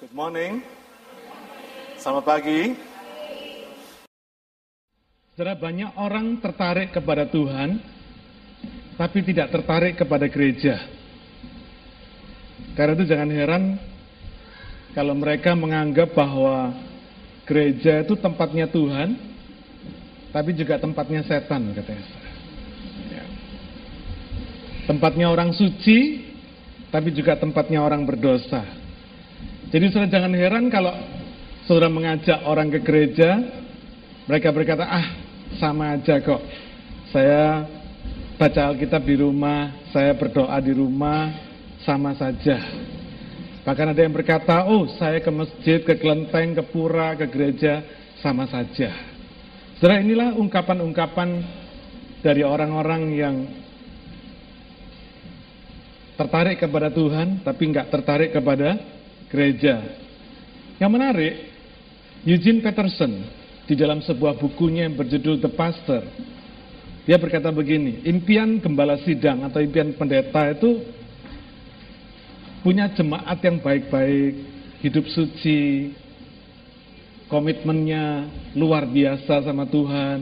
Good 0.00 0.16
morning. 0.16 0.64
Selamat 2.00 2.24
pagi. 2.24 2.72
Saudara, 5.36 5.52
banyak 5.52 5.92
orang 5.92 6.40
tertarik 6.40 6.96
kepada 6.96 7.28
Tuhan, 7.28 7.76
tapi 8.96 9.20
tidak 9.20 9.52
tertarik 9.52 10.00
kepada 10.00 10.24
gereja. 10.32 10.80
Karena 12.72 12.96
itu 12.96 13.12
jangan 13.12 13.28
heran 13.28 13.76
kalau 14.96 15.12
mereka 15.12 15.52
menganggap 15.52 16.16
bahwa 16.16 16.72
gereja 17.44 18.00
itu 18.00 18.16
tempatnya 18.16 18.72
Tuhan, 18.72 19.20
tapi 20.32 20.56
juga 20.56 20.80
tempatnya 20.80 21.28
setan, 21.28 21.76
katanya. 21.76 22.08
Ya. 23.12 23.24
Tempatnya 24.88 25.28
orang 25.28 25.52
suci, 25.52 26.24
tapi 26.88 27.12
juga 27.12 27.36
tempatnya 27.36 27.84
orang 27.84 28.08
berdosa. 28.08 28.79
Jadi 29.70 29.86
saudara 29.94 30.10
jangan 30.10 30.34
heran 30.34 30.66
kalau 30.66 30.90
saudara 31.62 31.86
mengajak 31.86 32.42
orang 32.42 32.74
ke 32.74 32.82
gereja, 32.82 33.38
mereka 34.26 34.50
berkata, 34.50 34.82
ah 34.82 35.06
sama 35.62 35.94
aja 35.94 36.18
kok. 36.18 36.42
Saya 37.14 37.70
baca 38.34 38.74
Alkitab 38.74 39.06
di 39.06 39.14
rumah, 39.14 39.70
saya 39.94 40.10
berdoa 40.18 40.58
di 40.58 40.74
rumah, 40.74 41.30
sama 41.86 42.18
saja. 42.18 42.58
Bahkan 43.62 43.94
ada 43.94 44.00
yang 44.02 44.10
berkata, 44.10 44.66
oh 44.66 44.90
saya 44.98 45.22
ke 45.22 45.30
masjid, 45.30 45.78
ke 45.86 45.94
kelenteng, 46.02 46.58
ke 46.58 46.66
pura, 46.66 47.14
ke 47.14 47.30
gereja, 47.30 47.86
sama 48.18 48.50
saja. 48.50 48.90
Saudara 49.78 50.02
inilah 50.02 50.34
ungkapan-ungkapan 50.34 51.46
dari 52.26 52.42
orang-orang 52.42 53.02
yang 53.14 53.36
tertarik 56.18 56.58
kepada 56.58 56.90
Tuhan, 56.90 57.46
tapi 57.46 57.62
nggak 57.70 57.88
tertarik 57.88 58.34
kepada 58.34 58.98
gereja. 59.30 59.80
Yang 60.76 60.90
menarik, 60.90 61.34
Eugene 62.26 62.60
Peterson 62.60 63.12
di 63.64 63.78
dalam 63.78 64.02
sebuah 64.02 64.36
bukunya 64.36 64.84
yang 64.84 64.98
berjudul 64.98 65.40
The 65.40 65.50
Pastor, 65.54 66.02
dia 67.08 67.16
berkata 67.16 67.48
begini, 67.48 68.04
impian 68.04 68.60
gembala 68.60 69.00
sidang 69.00 69.46
atau 69.46 69.62
impian 69.62 69.96
pendeta 69.96 70.52
itu 70.52 70.84
punya 72.60 72.92
jemaat 72.92 73.40
yang 73.40 73.56
baik-baik, 73.62 74.34
hidup 74.84 75.08
suci, 75.08 75.96
komitmennya 77.32 78.28
luar 78.58 78.84
biasa 78.84 79.46
sama 79.46 79.64
Tuhan, 79.64 80.20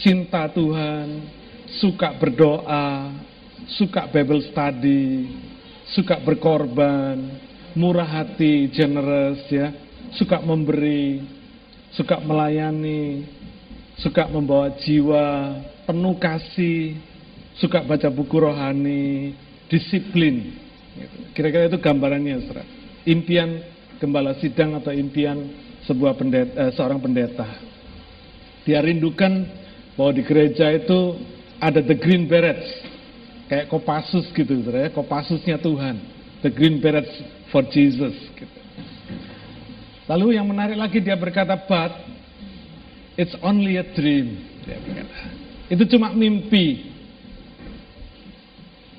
cinta 0.00 0.48
Tuhan, 0.48 1.28
suka 1.82 2.16
berdoa, 2.16 3.12
suka 3.76 4.08
Bible 4.08 4.42
study, 4.48 5.28
suka 5.92 6.16
berkorban, 6.24 7.36
murah 7.74 8.06
hati, 8.06 8.68
generous 8.72 9.44
ya, 9.48 9.72
suka 10.16 10.40
memberi, 10.40 11.24
suka 11.92 12.20
melayani, 12.20 13.24
suka 14.00 14.28
membawa 14.28 14.72
jiwa, 14.80 15.60
penuh 15.84 16.16
kasih, 16.16 16.96
suka 17.56 17.84
baca 17.84 18.08
buku 18.08 18.36
rohani, 18.40 19.36
disiplin. 19.68 20.56
Kira-kira 21.32 21.68
itu 21.68 21.80
gambarannya, 21.80 22.36
saudara. 22.44 22.64
Impian 23.08 23.60
gembala 23.96 24.36
sidang 24.38 24.76
atau 24.76 24.92
impian 24.92 25.38
sebuah 25.88 26.14
pendeta, 26.16 26.52
eh, 26.58 26.70
seorang 26.76 27.00
pendeta. 27.00 27.48
Dia 28.62 28.78
rindukan 28.84 29.42
bahwa 29.98 30.12
di 30.14 30.22
gereja 30.22 30.70
itu 30.70 31.18
ada 31.58 31.80
the 31.82 31.96
green 31.96 32.28
berets, 32.28 32.68
kayak 33.48 33.72
Kopassus 33.72 34.28
gitu, 34.30 34.60
saudara. 34.62 34.92
Kopassusnya 34.92 35.58
Tuhan, 35.58 35.98
the 36.44 36.50
green 36.52 36.78
berets 36.78 37.10
for 37.52 37.62
Jesus. 37.68 38.16
Gitu. 38.32 38.58
Lalu 40.08 40.40
yang 40.40 40.48
menarik 40.48 40.74
lagi 40.74 40.98
dia 40.98 41.14
berkata, 41.14 41.54
but 41.54 41.92
it's 43.14 43.36
only 43.44 43.78
a 43.78 43.86
dream. 43.94 44.40
Dia 44.66 44.80
berkata, 44.80 45.14
itu 45.70 45.84
cuma 45.94 46.10
mimpi. 46.10 46.90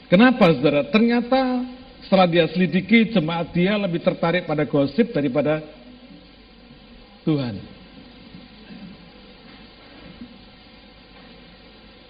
Kenapa 0.07 0.53
saudara? 0.53 0.85
Ternyata 0.93 1.65
setelah 2.05 2.29
dia 2.29 2.45
selidiki 2.53 3.09
jemaat 3.09 3.49
dia 3.51 3.73
lebih 3.75 3.99
tertarik 4.05 4.45
pada 4.45 4.63
gosip 4.69 5.09
daripada 5.09 5.59
Tuhan. 7.25 7.57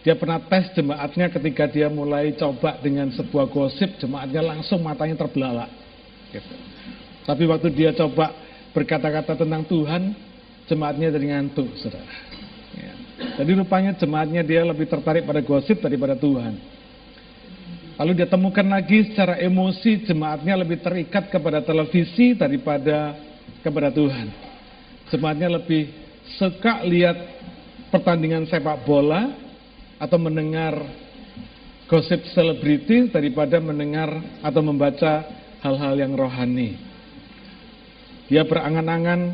Dia 0.03 0.19
pernah 0.19 0.35
tes 0.35 0.67
jemaatnya 0.75 1.31
ketika 1.31 1.63
dia 1.63 1.87
mulai 1.87 2.35
coba 2.35 2.75
dengan 2.83 3.07
sebuah 3.15 3.47
gosip, 3.47 3.95
jemaatnya 4.03 4.43
langsung 4.43 4.83
matanya 4.83 5.15
terbelalak. 5.15 5.82
Gitu. 6.33 6.53
Tapi 7.23 7.43
waktu 7.45 7.69
dia 7.71 7.93
coba 7.93 8.33
berkata-kata 8.73 9.37
tentang 9.37 9.63
Tuhan, 9.69 10.17
jemaatnya 10.65 11.13
jadi 11.13 11.25
ngantuk, 11.37 11.69
saudara. 11.77 12.09
Ya. 12.73 12.93
Jadi 13.39 13.51
rupanya 13.53 13.93
jemaatnya 13.93 14.41
dia 14.41 14.65
lebih 14.65 14.89
tertarik 14.89 15.23
pada 15.23 15.39
gosip 15.45 15.79
daripada 15.79 16.17
Tuhan. 16.17 16.57
Lalu 17.93 18.11
dia 18.17 18.25
temukan 18.25 18.65
lagi 18.65 19.13
secara 19.13 19.37
emosi 19.37 20.09
jemaatnya 20.09 20.57
lebih 20.57 20.81
terikat 20.81 21.29
kepada 21.29 21.61
televisi 21.61 22.33
daripada 22.33 23.13
kepada 23.61 23.93
Tuhan. 23.93 24.33
Jemaatnya 25.13 25.61
lebih 25.61 25.93
suka 26.41 26.81
lihat 26.89 27.15
pertandingan 27.93 28.49
sepak 28.49 28.81
bola 28.81 29.37
atau 30.01 30.17
mendengar 30.17 30.73
gosip 31.85 32.25
selebriti 32.33 33.13
daripada 33.13 33.61
mendengar 33.61 34.09
atau 34.41 34.65
membaca 34.65 35.42
hal-hal 35.63 35.95
yang 35.95 36.13
rohani. 36.13 36.75
Dia 38.27 38.43
berangan-angan 38.43 39.31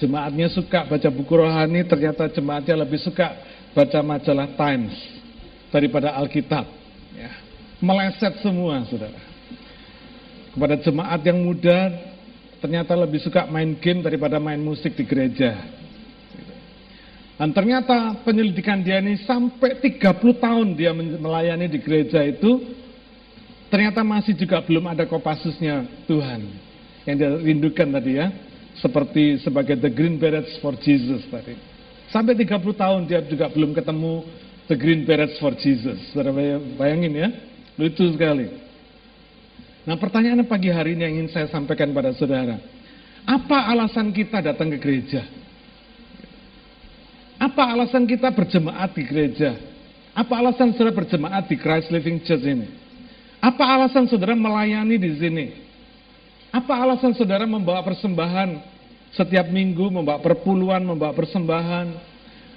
jemaatnya 0.00 0.48
suka 0.48 0.88
baca 0.88 1.08
buku 1.12 1.32
rohani, 1.36 1.84
ternyata 1.84 2.32
jemaatnya 2.32 2.88
lebih 2.88 2.96
suka 3.04 3.36
baca 3.76 4.00
majalah 4.00 4.48
Times 4.56 4.96
daripada 5.68 6.16
Alkitab. 6.16 6.64
Ya. 7.12 7.30
Meleset 7.84 8.40
semua, 8.40 8.82
saudara. 8.88 9.20
Kepada 10.56 10.80
jemaat 10.80 11.20
yang 11.22 11.38
muda, 11.44 11.92
ternyata 12.58 12.96
lebih 12.98 13.20
suka 13.22 13.46
main 13.46 13.76
game 13.78 14.02
daripada 14.02 14.40
main 14.40 14.58
musik 14.58 14.96
di 14.96 15.04
gereja. 15.04 15.54
Dan 17.38 17.54
ternyata 17.54 18.18
penyelidikan 18.26 18.82
dia 18.82 18.98
ini 18.98 19.14
sampai 19.22 19.78
30 19.78 20.02
tahun 20.42 20.74
dia 20.74 20.90
melayani 20.96 21.70
di 21.70 21.78
gereja 21.78 22.18
itu, 22.26 22.66
ternyata 23.68 24.04
masih 24.04 24.36
juga 24.36 24.60
belum 24.64 24.84
ada 24.90 25.04
kopasusnya 25.08 25.84
Tuhan. 26.08 26.44
Yang 27.08 27.16
dia 27.16 27.30
rindukan 27.40 27.88
tadi 27.88 28.12
ya, 28.20 28.26
seperti 28.80 29.40
sebagai 29.40 29.80
the 29.80 29.88
green 29.88 30.20
berets 30.20 30.60
for 30.60 30.76
Jesus 30.76 31.24
tadi. 31.32 31.56
Sampai 32.12 32.36
30 32.36 32.60
tahun 32.72 33.00
dia 33.08 33.20
juga 33.24 33.48
belum 33.52 33.72
ketemu 33.76 34.24
the 34.68 34.76
green 34.76 35.04
berets 35.08 35.36
for 35.40 35.52
Jesus. 35.56 36.00
Bayangin 36.76 37.12
ya, 37.16 37.28
lucu 37.80 38.04
sekali. 38.12 38.48
Nah 39.88 39.96
pertanyaan 39.96 40.44
pagi 40.44 40.68
hari 40.68 40.92
ini 40.92 41.02
yang 41.04 41.14
ingin 41.24 41.28
saya 41.32 41.48
sampaikan 41.48 41.88
pada 41.96 42.12
saudara. 42.12 42.60
Apa 43.24 43.72
alasan 43.72 44.12
kita 44.12 44.44
datang 44.44 44.68
ke 44.72 44.80
gereja? 44.80 45.24
Apa 47.40 47.72
alasan 47.72 48.04
kita 48.04 48.28
berjemaat 48.32 48.92
di 48.92 49.04
gereja? 49.08 49.56
Apa 50.12 50.44
alasan 50.44 50.76
saudara 50.76 50.92
berjemaat 50.92 51.48
di 51.48 51.56
Christ 51.56 51.88
Living 51.88 52.20
Church 52.24 52.44
ini? 52.44 52.68
Apa 53.38 53.64
alasan 53.78 54.10
saudara 54.10 54.34
melayani 54.34 54.98
di 54.98 55.10
sini? 55.14 55.46
Apa 56.50 56.74
alasan 56.74 57.14
saudara 57.14 57.46
membawa 57.46 57.86
persembahan 57.86 58.58
setiap 59.14 59.46
minggu, 59.46 59.94
membawa 59.94 60.18
perpuluhan, 60.18 60.82
membawa 60.82 61.14
persembahan? 61.14 61.86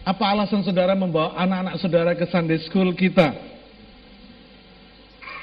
Apa 0.02 0.24
alasan 0.34 0.66
saudara 0.66 0.98
membawa 0.98 1.38
anak-anak 1.38 1.76
saudara 1.78 2.12
ke 2.18 2.26
Sunday 2.34 2.58
School 2.66 2.90
kita? 2.98 3.30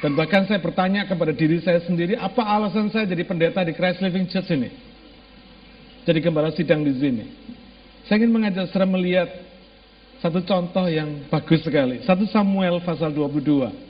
Dan 0.03 0.15
bahkan 0.19 0.47
saya 0.47 0.59
bertanya 0.63 1.07
kepada 1.07 1.31
diri 1.35 1.63
saya 1.63 1.83
sendiri, 1.87 2.19
apa 2.19 2.43
alasan 2.43 2.91
saya 2.91 3.07
jadi 3.07 3.23
pendeta 3.27 3.63
di 3.63 3.75
Christ 3.75 4.03
Living 4.03 4.27
Church 4.27 4.51
ini? 4.51 4.71
Jadi 6.03 6.19
gembala 6.19 6.51
sidang 6.55 6.83
di 6.83 6.95
sini. 6.99 7.25
Saya 8.07 8.23
ingin 8.23 8.33
mengajak 8.35 8.71
saudara 8.71 8.91
melihat 8.91 9.29
satu 10.19 10.43
contoh 10.43 10.87
yang 10.91 11.31
bagus 11.31 11.63
sekali. 11.63 12.03
1 12.03 12.35
Samuel 12.35 12.83
pasal 12.83 13.15
22 13.15 13.88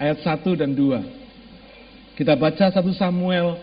ayat 0.00 0.22
1 0.22 0.60
dan 0.60 0.70
2. 0.74 2.16
Kita 2.16 2.32
baca 2.34 2.72
1 2.72 2.80
Samuel 2.96 3.60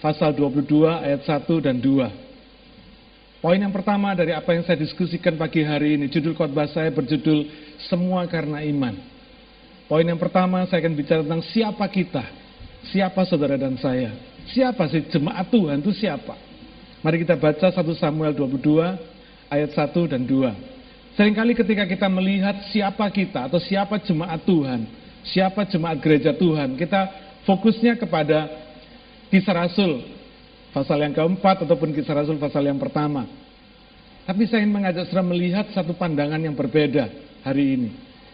pasal 0.00 0.32
22 0.32 0.88
ayat 0.88 1.20
1 1.28 1.66
dan 1.66 1.76
2. 1.76 2.30
Poin 3.40 3.56
yang 3.56 3.72
pertama 3.72 4.12
dari 4.12 4.36
apa 4.36 4.52
yang 4.52 4.64
saya 4.68 4.76
diskusikan 4.76 5.36
pagi 5.40 5.64
hari 5.64 5.96
ini, 5.96 6.12
judul 6.12 6.36
khotbah 6.36 6.68
saya 6.68 6.92
berjudul 6.92 7.48
Semua 7.88 8.28
Karena 8.28 8.60
Iman. 8.60 9.00
Poin 9.88 10.04
yang 10.04 10.20
pertama 10.20 10.60
saya 10.68 10.84
akan 10.84 10.94
bicara 10.94 11.24
tentang 11.24 11.44
siapa 11.48 11.88
kita, 11.88 12.24
siapa 12.92 13.24
saudara 13.24 13.56
dan 13.56 13.80
saya. 13.80 14.12
Siapa 14.52 14.92
sih 14.92 15.08
jemaat 15.08 15.48
Tuhan 15.48 15.80
itu 15.80 15.92
siapa? 15.96 16.36
Mari 17.00 17.24
kita 17.24 17.40
baca 17.40 17.72
1 17.72 17.80
Samuel 17.96 18.36
22 18.36 18.60
ayat 19.48 19.70
1 19.72 20.12
dan 20.12 20.22
2. 20.28 21.16
Seringkali 21.16 21.52
ketika 21.56 21.88
kita 21.88 22.06
melihat 22.12 22.60
siapa 22.68 23.08
kita 23.08 23.48
atau 23.48 23.56
siapa 23.56 23.98
jemaat 24.04 24.44
Tuhan, 24.44 24.84
siapa 25.26 25.68
jemaat 25.68 26.00
gereja 26.00 26.32
Tuhan, 26.36 26.76
kita 26.76 27.00
fokusnya 27.44 27.96
kepada 28.00 28.48
kisah 29.28 29.54
Rasul 29.54 30.04
pasal 30.70 31.02
yang 31.02 31.14
keempat 31.14 31.66
ataupun 31.66 31.92
kisah 31.92 32.14
Rasul 32.16 32.38
pasal 32.38 32.66
yang 32.66 32.78
pertama. 32.78 33.26
Tapi 34.24 34.46
saya 34.46 34.62
ingin 34.62 34.78
mengajak 34.78 35.10
saudara 35.10 35.26
melihat 35.26 35.66
satu 35.74 35.96
pandangan 35.96 36.38
yang 36.38 36.54
berbeda 36.54 37.10
hari 37.42 37.74
ini. 37.74 37.90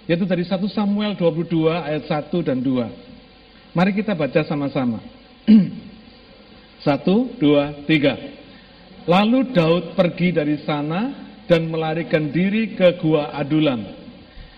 Yaitu 0.06 0.28
dari 0.28 0.46
1 0.46 0.60
Samuel 0.70 1.18
22 1.18 1.66
ayat 1.72 2.04
1 2.06 2.30
dan 2.46 2.60
2. 2.62 3.74
Mari 3.74 3.90
kita 3.96 4.14
baca 4.14 4.40
sama-sama. 4.44 5.00
1, 5.48 6.84
2, 6.84 7.88
3. 7.88 9.06
Lalu 9.06 9.38
Daud 9.54 9.84
pergi 9.98 10.34
dari 10.34 10.62
sana 10.62 11.26
dan 11.46 11.70
melarikan 11.70 12.30
diri 12.30 12.74
ke 12.74 12.98
Gua 12.98 13.30
Adulam. 13.34 14.05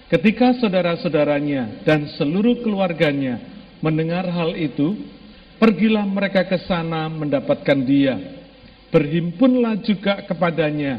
Ketika 0.08 0.56
saudara-saudaranya 0.56 1.84
dan 1.84 2.08
seluruh 2.16 2.64
keluarganya 2.64 3.44
mendengar 3.84 4.24
hal 4.24 4.56
itu, 4.56 4.96
pergilah 5.60 6.08
mereka 6.08 6.48
ke 6.48 6.56
sana 6.64 7.12
mendapatkan 7.12 7.78
dia. 7.84 8.16
Berhimpunlah 8.88 9.84
juga 9.84 10.24
kepadanya 10.24 10.96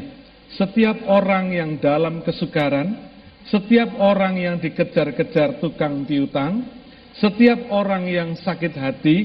setiap 0.54 1.10
orang 1.10 1.50
yang 1.50 1.70
dalam 1.82 2.22
kesukaran, 2.22 3.10
setiap 3.50 3.98
orang 3.98 4.38
yang 4.38 4.56
dikejar-kejar 4.62 5.58
tukang 5.58 6.06
piutang, 6.06 6.70
setiap 7.18 7.66
orang 7.74 8.06
yang 8.06 8.38
sakit 8.38 8.74
hati, 8.78 9.18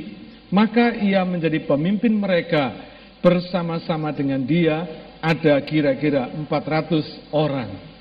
maka 0.50 0.98
ia 0.98 1.22
menjadi 1.22 1.62
pemimpin 1.66 2.14
mereka 2.18 2.74
bersama-sama 3.22 4.10
dengan 4.14 4.42
dia 4.42 4.82
ada 5.22 5.62
kira-kira 5.62 6.30
400 6.34 7.34
orang. 7.34 7.95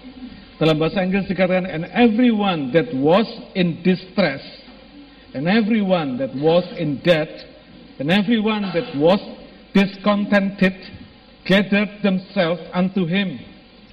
Dalam 0.54 0.78
bahasa 0.78 1.02
Inggris 1.02 1.26
dikatakan, 1.26 1.66
and 1.66 1.82
everyone 1.90 2.70
that 2.70 2.86
was 2.94 3.26
in 3.58 3.82
distress, 3.82 4.42
and 5.34 5.50
everyone 5.50 6.14
that 6.22 6.30
was 6.38 6.62
in 6.78 7.02
debt, 7.02 7.30
and 7.98 8.06
everyone 8.06 8.70
that 8.70 8.86
was 8.94 9.18
discontented, 9.74 10.78
gathered 11.42 11.90
themselves 12.06 12.62
unto 12.70 13.02
him, 13.02 13.38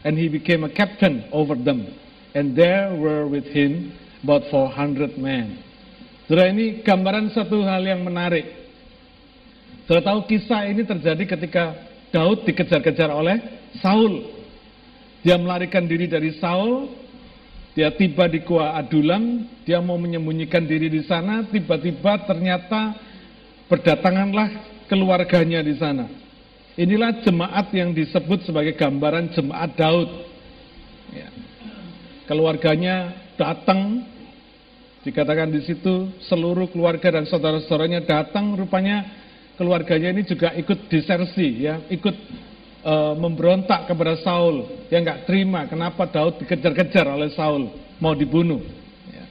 and 0.06 0.18
he 0.18 0.30
became 0.30 0.64
a 0.64 0.72
captain 0.72 1.26
over 1.34 1.58
them. 1.58 1.90
And 2.38 2.56
there 2.56 2.94
were 2.96 3.28
with 3.28 3.50
him 3.50 3.98
about 4.24 4.46
400 4.54 5.18
men. 5.18 5.60
Saudara 6.30 6.48
ini 6.48 6.80
gambaran 6.86 7.34
satu 7.36 7.60
hal 7.66 7.84
yang 7.84 8.08
menarik. 8.08 8.48
Saudara 9.84 10.16
tahu 10.16 10.32
kisah 10.32 10.70
ini 10.70 10.88
terjadi 10.88 11.28
ketika 11.28 11.76
Daud 12.14 12.48
dikejar-kejar 12.48 13.12
oleh 13.12 13.36
Saul. 13.84 14.41
Dia 15.22 15.38
melarikan 15.38 15.86
diri 15.86 16.10
dari 16.10 16.34
Saul, 16.42 16.90
dia 17.78 17.94
tiba 17.94 18.26
di 18.26 18.42
Gua 18.42 18.74
Adulam, 18.76 19.46
dia 19.64 19.78
mau 19.80 19.96
menyembunyikan 19.96 20.66
diri 20.66 20.90
di 20.90 21.06
sana, 21.06 21.46
tiba-tiba 21.46 22.26
ternyata 22.26 22.98
berdatanganlah 23.70 24.50
keluarganya 24.90 25.64
di 25.64 25.78
sana. 25.78 26.10
Inilah 26.76 27.22
jemaat 27.22 27.70
yang 27.72 27.94
disebut 27.94 28.50
sebagai 28.50 28.74
gambaran 28.76 29.32
jemaat 29.32 29.72
Daud. 29.78 30.10
Ya. 31.14 31.30
Keluarganya 32.26 33.14
datang, 33.38 34.04
dikatakan 35.06 35.54
di 35.54 35.62
situ 35.64 36.12
seluruh 36.26 36.68
keluarga 36.74 37.14
dan 37.14 37.30
saudara-saudaranya 37.30 38.04
datang, 38.04 38.58
rupanya 38.58 39.06
keluarganya 39.56 40.10
ini 40.12 40.26
juga 40.26 40.52
ikut 40.58 40.90
disersi, 40.90 41.70
ya, 41.70 41.86
ikut 41.88 42.16
e, 42.82 42.94
memberontak 43.16 43.88
kepada 43.88 44.18
Saul. 44.20 44.86
Dia 44.90 45.00
nggak 45.00 45.30
terima 45.30 45.70
kenapa 45.70 46.10
Daud 46.10 46.42
dikejar-kejar 46.42 47.06
oleh 47.08 47.30
Saul, 47.34 47.70
mau 48.02 48.18
dibunuh. 48.18 48.62
Ya. 49.10 49.26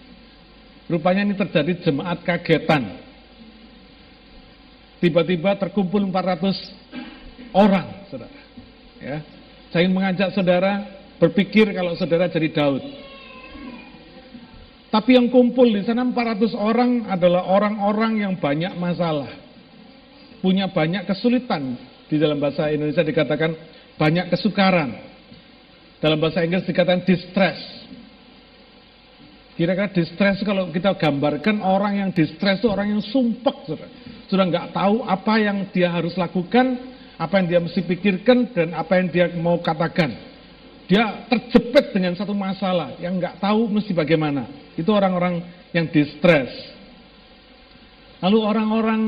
Rupanya 0.88 1.26
ini 1.26 1.35
terjadi 1.35 1.82
jemaat 1.85 2.23
kagetan. 2.23 3.02
Tiba-tiba 5.00 5.56
terkumpul 5.56 6.05
400 6.08 7.55
orang, 7.56 7.87
saudara. 8.12 8.41
Ya. 9.00 9.19
Saya 9.73 9.87
ingin 9.87 9.97
mengajak 9.97 10.29
saudara 10.35 10.85
berpikir 11.17 11.73
kalau 11.73 11.94
saudara 11.97 12.29
jadi 12.29 12.49
Daud. 12.52 12.85
Tapi 14.91 15.14
yang 15.14 15.31
kumpul 15.31 15.70
di 15.70 15.87
sana 15.87 16.02
400 16.02 16.50
orang 16.58 17.06
adalah 17.06 17.47
orang-orang 17.47 18.26
yang 18.26 18.35
banyak 18.35 18.75
masalah 18.75 19.31
punya 20.41 20.73
banyak 20.73 21.05
kesulitan. 21.06 21.76
Di 22.10 22.18
dalam 22.18 22.42
bahasa 22.42 22.66
Indonesia 22.74 23.06
dikatakan 23.06 23.54
banyak 23.94 24.34
kesukaran. 24.34 24.90
Dalam 26.02 26.18
bahasa 26.18 26.42
Inggris 26.42 26.66
dikatakan 26.66 27.06
distress. 27.06 27.60
Kira-kira 29.54 29.92
distress 29.92 30.40
kalau 30.40 30.72
kita 30.72 30.96
gambarkan 30.96 31.60
orang 31.60 32.00
yang 32.00 32.10
distress 32.10 32.58
itu 32.58 32.66
orang 32.72 32.96
yang 32.96 33.02
sumpek. 33.04 33.68
Sudah, 33.68 33.88
sudah 34.26 34.44
nggak 34.48 34.66
tahu 34.72 35.04
apa 35.04 35.34
yang 35.36 35.68
dia 35.68 35.92
harus 35.92 36.16
lakukan, 36.16 36.80
apa 37.20 37.34
yang 37.38 37.46
dia 37.46 37.60
mesti 37.60 37.84
pikirkan, 37.84 38.56
dan 38.56 38.72
apa 38.72 38.96
yang 38.96 39.06
dia 39.12 39.26
mau 39.36 39.60
katakan. 39.60 40.16
Dia 40.88 41.28
terjepit 41.28 41.92
dengan 41.92 42.16
satu 42.16 42.32
masalah 42.32 42.96
yang 42.98 43.20
nggak 43.20 43.38
tahu 43.38 43.68
mesti 43.68 43.92
bagaimana. 43.92 44.48
Itu 44.74 44.90
orang-orang 44.96 45.44
yang 45.76 45.86
distress. 45.92 46.50
Lalu 48.24 48.38
orang-orang 48.40 49.02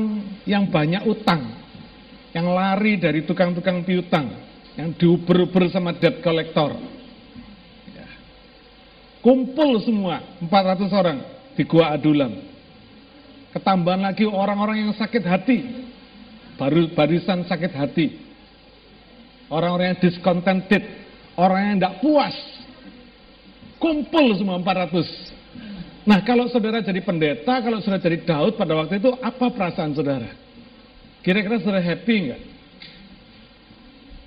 yang 0.45 0.69
banyak 0.69 1.01
utang, 1.09 1.62
yang 2.33 2.49
lari 2.49 2.97
dari 2.97 3.21
tukang-tukang 3.23 3.85
piutang, 3.85 4.33
yang 4.73 4.89
diuber-uber 4.97 5.69
sama 5.69 5.93
debt 5.93 6.19
collector. 6.25 6.73
Ya. 7.93 8.09
Kumpul 9.21 9.77
semua, 9.85 10.41
400 10.41 10.89
orang 10.89 11.17
di 11.53 11.63
Gua 11.69 11.93
Adulam. 11.93 12.33
Ketambahan 13.53 14.01
lagi 14.01 14.25
orang-orang 14.25 14.89
yang 14.89 14.93
sakit 14.97 15.23
hati, 15.23 15.57
baru 16.57 16.89
barisan 16.97 17.45
sakit 17.45 17.71
hati. 17.77 18.07
Orang-orang 19.53 19.93
yang 19.93 20.01
discontented, 20.01 20.81
orang 21.37 21.61
yang 21.69 21.75
tidak 21.77 21.95
puas. 22.01 22.33
Kumpul 23.77 24.33
semua 24.33 24.57
400 24.57 25.33
Nah 26.03 26.19
kalau 26.27 26.51
saudara 26.51 26.83
jadi 26.83 26.99
pendeta, 26.99 27.63
kalau 27.63 27.79
saudara 27.79 28.03
jadi 28.03 28.27
Daud 28.27 28.59
pada 28.59 28.75
waktu 28.75 28.99
itu, 28.99 29.11
apa 29.23 29.47
perasaan 29.47 29.95
saudara? 29.95 30.42
Kira-kira 31.23 31.55
saudara 31.63 31.79
happy 31.79 32.15
enggak? 32.19 32.43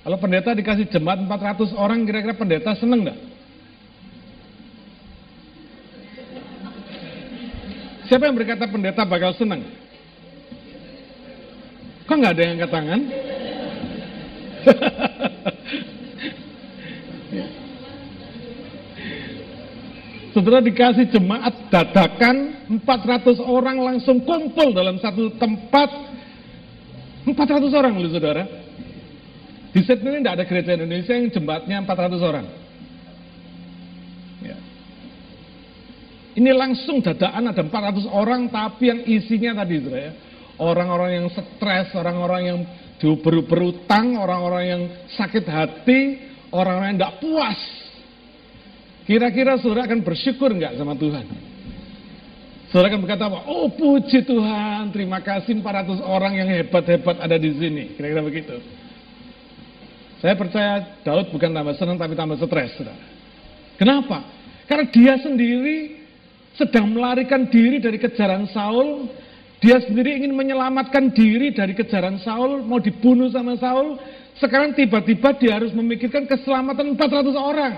Kalau 0.01 0.17
pendeta 0.17 0.57
dikasih 0.57 0.89
jemaat 0.89 1.21
400 1.21 1.77
orang, 1.77 2.01
kira-kira 2.09 2.33
pendeta 2.33 2.73
seneng 2.73 3.05
enggak? 3.05 3.19
Siapa 8.09 8.25
yang 8.25 8.39
berkata 8.39 8.65
pendeta 8.65 9.05
bakal 9.05 9.29
seneng? 9.37 9.61
Kok 12.07 12.15
nggak 12.17 12.33
ada 12.33 12.41
yang 12.41 12.53
angkat 12.57 12.71
tangan? 12.71 13.01
Saudara 20.31 20.63
dikasih 20.63 21.11
jemaat 21.11 21.67
dadakan 21.67 22.63
400 22.79 23.43
orang 23.43 23.75
langsung 23.81 24.23
kumpul 24.23 24.71
dalam 24.71 24.95
satu 25.03 25.35
tempat 25.35 26.16
400 27.27 27.67
orang 27.75 27.93
loh 27.99 28.11
saudara. 28.11 28.43
Di 29.75 29.83
Sydney 29.83 30.17
ini 30.17 30.19
tidak 30.23 30.35
ada 30.39 30.45
gereja 30.47 30.71
Indonesia 30.79 31.13
yang 31.13 31.27
jembatnya 31.29 31.77
400 31.83 32.23
orang. 32.23 32.45
Ya. 34.41 34.57
Ini 36.39 36.51
langsung 36.55 37.03
dadakan 37.03 37.51
ada 37.51 37.61
400 37.61 38.07
orang 38.07 38.47
tapi 38.47 38.89
yang 38.89 38.99
isinya 39.03 39.63
tadi 39.63 39.83
saudara 39.83 40.01
ya. 40.01 40.13
Orang-orang 40.57 41.11
yang 41.21 41.27
stres, 41.29 41.93
orang-orang 41.93 42.41
yang 42.41 42.59
berutang, 43.21 44.17
orang-orang 44.17 44.63
yang 44.65 44.81
sakit 45.13 45.45
hati, 45.45 46.01
orang-orang 46.49 46.97
yang 46.97 46.99
tidak 47.05 47.17
puas 47.21 47.61
Kira-kira 49.07 49.55
saudara 49.55 49.87
akan 49.87 50.03
bersyukur 50.03 50.51
nggak 50.51 50.75
sama 50.75 50.91
Tuhan? 50.99 51.23
Saudara 52.67 52.91
akan 52.91 52.99
berkata 53.07 53.31
apa? 53.31 53.47
Oh 53.47 53.71
puji 53.71 54.27
Tuhan, 54.27 54.91
terima 54.91 55.23
kasih 55.23 55.55
400 55.63 56.03
orang 56.03 56.35
yang 56.35 56.47
hebat-hebat 56.51 57.15
ada 57.23 57.39
di 57.39 57.55
sini. 57.55 57.95
Kira-kira 57.95 58.19
begitu. 58.19 58.59
Saya 60.19 60.35
percaya 60.35 60.99
Daud 61.05 61.31
bukan 61.31 61.55
tambah 61.55 61.75
senang 61.79 61.95
tapi 61.95 62.17
tambah 62.17 62.35
stres. 62.35 62.75
Saudara. 62.75 62.99
Kenapa? 63.79 64.17
Karena 64.67 64.85
dia 64.91 65.13
sendiri 65.21 65.95
sedang 66.59 66.91
melarikan 66.91 67.47
diri 67.47 67.79
dari 67.79 67.95
kejaran 68.01 68.49
Saul. 68.51 69.07
Dia 69.63 69.81
sendiri 69.81 70.21
ingin 70.21 70.37
menyelamatkan 70.37 71.15
diri 71.15 71.49
dari 71.55 71.73
kejaran 71.73 72.21
Saul, 72.21 72.61
mau 72.67 72.77
dibunuh 72.83 73.31
sama 73.31 73.55
Saul. 73.57 73.97
Sekarang 74.37 74.75
tiba-tiba 74.77 75.33
dia 75.39 75.57
harus 75.57 75.73
memikirkan 75.73 76.29
keselamatan 76.29 76.93
400 76.93 77.33
orang. 77.33 77.73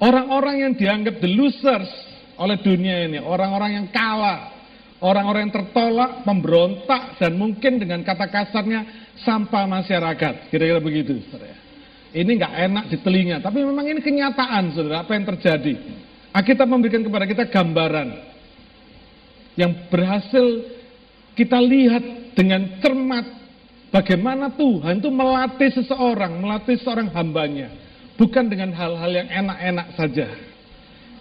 Orang-orang 0.00 0.64
yang 0.64 0.72
dianggap 0.72 1.20
the 1.20 1.28
losers 1.28 1.92
oleh 2.40 2.56
dunia 2.64 3.04
ini, 3.04 3.20
orang-orang 3.20 3.76
yang 3.76 3.86
kalah, 3.92 4.48
orang-orang 5.04 5.48
yang 5.48 5.54
tertolak, 5.60 6.24
memberontak, 6.24 7.20
dan 7.20 7.36
mungkin 7.36 7.76
dengan 7.76 8.00
kata 8.00 8.32
kasarnya 8.32 9.12
sampah 9.20 9.68
masyarakat. 9.68 10.48
Kira-kira 10.48 10.80
begitu, 10.80 11.20
saudara. 11.28 11.60
Ini 12.10 12.26
nggak 12.26 12.54
enak 12.64 12.84
di 12.90 12.96
telinga, 13.04 13.36
tapi 13.44 13.60
memang 13.60 13.86
ini 13.86 14.00
kenyataan, 14.00 14.72
saudara, 14.72 15.04
apa 15.04 15.12
yang 15.12 15.28
terjadi. 15.36 15.74
Alkitab 16.32 16.66
memberikan 16.66 17.04
kepada 17.04 17.26
kita 17.28 17.44
gambaran 17.52 18.08
yang 19.58 19.72
berhasil 19.92 20.64
kita 21.36 21.58
lihat 21.60 22.32
dengan 22.38 22.80
cermat 22.80 23.26
bagaimana 23.92 24.48
Tuhan 24.54 25.02
itu 25.02 25.10
melatih 25.10 25.70
seseorang, 25.76 26.38
melatih 26.38 26.78
seorang 26.80 27.10
hambanya. 27.12 27.79
Bukan 28.20 28.52
dengan 28.52 28.76
hal-hal 28.76 29.08
yang 29.16 29.28
enak-enak 29.32 29.96
saja. 29.96 30.28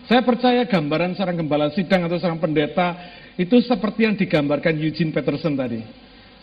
Saya 0.03 0.19
percaya 0.19 0.67
gambaran 0.67 1.15
seorang 1.15 1.39
gembala 1.39 1.71
sidang 1.71 2.03
atau 2.03 2.19
seorang 2.19 2.43
pendeta 2.43 2.91
itu 3.39 3.55
seperti 3.63 4.03
yang 4.03 4.19
digambarkan 4.19 4.75
Eugene 4.75 5.15
Peterson 5.15 5.55
tadi. 5.55 5.79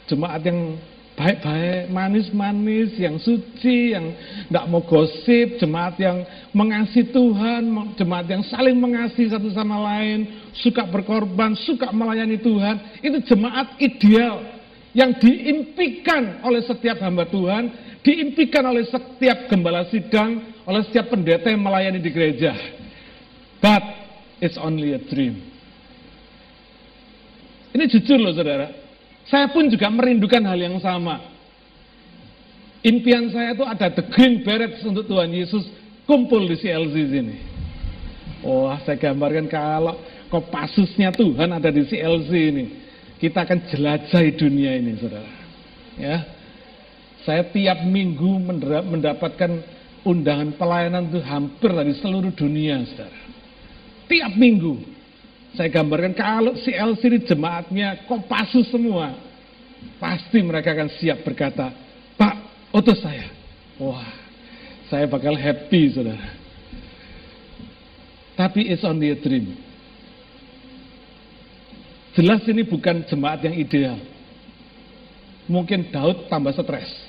Jemaat 0.09 0.41
yang 0.49 0.81
baik-baik, 1.13 1.93
manis-manis, 1.93 2.97
yang 2.97 3.21
suci, 3.21 3.93
yang 3.93 4.17
tidak 4.49 4.65
mau 4.69 4.81
gosip, 4.81 5.61
jemaat 5.61 5.97
yang 6.01 6.25
mengasihi 6.57 7.09
Tuhan, 7.13 7.93
jemaat 7.97 8.25
yang 8.29 8.45
saling 8.49 8.77
mengasihi 8.81 9.33
satu 9.33 9.53
sama 9.53 9.77
lain, 9.81 10.49
suka 10.57 10.89
berkorban, 10.89 11.53
suka 11.69 11.93
melayani 11.93 12.41
Tuhan, 12.41 13.01
itu 13.05 13.19
jemaat 13.29 13.77
ideal 13.77 14.57
yang 14.97 15.13
diimpikan 15.21 16.41
oleh 16.41 16.65
setiap 16.65 17.01
hamba 17.05 17.29
Tuhan, 17.29 17.96
diimpikan 18.07 18.63
oleh 18.71 18.87
setiap 18.87 19.51
gembala 19.51 19.83
sidang, 19.91 20.63
oleh 20.63 20.87
setiap 20.87 21.11
pendeta 21.11 21.51
yang 21.51 21.59
melayani 21.59 21.99
di 21.99 22.15
gereja. 22.15 22.55
But 23.59 23.83
it's 24.39 24.55
only 24.55 24.95
a 24.95 25.03
dream. 25.03 25.43
Ini 27.75 27.91
jujur 27.91 28.23
loh 28.23 28.31
saudara. 28.31 28.71
Saya 29.27 29.51
pun 29.51 29.67
juga 29.67 29.91
merindukan 29.91 30.39
hal 30.47 30.55
yang 30.55 30.79
sama. 30.79 31.19
Impian 32.87 33.27
saya 33.35 33.59
itu 33.59 33.67
ada 33.67 33.91
the 33.91 34.07
green 34.15 34.47
berets 34.47 34.79
untuk 34.87 35.11
Tuhan 35.11 35.35
Yesus 35.35 35.67
kumpul 36.07 36.47
di 36.47 36.55
CLC 36.55 36.95
sini. 37.11 37.37
Wah, 38.47 38.79
saya 38.87 38.95
gambarkan 38.95 39.51
kalau 39.51 39.99
kopasusnya 40.31 41.11
Tuhan 41.11 41.51
ada 41.59 41.75
di 41.75 41.83
CLC 41.83 42.31
ini. 42.55 42.65
Kita 43.19 43.43
akan 43.43 43.67
jelajahi 43.67 44.31
dunia 44.39 44.79
ini, 44.79 44.95
saudara. 44.95 45.33
Ya, 45.99 46.36
saya 47.27 47.43
tiap 47.51 47.83
minggu 47.83 48.39
mendapatkan 48.87 49.51
undangan 50.07 50.55
pelayanan 50.55 51.11
itu 51.11 51.19
hampir 51.27 51.75
dari 51.75 51.91
seluruh 51.99 52.31
dunia, 52.31 52.87
saudara. 52.87 53.19
Tiap 54.07 54.33
minggu. 54.39 54.79
Saya 55.59 55.67
gambarkan 55.75 56.15
kalau 56.15 56.55
si 56.63 56.71
ini 56.71 57.19
jemaatnya 57.27 58.07
kopasus 58.07 58.71
semua, 58.71 59.19
pasti 59.99 60.39
mereka 60.39 60.71
akan 60.71 60.87
siap 60.95 61.27
berkata, 61.27 61.75
Pak, 62.15 62.35
utus 62.71 63.03
saya. 63.03 63.27
Wah, 63.83 64.07
saya 64.87 65.11
bakal 65.11 65.35
happy, 65.35 65.91
saudara. 65.91 66.31
Tapi 68.39 68.71
it's 68.71 68.87
only 68.87 69.11
a 69.11 69.19
dream. 69.19 69.59
Jelas 72.15 72.47
ini 72.47 72.63
bukan 72.63 73.03
jemaat 73.11 73.43
yang 73.43 73.59
ideal. 73.59 73.99
Mungkin 75.51 75.91
Daud 75.91 76.31
tambah 76.31 76.55
stres. 76.55 77.06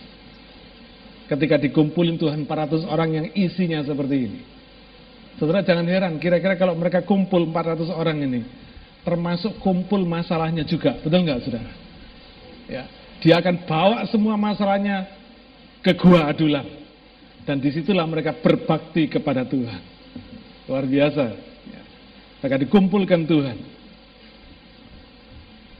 Ketika 1.27 1.59
dikumpulin 1.59 2.15
Tuhan 2.15 2.47
400 2.47 2.87
orang 2.87 3.09
yang 3.11 3.27
isinya 3.35 3.83
seperti 3.83 4.15
ini. 4.15 4.39
Saudara 5.37 5.61
jangan 5.61 5.85
heran, 5.85 6.17
kira-kira 6.17 6.57
kalau 6.57 6.73
mereka 6.73 7.03
kumpul 7.05 7.45
400 7.45 7.93
orang 7.93 8.17
ini, 8.25 8.41
termasuk 9.05 9.59
kumpul 9.61 10.01
masalahnya 10.07 10.65
juga, 10.65 10.97
betul 10.97 11.21
nggak 11.21 11.39
saudara? 11.45 11.71
Ya, 12.65 12.83
dia 13.21 13.35
akan 13.37 13.55
bawa 13.69 13.97
semua 14.09 14.33
masalahnya 14.33 15.05
ke 15.85 15.93
gua 15.93 16.31
adulam. 16.31 16.65
Dan 17.47 17.63
di 17.63 17.71
situlah 17.71 18.03
mereka 18.03 18.35
berbakti 18.35 19.07
kepada 19.07 19.47
Tuhan. 19.47 19.79
Luar 20.67 20.83
biasa. 20.83 21.25
Ya. 21.71 21.81
Mereka 22.43 22.55
dikumpulkan 22.67 23.23
Tuhan. 23.23 23.57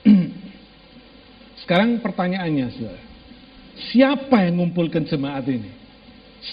Sekarang 1.68 2.00
pertanyaannya, 2.00 2.68
saudara. 2.72 3.07
Siapa 3.78 4.42
yang 4.42 4.58
mengumpulkan 4.58 5.06
jemaat 5.06 5.46
ini? 5.46 5.70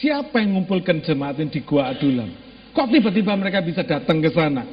Siapa 0.00 0.45
yang 0.45 0.57
mengumpulkan 0.57 1.00
jemaat 1.00 1.40
ini 1.40 1.49
di 1.49 1.61
Gua 1.64 1.88
Adulam? 1.88 2.28
Kok 2.76 2.88
tiba-tiba 2.90 3.33
mereka 3.38 3.64
bisa 3.64 3.81
datang 3.81 4.21
ke 4.21 4.28
sana? 4.28 4.66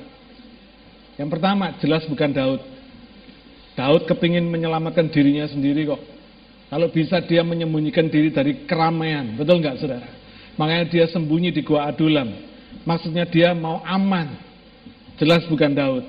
Yang 1.15 1.29
pertama, 1.37 1.77
jelas 1.79 2.03
bukan 2.09 2.31
Daud. 2.33 2.61
Daud 3.77 4.03
kepingin 4.09 4.47
menyelamatkan 4.51 5.07
dirinya 5.07 5.47
sendiri 5.47 5.87
kok. 5.87 6.01
Kalau 6.71 6.87
bisa 6.91 7.19
dia 7.23 7.43
menyembunyikan 7.43 8.07
diri 8.07 8.31
dari 8.31 8.63
keramaian, 8.67 9.35
betul 9.35 9.59
nggak 9.59 9.75
saudara? 9.79 10.07
Makanya 10.55 10.85
dia 10.87 11.05
sembunyi 11.07 11.51
di 11.55 11.61
gua 11.63 11.87
Adulam. 11.87 12.31
Maksudnya 12.83 13.27
dia 13.27 13.55
mau 13.55 13.79
aman. 13.83 14.33
Jelas 15.19 15.45
bukan 15.47 15.71
Daud. 15.71 16.05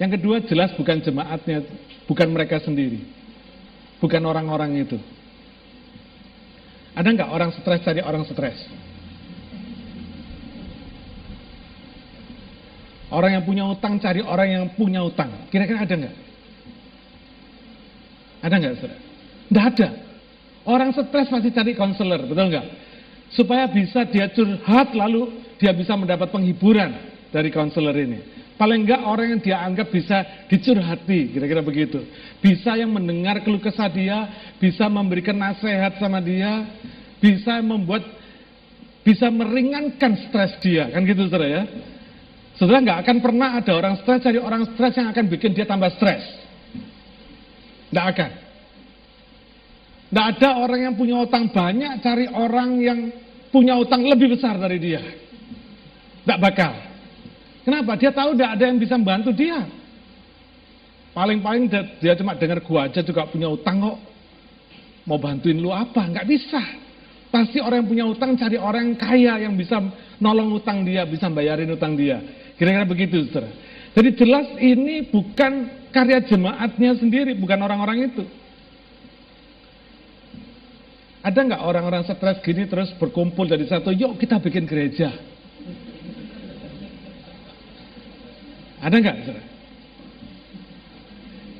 Yang 0.00 0.10
kedua 0.16 0.36
jelas 0.48 0.72
bukan 0.74 1.04
jemaatnya, 1.04 1.60
bukan 2.08 2.28
mereka 2.32 2.56
sendiri. 2.64 3.04
Bukan 4.00 4.24
orang-orang 4.24 4.80
itu. 4.80 4.96
Ada 6.94 7.08
nggak 7.14 7.30
orang 7.30 7.50
stres 7.54 7.80
cari 7.86 8.00
orang 8.02 8.24
stres? 8.26 8.58
Orang 13.10 13.34
yang 13.34 13.42
punya 13.42 13.66
utang 13.66 13.98
cari 13.98 14.22
orang 14.22 14.48
yang 14.48 14.64
punya 14.78 15.02
utang. 15.02 15.50
Kira-kira 15.50 15.82
ada 15.82 15.94
nggak? 15.98 16.14
Ada 18.40 18.54
nggak, 18.54 18.72
saudara? 18.78 18.98
Nggak 19.50 19.66
ada. 19.74 19.88
Orang 20.62 20.90
stres 20.94 21.26
pasti 21.26 21.50
cari 21.50 21.72
konselor, 21.74 22.22
betul 22.30 22.46
nggak? 22.54 22.66
Supaya 23.34 23.66
bisa 23.70 24.06
dia 24.06 24.30
curhat 24.30 24.94
lalu 24.94 25.30
dia 25.58 25.74
bisa 25.74 25.94
mendapat 25.98 26.30
penghiburan 26.30 26.90
dari 27.34 27.50
konselor 27.50 27.94
ini. 27.94 28.39
Paling 28.60 28.84
enggak 28.84 29.00
orang 29.08 29.26
yang 29.32 29.40
dia 29.40 29.56
anggap 29.64 29.88
bisa 29.88 30.20
dicurhati, 30.52 31.32
kira-kira 31.32 31.64
begitu. 31.64 32.04
Bisa 32.44 32.76
yang 32.76 32.92
mendengar 32.92 33.40
keluh 33.40 33.56
kesah 33.56 33.88
dia, 33.88 34.28
bisa 34.60 34.84
memberikan 34.84 35.32
nasihat 35.32 35.96
sama 35.96 36.20
dia, 36.20 36.68
bisa 37.24 37.56
membuat, 37.64 38.04
bisa 39.00 39.32
meringankan 39.32 40.12
stres 40.28 40.60
dia, 40.60 40.92
kan 40.92 41.08
gitu 41.08 41.24
saudara 41.24 41.48
ya. 41.48 41.62
Saudara 42.60 42.84
nggak 42.84 43.00
akan 43.00 43.16
pernah 43.24 43.48
ada 43.56 43.72
orang 43.72 43.96
stres 44.04 44.28
cari 44.28 44.36
orang 44.36 44.68
stres 44.76 44.92
yang 44.92 45.08
akan 45.08 45.24
bikin 45.32 45.56
dia 45.56 45.64
tambah 45.64 45.88
stres. 45.96 46.20
Nggak 47.96 48.06
akan. 48.12 48.30
Nggak 50.12 50.26
ada 50.36 50.48
orang 50.60 50.80
yang 50.84 50.94
punya 51.00 51.16
utang 51.16 51.48
banyak 51.48 52.04
cari 52.04 52.28
orang 52.28 52.76
yang 52.76 53.08
punya 53.48 53.80
utang 53.80 54.04
lebih 54.04 54.36
besar 54.36 54.60
dari 54.60 54.76
dia. 54.76 55.00
Nggak 56.28 56.40
bakal. 56.44 56.89
Kenapa? 57.64 57.96
Dia 58.00 58.10
tahu 58.10 58.36
nggak 58.36 58.50
ada 58.56 58.64
yang 58.68 58.78
bisa 58.80 58.94
membantu 58.96 59.30
dia. 59.36 59.68
Paling-paling 61.10 61.66
dia 61.98 62.14
cuma 62.14 62.38
dengar 62.38 62.62
gua 62.62 62.86
aja 62.86 63.02
juga 63.02 63.26
punya 63.26 63.50
utang 63.50 63.82
kok. 63.82 63.98
Mau 65.04 65.18
bantuin 65.18 65.58
lu 65.58 65.74
apa? 65.74 66.06
Nggak 66.06 66.26
bisa. 66.28 66.62
Pasti 67.30 67.62
orang 67.62 67.86
yang 67.86 67.88
punya 67.88 68.04
utang 68.10 68.34
cari 68.34 68.58
orang 68.58 68.90
yang 68.90 68.98
kaya 68.98 69.34
yang 69.46 69.54
bisa 69.54 69.78
nolong 70.18 70.50
utang 70.54 70.82
dia, 70.82 71.06
bisa 71.06 71.30
bayarin 71.30 71.70
utang 71.70 71.94
dia. 71.94 72.18
Kira-kira 72.58 72.86
begitu, 72.86 73.22
saudara. 73.30 73.50
Jadi 73.94 74.08
jelas 74.18 74.46
ini 74.58 75.06
bukan 75.10 75.52
karya 75.94 76.22
jemaatnya 76.26 76.94
sendiri, 76.98 77.34
bukan 77.38 77.58
orang-orang 77.62 78.10
itu. 78.10 78.22
Ada 81.20 81.38
nggak 81.38 81.62
orang-orang 81.62 82.02
stres 82.06 82.40
gini 82.40 82.64
terus 82.64 82.90
berkumpul 82.96 83.44
dari 83.44 83.68
satu, 83.68 83.92
yuk 83.92 84.16
kita 84.18 84.40
bikin 84.40 84.64
gereja. 84.64 85.12
Ada 88.80 88.96
nggak? 88.96 89.16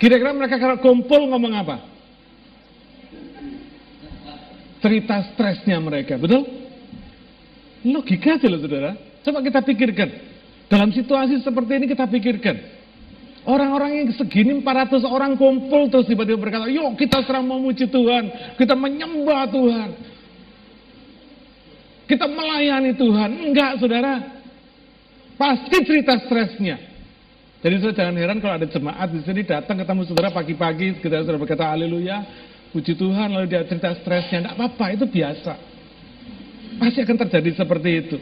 Kira-kira 0.01 0.33
mereka 0.33 0.57
kalau 0.57 0.81
kumpul 0.81 1.29
ngomong 1.29 1.53
apa? 1.53 1.77
Cerita 4.81 5.21
stresnya 5.29 5.77
mereka, 5.77 6.17
betul? 6.17 6.49
Logika 7.85 8.41
aja 8.41 8.49
loh 8.49 8.61
saudara. 8.65 8.97
Coba 9.21 9.45
kita 9.45 9.61
pikirkan. 9.61 10.09
Dalam 10.73 10.89
situasi 10.89 11.45
seperti 11.45 11.73
ini 11.77 11.87
kita 11.93 12.09
pikirkan. 12.09 12.57
Orang-orang 13.45 14.05
yang 14.05 14.09
segini 14.17 14.61
400 14.61 15.05
orang 15.05 15.37
kumpul 15.37 15.89
terus 15.93 16.09
tiba-tiba 16.09 16.41
berkata, 16.41 16.69
yuk 16.69 16.97
kita 16.97 17.25
serang 17.25 17.49
memuji 17.49 17.89
Tuhan, 17.89 18.57
kita 18.57 18.73
menyembah 18.73 19.49
Tuhan. 19.49 19.89
Kita 22.09 22.27
melayani 22.27 22.93
Tuhan. 22.97 23.31
Enggak 23.53 23.79
saudara. 23.79 24.19
Pasti 25.37 25.77
cerita 25.87 26.19
stresnya. 26.25 26.90
Jadi 27.61 27.75
saudara 27.77 27.97
jangan 28.09 28.17
heran 28.17 28.39
kalau 28.41 28.55
ada 28.57 28.65
jemaat 28.65 29.09
di 29.13 29.21
sini 29.21 29.45
datang 29.45 29.77
ketemu 29.77 30.09
saudara 30.09 30.33
pagi-pagi, 30.33 30.97
kita 31.05 31.21
saudara 31.21 31.37
berkata 31.37 31.69
haleluya, 31.69 32.25
puji 32.73 32.97
Tuhan, 32.97 33.37
lalu 33.37 33.53
dia 33.53 33.69
cerita 33.69 33.93
stresnya. 34.01 34.49
Enggak 34.49 34.57
apa-apa, 34.57 34.85
itu 34.97 35.05
biasa. 35.05 35.53
Pasti 36.81 36.99
akan 37.05 37.17
terjadi 37.29 37.51
seperti 37.61 37.91
itu. 37.93 38.17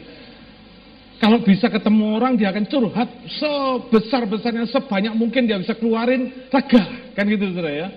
Kalau 1.23 1.39
bisa 1.43 1.71
ketemu 1.71 2.15
orang 2.19 2.35
dia 2.35 2.51
akan 2.51 2.67
curhat 2.67 3.07
sebesar-besarnya 3.27 4.67
sebanyak 4.71 5.13
mungkin 5.15 5.47
dia 5.47 5.59
bisa 5.59 5.75
keluarin 5.75 6.47
lega 6.47 6.83
kan 7.15 7.23
gitu 7.27 7.43
saudara 7.51 7.71
ya. 7.71 7.87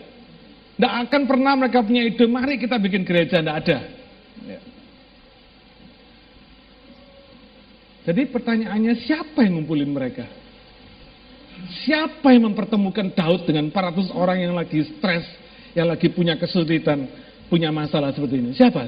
Tidak 0.79 0.93
akan 1.07 1.23
pernah 1.31 1.55
mereka 1.55 1.83
punya 1.87 2.03
ide 2.03 2.27
mari 2.27 2.59
kita 2.59 2.79
bikin 2.83 3.03
gereja 3.07 3.39
tidak 3.39 3.57
ada. 3.63 3.79
Ya. 4.43 4.61
Jadi 8.11 8.23
pertanyaannya 8.31 8.95
siapa 9.07 9.47
yang 9.47 9.63
ngumpulin 9.63 9.91
mereka? 9.91 10.42
Siapa 11.63 12.35
yang 12.35 12.51
mempertemukan 12.51 13.15
Daud 13.15 13.47
dengan 13.47 13.71
400 13.71 14.11
orang 14.15 14.43
yang 14.43 14.55
lagi 14.59 14.83
stres, 14.99 15.23
yang 15.79 15.87
lagi 15.87 16.11
punya 16.11 16.35
kesulitan, 16.35 17.07
punya 17.47 17.71
masalah 17.71 18.11
seperti 18.11 18.43
ini? 18.43 18.51
Siapa? 18.57 18.83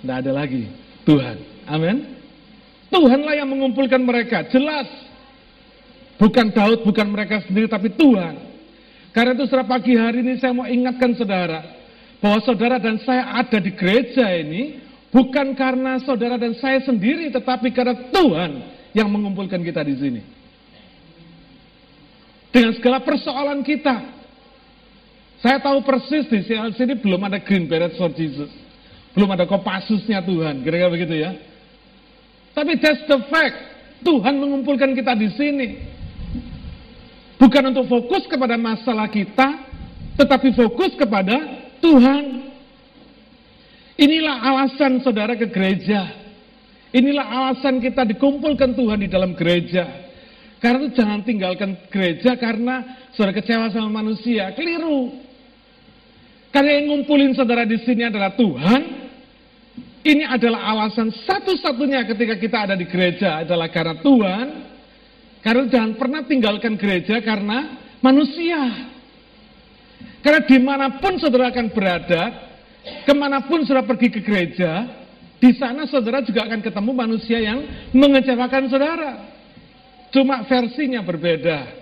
Tidak 0.00 0.16
ada 0.24 0.32
lagi. 0.32 0.68
Tuhan. 1.08 1.36
Amin. 1.64 2.20
Tuhanlah 2.90 3.34
yang 3.38 3.48
mengumpulkan 3.48 4.02
mereka. 4.02 4.44
Jelas. 4.52 4.88
Bukan 6.20 6.52
Daud, 6.52 6.84
bukan 6.84 7.08
mereka 7.08 7.40
sendiri, 7.48 7.64
tapi 7.70 7.88
Tuhan. 7.96 8.36
Karena 9.10 9.32
itu 9.32 9.48
setelah 9.48 9.66
pagi 9.66 9.96
hari 9.96 10.20
ini 10.20 10.36
saya 10.36 10.52
mau 10.52 10.68
ingatkan 10.68 11.16
saudara, 11.16 11.64
bahwa 12.20 12.38
saudara 12.44 12.76
dan 12.76 13.00
saya 13.00 13.32
ada 13.40 13.56
di 13.56 13.72
gereja 13.72 14.28
ini, 14.36 14.78
bukan 15.08 15.56
karena 15.56 15.96
saudara 16.04 16.36
dan 16.36 16.52
saya 16.60 16.84
sendiri, 16.84 17.32
tetapi 17.32 17.72
karena 17.72 17.96
Tuhan 18.12 18.50
yang 18.92 19.08
mengumpulkan 19.08 19.64
kita 19.64 19.80
di 19.82 19.96
sini. 19.96 20.20
Dengan 22.50 22.74
segala 22.74 22.98
persoalan 23.02 23.62
kita. 23.62 24.18
Saya 25.40 25.56
tahu 25.62 25.80
persis 25.80 26.28
di 26.28 26.44
sini 26.44 26.94
belum 27.00 27.24
ada 27.24 27.40
green 27.40 27.64
beret 27.64 27.96
for 27.96 28.12
Jesus. 28.12 28.50
Belum 29.16 29.30
ada 29.32 29.48
kopasusnya 29.48 30.22
Tuhan, 30.22 30.62
kira-kira 30.62 30.90
begitu 30.92 31.14
ya. 31.16 31.34
Tapi 32.54 32.76
that's 32.78 33.02
the 33.08 33.18
fact. 33.30 33.58
Tuhan 34.04 34.36
mengumpulkan 34.36 34.92
kita 34.92 35.16
di 35.16 35.28
sini. 35.34 35.68
Bukan 37.40 37.72
untuk 37.72 37.88
fokus 37.88 38.28
kepada 38.28 38.60
masalah 38.60 39.08
kita, 39.08 39.64
tetapi 40.20 40.52
fokus 40.52 40.92
kepada 40.92 41.40
Tuhan. 41.80 42.52
Inilah 43.96 44.36
alasan 44.44 45.00
saudara 45.00 45.36
ke 45.36 45.48
gereja. 45.48 46.04
Inilah 46.92 47.24
alasan 47.24 47.80
kita 47.80 48.04
dikumpulkan 48.04 48.76
Tuhan 48.76 48.98
di 49.00 49.08
dalam 49.08 49.32
gereja. 49.32 50.09
Karena 50.60 50.84
itu 50.84 51.00
jangan 51.00 51.24
tinggalkan 51.24 51.88
gereja 51.88 52.36
karena 52.36 53.08
saudara 53.16 53.32
kecewa 53.32 53.72
sama 53.72 54.04
manusia. 54.04 54.52
Keliru. 54.52 55.16
Karena 56.52 56.76
yang 56.76 56.86
ngumpulin 56.92 57.32
saudara 57.32 57.64
di 57.64 57.80
sini 57.80 58.04
adalah 58.04 58.36
Tuhan. 58.36 59.08
Ini 60.00 60.24
adalah 60.28 60.64
alasan 60.72 61.12
satu-satunya 61.12 62.08
ketika 62.08 62.36
kita 62.36 62.56
ada 62.68 62.74
di 62.76 62.84
gereja 62.84 63.40
adalah 63.40 63.72
karena 63.72 63.96
Tuhan. 64.04 64.46
Karena 65.40 65.64
jangan 65.72 65.92
pernah 65.96 66.20
tinggalkan 66.28 66.76
gereja 66.76 67.24
karena 67.24 67.80
manusia. 68.04 68.92
Karena 70.20 70.44
di 70.44 70.58
mana 70.60 71.00
pun 71.00 71.16
saudara 71.16 71.48
akan 71.48 71.72
berada, 71.72 72.22
ke 73.08 73.12
mana 73.16 73.48
pun 73.48 73.64
saudara 73.64 73.88
pergi 73.88 74.12
ke 74.12 74.20
gereja, 74.20 74.84
di 75.40 75.56
sana 75.56 75.88
saudara 75.88 76.20
juga 76.20 76.44
akan 76.44 76.60
ketemu 76.60 76.92
manusia 76.92 77.40
yang 77.40 77.64
mengecewakan 77.96 78.68
saudara. 78.68 79.29
Cuma 80.10 80.42
versinya 80.46 81.00
berbeda. 81.02 81.78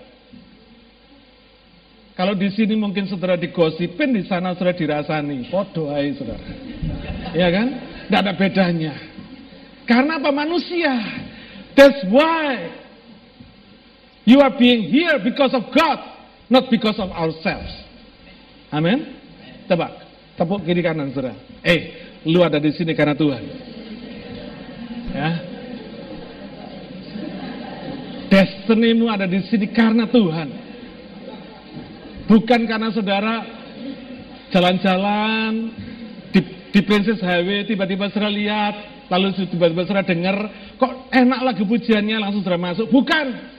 Kalau 2.13 2.35
di 2.35 2.51
sini 2.51 2.75
mungkin 2.75 3.07
saudara 3.07 3.39
digosipin, 3.39 4.11
di 4.11 4.27
sana 4.27 4.53
saudara 4.53 4.75
dirasani. 4.75 5.47
Podo 5.47 5.89
hai 5.89 6.13
saudara. 6.13 6.43
Ya 7.31 7.47
kan? 7.47 7.67
Tidak 8.05 8.19
ada 8.19 8.33
bedanya. 8.35 8.93
Karena 9.87 10.19
apa? 10.19 10.29
Manusia. 10.29 10.93
That's 11.73 12.03
why 12.11 12.79
You 14.29 14.45
are 14.45 14.53
being 14.53 14.85
here 14.93 15.17
because 15.25 15.57
of 15.57 15.73
God, 15.73 15.97
not 16.53 16.69
because 16.69 17.01
of 17.01 17.09
ourselves. 17.09 17.73
Amin. 18.69 19.17
Coba 19.65 20.05
tepuk 20.37 20.69
kiri 20.69 20.85
kanan 20.85 21.09
saudara. 21.09 21.33
Eh, 21.65 21.97
lu 22.29 22.45
ada 22.45 22.61
di 22.61 22.69
sini 22.69 22.93
karena 22.93 23.17
Tuhan. 23.17 23.43
Ya. 25.17 25.48
Destinimu 28.29 29.09
ada 29.09 29.25
di 29.25 29.41
sini 29.49 29.73
karena 29.73 30.05
Tuhan. 30.05 30.49
Bukan 32.29 32.61
karena 32.69 32.93
saudara 32.93 33.41
jalan-jalan 34.53 35.73
di, 36.29 36.39
di 36.69 36.79
Princess 36.85 37.25
Highway 37.25 37.65
tiba-tiba 37.65 38.13
saudara 38.13 38.29
lihat, 38.29 38.73
lalu 39.09 39.33
tiba-tiba 39.49 39.81
saudara 39.89 40.05
dengar, 40.05 40.37
kok 40.77 41.09
enak 41.09 41.41
lagi 41.41 41.65
pujiannya 41.65 42.21
langsung 42.21 42.45
saudara 42.45 42.61
masuk. 42.61 42.87
Bukan. 42.93 43.57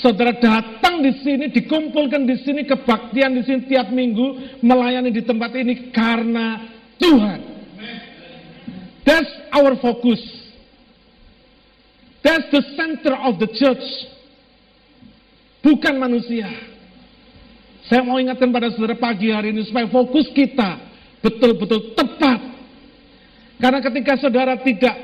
Saudara 0.00 0.32
datang 0.32 1.04
di 1.04 1.12
sini, 1.20 1.52
dikumpulkan 1.52 2.24
di 2.24 2.40
sini, 2.40 2.64
kebaktian 2.64 3.36
di 3.36 3.44
sini 3.44 3.68
tiap 3.68 3.92
minggu, 3.92 4.58
melayani 4.64 5.12
di 5.12 5.20
tempat 5.20 5.52
ini 5.52 5.92
karena 5.92 6.64
Tuhan. 6.96 7.40
That's 9.04 9.30
our 9.52 9.76
focus. 9.76 10.41
That's 12.22 12.48
the 12.54 12.62
center 12.78 13.18
of 13.18 13.42
the 13.42 13.50
church. 13.50 13.86
Bukan 15.62 15.98
manusia. 15.98 16.46
Saya 17.86 18.06
mau 18.06 18.18
ingatkan 18.18 18.50
pada 18.54 18.70
saudara 18.70 18.94
pagi 18.94 19.34
hari 19.34 19.50
ini 19.50 19.66
supaya 19.66 19.90
fokus 19.90 20.30
kita 20.30 20.78
betul-betul 21.18 21.98
tepat. 21.98 22.40
Karena 23.58 23.78
ketika 23.78 24.18
saudara 24.18 24.58
tidak 24.58 24.94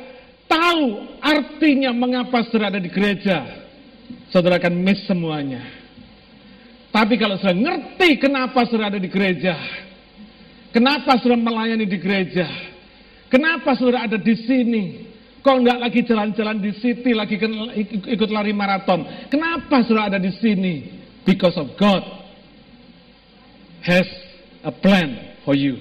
tahu 0.51 1.07
artinya 1.23 1.95
mengapa 1.95 2.43
saudara 2.47 2.75
ada 2.75 2.81
di 2.83 2.91
gereja, 2.91 3.67
saudara 4.31 4.59
akan 4.59 4.75
miss 4.83 5.03
semuanya. 5.07 5.63
Tapi 6.91 7.15
kalau 7.19 7.39
saudara 7.39 7.59
ngerti 7.59 8.19
kenapa 8.19 8.67
saudara 8.67 8.95
ada 8.95 9.01
di 9.03 9.11
gereja, 9.11 9.55
kenapa 10.75 11.19
saudara 11.23 11.39
melayani 11.39 11.87
di 11.87 11.99
gereja, 11.99 12.47
kenapa 13.31 13.75
saudara 13.79 14.11
ada 14.11 14.19
di 14.19 14.35
sini, 14.43 14.85
kok 15.41 15.55
enggak 15.55 15.79
lagi 15.79 16.01
jalan-jalan 16.05 16.59
di 16.59 16.73
city, 16.79 17.15
lagi 17.15 17.39
ikut 18.09 18.31
lari 18.31 18.53
maraton, 18.53 19.07
kenapa 19.31 19.83
saudara 19.87 20.15
ada 20.15 20.21
di 20.21 20.33
sini? 20.37 20.75
Because 21.23 21.57
of 21.61 21.73
God 21.77 22.03
has 23.85 24.09
a 24.65 24.73
plan 24.73 25.39
for 25.45 25.55
you. 25.55 25.79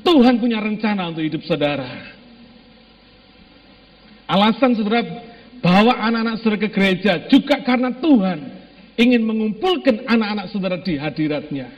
Tuhan 0.00 0.40
punya 0.40 0.58
rencana 0.58 1.12
untuk 1.12 1.24
hidup 1.24 1.42
saudara. 1.44 1.88
Alasan 4.30 4.78
saudara 4.78 5.02
bawa 5.60 6.00
anak-anak 6.08 6.34
saudara 6.40 6.62
ke 6.62 6.70
gereja 6.72 7.26
juga 7.28 7.60
karena 7.66 7.92
Tuhan 7.98 8.38
ingin 8.96 9.22
mengumpulkan 9.24 10.06
anak-anak 10.08 10.46
saudara 10.52 10.76
di 10.80 10.96
hadiratnya. 10.96 11.68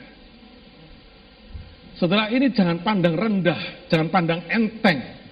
Saudara 1.97 2.27
ini 2.33 2.51
jangan 2.51 2.81
pandang 2.81 3.15
rendah, 3.15 3.87
jangan 3.87 4.07
pandang 4.09 4.41
enteng. 4.49 5.22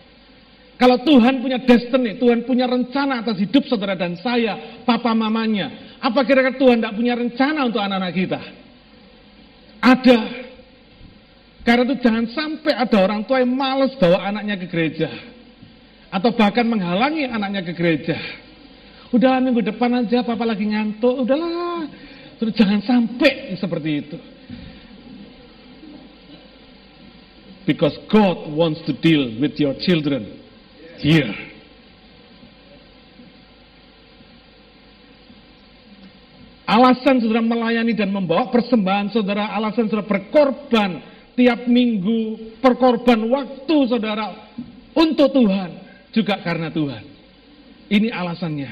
Kalau 0.82 0.98
Tuhan 1.06 1.46
punya 1.46 1.62
destiny, 1.62 2.18
Tuhan 2.18 2.42
punya 2.42 2.66
rencana 2.66 3.22
atas 3.22 3.38
hidup 3.38 3.70
saudara 3.70 3.94
dan 3.94 4.18
saya, 4.18 4.82
papa 4.82 5.14
mamanya. 5.14 5.94
Apa 6.02 6.26
kira-kira 6.26 6.58
Tuhan 6.58 6.82
tidak 6.82 6.98
punya 6.98 7.14
rencana 7.14 7.70
untuk 7.70 7.86
anak-anak 7.86 8.14
kita? 8.18 8.42
Ada. 9.78 10.20
Karena 11.62 11.86
itu 11.86 11.96
jangan 12.02 12.26
sampai 12.34 12.74
ada 12.74 12.98
orang 12.98 13.22
tua 13.30 13.46
yang 13.46 13.54
males 13.54 13.94
bawa 14.02 14.26
anaknya 14.26 14.58
ke 14.58 14.66
gereja. 14.66 15.10
Atau 16.10 16.34
bahkan 16.34 16.66
menghalangi 16.66 17.30
anaknya 17.30 17.62
ke 17.62 17.78
gereja. 17.78 18.18
Udah 19.14 19.38
minggu 19.38 19.62
depan 19.62 20.02
aja 20.02 20.26
papa 20.26 20.50
lagi 20.50 20.66
ngantuk, 20.66 21.30
udahlah. 21.30 21.86
Terus 22.42 22.58
jangan 22.58 22.82
sampai 22.82 23.54
seperti 23.54 23.90
itu. 24.02 24.18
Because 27.70 27.94
God 28.10 28.50
wants 28.50 28.82
to 28.90 28.98
deal 28.98 29.38
with 29.38 29.62
your 29.62 29.78
children 29.78 30.41
here. 31.02 31.34
Alasan 36.72 37.20
saudara 37.20 37.44
melayani 37.44 37.92
dan 37.92 38.16
membawa 38.16 38.48
persembahan 38.48 39.12
saudara, 39.12 39.52
alasan 39.52 39.92
saudara 39.92 40.08
berkorban 40.08 41.04
tiap 41.36 41.68
minggu, 41.68 42.56
perkorban 42.64 43.20
waktu 43.28 43.78
saudara 43.92 44.56
untuk 44.96 45.36
Tuhan, 45.36 45.70
juga 46.16 46.40
karena 46.40 46.72
Tuhan. 46.72 47.04
Ini 47.92 48.08
alasannya. 48.08 48.72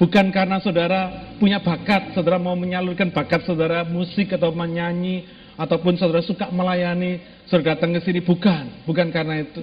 Bukan 0.00 0.32
karena 0.32 0.64
saudara 0.64 1.30
punya 1.36 1.60
bakat, 1.60 2.16
saudara 2.16 2.40
mau 2.40 2.56
menyalurkan 2.56 3.12
bakat 3.12 3.44
saudara 3.44 3.84
musik 3.84 4.32
atau 4.32 4.48
menyanyi, 4.48 5.28
ataupun 5.54 5.94
saudara 6.00 6.24
suka 6.24 6.48
melayani, 6.50 7.20
saudara 7.46 7.76
datang 7.76 7.94
ke 7.94 8.00
sini, 8.00 8.24
bukan, 8.24 8.82
bukan 8.88 9.12
karena 9.12 9.44
itu. 9.44 9.62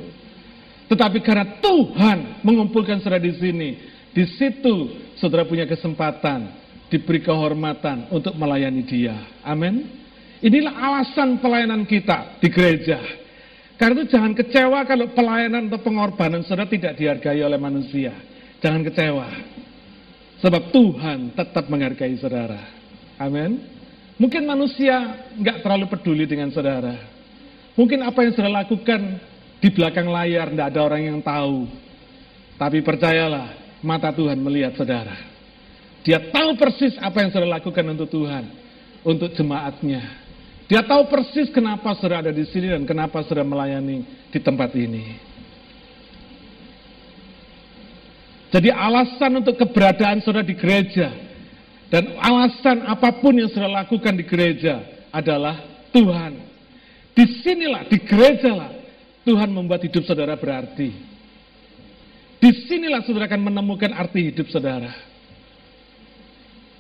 Tetapi 0.92 1.24
karena 1.24 1.64
Tuhan 1.64 2.44
mengumpulkan 2.44 3.00
saudara 3.00 3.24
di 3.24 3.32
sini, 3.40 3.80
di 4.12 4.28
situ 4.36 4.92
saudara 5.16 5.48
punya 5.48 5.64
kesempatan, 5.64 6.52
diberi 6.92 7.24
kehormatan 7.24 8.12
untuk 8.12 8.36
melayani 8.36 8.84
dia. 8.84 9.16
Amin. 9.40 9.88
Inilah 10.44 10.76
alasan 10.76 11.40
pelayanan 11.40 11.88
kita 11.88 12.44
di 12.44 12.52
gereja. 12.52 13.00
Karena 13.80 14.04
itu 14.04 14.12
jangan 14.12 14.36
kecewa 14.36 14.84
kalau 14.84 15.08
pelayanan 15.16 15.72
atau 15.72 15.80
pengorbanan 15.80 16.44
saudara 16.44 16.68
tidak 16.68 17.00
dihargai 17.00 17.40
oleh 17.40 17.56
manusia. 17.56 18.12
Jangan 18.60 18.84
kecewa. 18.84 19.28
Sebab 20.44 20.76
Tuhan 20.76 21.32
tetap 21.40 21.72
menghargai 21.72 22.20
saudara. 22.20 22.60
Amin. 23.16 23.64
Mungkin 24.20 24.44
manusia 24.44 25.24
nggak 25.40 25.64
terlalu 25.64 25.88
peduli 25.88 26.28
dengan 26.28 26.52
saudara. 26.52 26.94
Mungkin 27.80 28.04
apa 28.04 28.28
yang 28.28 28.36
saudara 28.36 28.68
lakukan 28.68 29.31
Di 29.62 29.70
belakang 29.70 30.10
layar 30.10 30.50
tidak 30.50 30.68
ada 30.74 30.82
orang 30.82 31.02
yang 31.06 31.20
tahu. 31.22 31.70
Tapi 32.58 32.82
percayalah, 32.82 33.78
mata 33.86 34.10
Tuhan 34.10 34.42
melihat 34.42 34.74
saudara. 34.74 35.14
Dia 36.02 36.18
tahu 36.34 36.58
persis 36.58 36.98
apa 36.98 37.22
yang 37.22 37.30
saudara 37.30 37.62
lakukan 37.62 37.86
untuk 37.94 38.10
Tuhan, 38.10 38.50
untuk 39.06 39.30
jemaatnya. 39.38 40.02
Dia 40.66 40.82
tahu 40.82 41.06
persis 41.14 41.54
kenapa 41.54 41.94
saudara 41.94 42.26
ada 42.26 42.34
di 42.34 42.42
sini 42.50 42.74
dan 42.74 42.90
kenapa 42.90 43.22
saudara 43.22 43.46
melayani 43.46 44.02
di 44.34 44.40
tempat 44.42 44.74
ini. 44.74 45.30
Jadi 48.50 48.68
alasan 48.74 49.46
untuk 49.46 49.56
keberadaan 49.62 50.26
saudara 50.26 50.44
di 50.44 50.58
gereja 50.58 51.14
dan 51.94 52.18
alasan 52.18 52.84
apa 52.90 53.14
pun 53.22 53.38
yang 53.38 53.48
saudara 53.54 53.86
lakukan 53.86 54.16
di 54.18 54.26
gereja 54.26 54.82
adalah 55.14 55.60
Tuhan. 55.94 56.50
Di 57.12 57.28
sinilah, 57.44 57.86
di 57.92 58.00
gereja 58.00 58.52
lah, 58.56 58.72
Tuhan 59.22 59.50
membuat 59.54 59.86
hidup 59.86 60.02
saudara 60.06 60.34
berarti. 60.34 60.90
Di 62.42 62.50
sinilah 62.66 63.06
saudara 63.06 63.30
akan 63.30 63.54
menemukan 63.54 63.94
arti 63.94 64.34
hidup 64.34 64.50
saudara. 64.50 64.90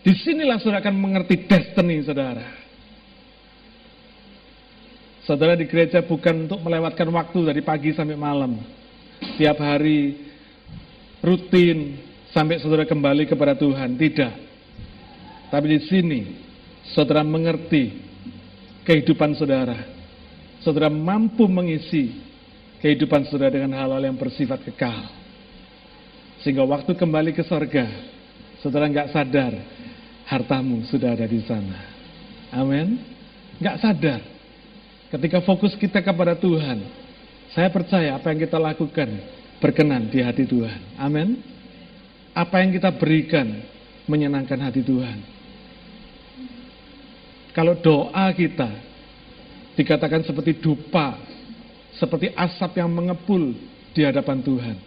Di 0.01 0.13
sinilah 0.17 0.57
saudara 0.57 0.81
akan 0.81 0.97
mengerti 0.97 1.45
destiny 1.45 2.01
saudara. 2.01 2.49
Saudara 5.21 5.53
di 5.53 5.69
gereja 5.69 6.01
bukan 6.01 6.49
untuk 6.49 6.65
melewatkan 6.65 7.05
waktu 7.13 7.53
dari 7.53 7.61
pagi 7.61 7.93
sampai 7.93 8.17
malam. 8.17 8.57
Tiap 9.37 9.61
hari 9.61 10.17
rutin 11.21 12.01
sampai 12.33 12.57
saudara 12.57 12.89
kembali 12.89 13.29
kepada 13.29 13.53
Tuhan. 13.53 13.93
Tidak. 14.01 14.33
Tapi 15.53 15.65
di 15.77 15.79
sini 15.85 16.19
saudara 16.89 17.21
mengerti 17.21 18.01
kehidupan 18.81 19.37
saudara. 19.37 19.77
Saudara 20.65 20.89
mampu 20.89 21.45
mengisi 21.45 22.30
kehidupan 22.81 23.29
saudara 23.29 23.53
dengan 23.53 23.77
hal-hal 23.77 24.01
yang 24.01 24.17
bersifat 24.17 24.65
kekal. 24.65 25.05
Sehingga 26.41 26.65
waktu 26.65 26.97
kembali 26.97 27.37
ke 27.37 27.45
sorga, 27.45 27.85
saudara 28.65 28.89
nggak 28.89 29.13
sadar 29.13 29.53
hartamu 30.25 30.81
sudah 30.89 31.13
ada 31.13 31.29
di 31.29 31.39
sana. 31.45 31.77
Amin. 32.49 32.97
Nggak 33.61 33.77
sadar. 33.77 34.21
Ketika 35.13 35.45
fokus 35.45 35.77
kita 35.77 36.01
kepada 36.01 36.33
Tuhan, 36.33 36.81
saya 37.53 37.69
percaya 37.69 38.17
apa 38.17 38.33
yang 38.33 38.41
kita 38.41 38.57
lakukan 38.57 39.09
berkenan 39.61 40.09
di 40.09 40.25
hati 40.25 40.49
Tuhan. 40.49 40.97
Amin. 40.97 41.37
Apa 42.33 42.65
yang 42.65 42.73
kita 42.73 42.89
berikan 42.95 43.61
menyenangkan 44.09 44.57
hati 44.57 44.81
Tuhan. 44.81 45.19
Kalau 47.51 47.75
doa 47.77 48.31
kita 48.31 48.71
dikatakan 49.75 50.23
seperti 50.23 50.63
dupa 50.63 51.30
seperti 52.01 52.33
asap 52.33 52.81
yang 52.81 52.89
mengepul 52.89 53.53
di 53.93 54.01
hadapan 54.01 54.41
Tuhan. 54.41 54.77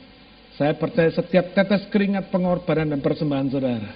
Saya 0.59 0.75
percaya 0.75 1.15
setiap 1.15 1.55
tetes 1.55 1.87
keringat 1.95 2.35
pengorbanan 2.35 2.91
dan 2.91 3.01
persembahan 3.03 3.49
saudara 3.55 3.91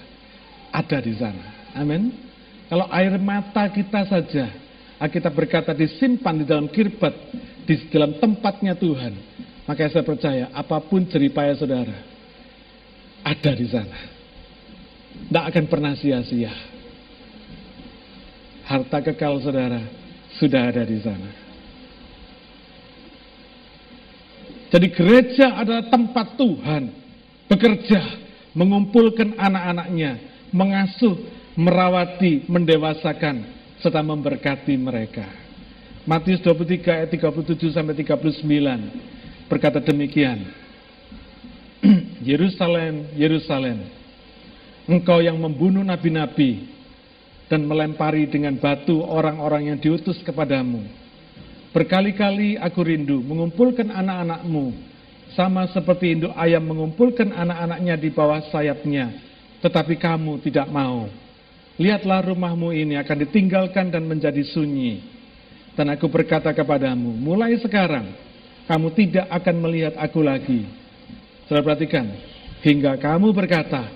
ada 0.71 0.97
di 1.03 1.11
sana. 1.19 1.75
Amin. 1.75 2.15
Kalau 2.71 2.87
air 2.87 3.19
mata 3.19 3.67
kita 3.67 4.07
saja, 4.07 4.47
kita 5.03 5.27
berkata 5.35 5.75
disimpan 5.75 6.39
di 6.39 6.45
dalam 6.47 6.71
kirbat, 6.71 7.15
di 7.67 7.75
dalam 7.91 8.15
tempatnya 8.23 8.75
Tuhan, 8.79 9.13
maka 9.67 9.91
saya 9.91 10.05
percaya 10.07 10.47
apa 10.55 10.79
pun 10.79 11.03
jeripaya 11.03 11.55
saudara 11.59 11.95
ada 13.23 13.51
di 13.51 13.67
sana. 13.67 13.99
Tidak 15.27 15.43
akan 15.43 15.65
pernah 15.67 15.93
sia-sia. 15.99 16.53
Harta 18.63 19.01
kekal 19.01 19.41
saudara 19.43 19.81
sudah 20.37 20.69
ada 20.71 20.85
di 20.85 21.01
sana. 21.01 21.48
Jadi 24.69 24.87
gereja 24.93 25.57
adalah 25.57 25.89
tempat 25.89 26.37
Tuhan 26.37 26.93
bekerja, 27.49 28.01
mengumpulkan 28.53 29.33
anak-anaknya, 29.33 30.11
mengasuh, 30.53 31.17
merawati, 31.57 32.45
mendewasakan, 32.45 33.49
serta 33.81 34.05
memberkati 34.05 34.77
mereka. 34.77 35.25
Matius 36.05 36.41
23 36.45 36.85
ayat 36.85 37.09
37 37.09 37.73
sampai 37.73 37.97
39 37.97 39.49
berkata 39.49 39.81
demikian. 39.81 40.45
Yerusalem, 42.29 43.09
Yerusalem, 43.17 43.89
engkau 44.85 45.17
yang 45.17 45.37
membunuh 45.41 45.81
nabi-nabi 45.81 46.69
dan 47.49 47.65
melempari 47.65 48.29
dengan 48.29 48.53
batu 48.61 49.01
orang-orang 49.01 49.73
yang 49.73 49.77
diutus 49.81 50.21
kepadamu 50.21 50.85
Berkali-kali 51.69 52.57
aku 52.57 52.81
rindu 52.81 53.21
mengumpulkan 53.21 53.93
anak-anakmu, 53.93 54.73
sama 55.37 55.69
seperti 55.69 56.17
induk 56.17 56.33
ayam 56.33 56.65
mengumpulkan 56.65 57.29
anak-anaknya 57.29 57.95
di 58.01 58.09
bawah 58.09 58.41
sayapnya, 58.49 59.13
tetapi 59.61 60.01
kamu 60.01 60.41
tidak 60.41 60.65
mau. 60.73 61.05
Lihatlah 61.79 62.25
rumahmu 62.25 62.73
ini 62.73 62.97
akan 62.97 63.17
ditinggalkan 63.23 63.93
dan 63.93 64.03
menjadi 64.03 64.41
sunyi. 64.49 64.99
Dan 65.77 65.93
aku 65.93 66.11
berkata 66.11 66.51
kepadamu, 66.51 67.13
mulai 67.15 67.55
sekarang 67.61 68.11
kamu 68.67 68.87
tidak 68.97 69.25
akan 69.31 69.55
melihat 69.63 69.93
aku 69.95 70.19
lagi. 70.19 70.67
Saudara 71.47 71.71
perhatikan, 71.71 72.05
hingga 72.65 72.99
kamu 72.99 73.31
berkata, 73.31 73.87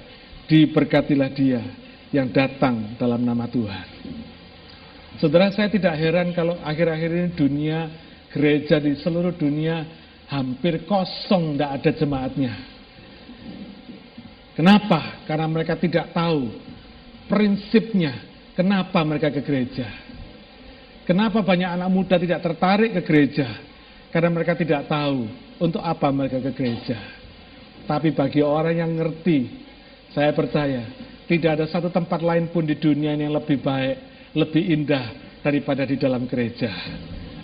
diberkatilah 0.48 1.30
dia 1.34 1.62
yang 2.14 2.30
datang 2.30 2.96
dalam 2.96 3.20
nama 3.20 3.50
Tuhan. 3.50 3.93
Saudara 5.24 5.48
saya 5.56 5.72
tidak 5.72 5.96
heran 5.96 6.36
kalau 6.36 6.60
akhir-akhir 6.60 7.08
ini 7.16 7.30
dunia 7.32 7.88
gereja 8.28 8.76
di 8.76 9.00
seluruh 9.00 9.32
dunia 9.32 9.88
hampir 10.28 10.84
kosong, 10.84 11.56
tidak 11.56 11.80
ada 11.80 11.92
jemaatnya. 11.96 12.54
Kenapa? 14.52 15.24
Karena 15.24 15.48
mereka 15.48 15.80
tidak 15.80 16.12
tahu 16.12 16.52
prinsipnya 17.32 18.20
kenapa 18.52 19.00
mereka 19.08 19.32
ke 19.32 19.40
gereja. 19.48 19.88
Kenapa 21.08 21.40
banyak 21.40 21.72
anak 21.72 21.88
muda 21.88 22.20
tidak 22.20 22.44
tertarik 22.44 22.92
ke 22.92 23.02
gereja? 23.08 23.48
Karena 24.12 24.28
mereka 24.28 24.60
tidak 24.60 24.92
tahu 24.92 25.24
untuk 25.64 25.80
apa 25.80 26.12
mereka 26.12 26.44
ke 26.44 26.52
gereja. 26.52 27.00
Tapi 27.88 28.12
bagi 28.12 28.44
orang 28.44 28.76
yang 28.76 28.92
ngerti, 28.92 29.48
saya 30.12 30.36
percaya 30.36 30.84
tidak 31.32 31.64
ada 31.64 31.66
satu 31.72 31.88
tempat 31.88 32.20
lain 32.20 32.52
pun 32.52 32.68
di 32.68 32.76
dunia 32.76 33.16
yang 33.16 33.32
lebih 33.32 33.64
baik 33.64 34.12
lebih 34.34 34.64
indah 34.66 35.38
daripada 35.42 35.86
di 35.86 35.98
dalam 35.98 36.26
gereja. 36.26 36.70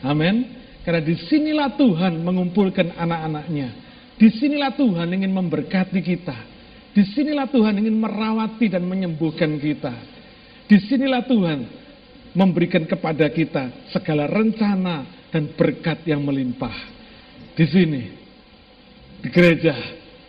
Amin. 0.02 0.58
Karena 0.86 1.04
di 1.04 1.16
sinilah 1.28 1.76
Tuhan 1.78 2.24
mengumpulkan 2.24 2.98
anak-anaknya. 2.98 3.70
Di 4.20 4.28
sinilah 4.36 4.74
Tuhan 4.74 5.08
ingin 5.16 5.32
memberkati 5.32 6.02
kita. 6.02 6.38
Di 6.92 7.06
sinilah 7.06 7.48
Tuhan 7.48 7.78
ingin 7.80 7.96
merawati 7.96 8.68
dan 8.68 8.84
menyembuhkan 8.90 9.60
kita. 9.62 9.94
Di 10.66 10.78
sinilah 10.90 11.24
Tuhan 11.24 11.60
memberikan 12.34 12.86
kepada 12.86 13.30
kita 13.30 13.90
segala 13.94 14.26
rencana 14.26 15.28
dan 15.30 15.54
berkat 15.54 16.04
yang 16.10 16.26
melimpah. 16.26 16.74
Di 17.54 17.66
sini, 17.70 18.02
di 19.20 19.30
gereja 19.30 19.76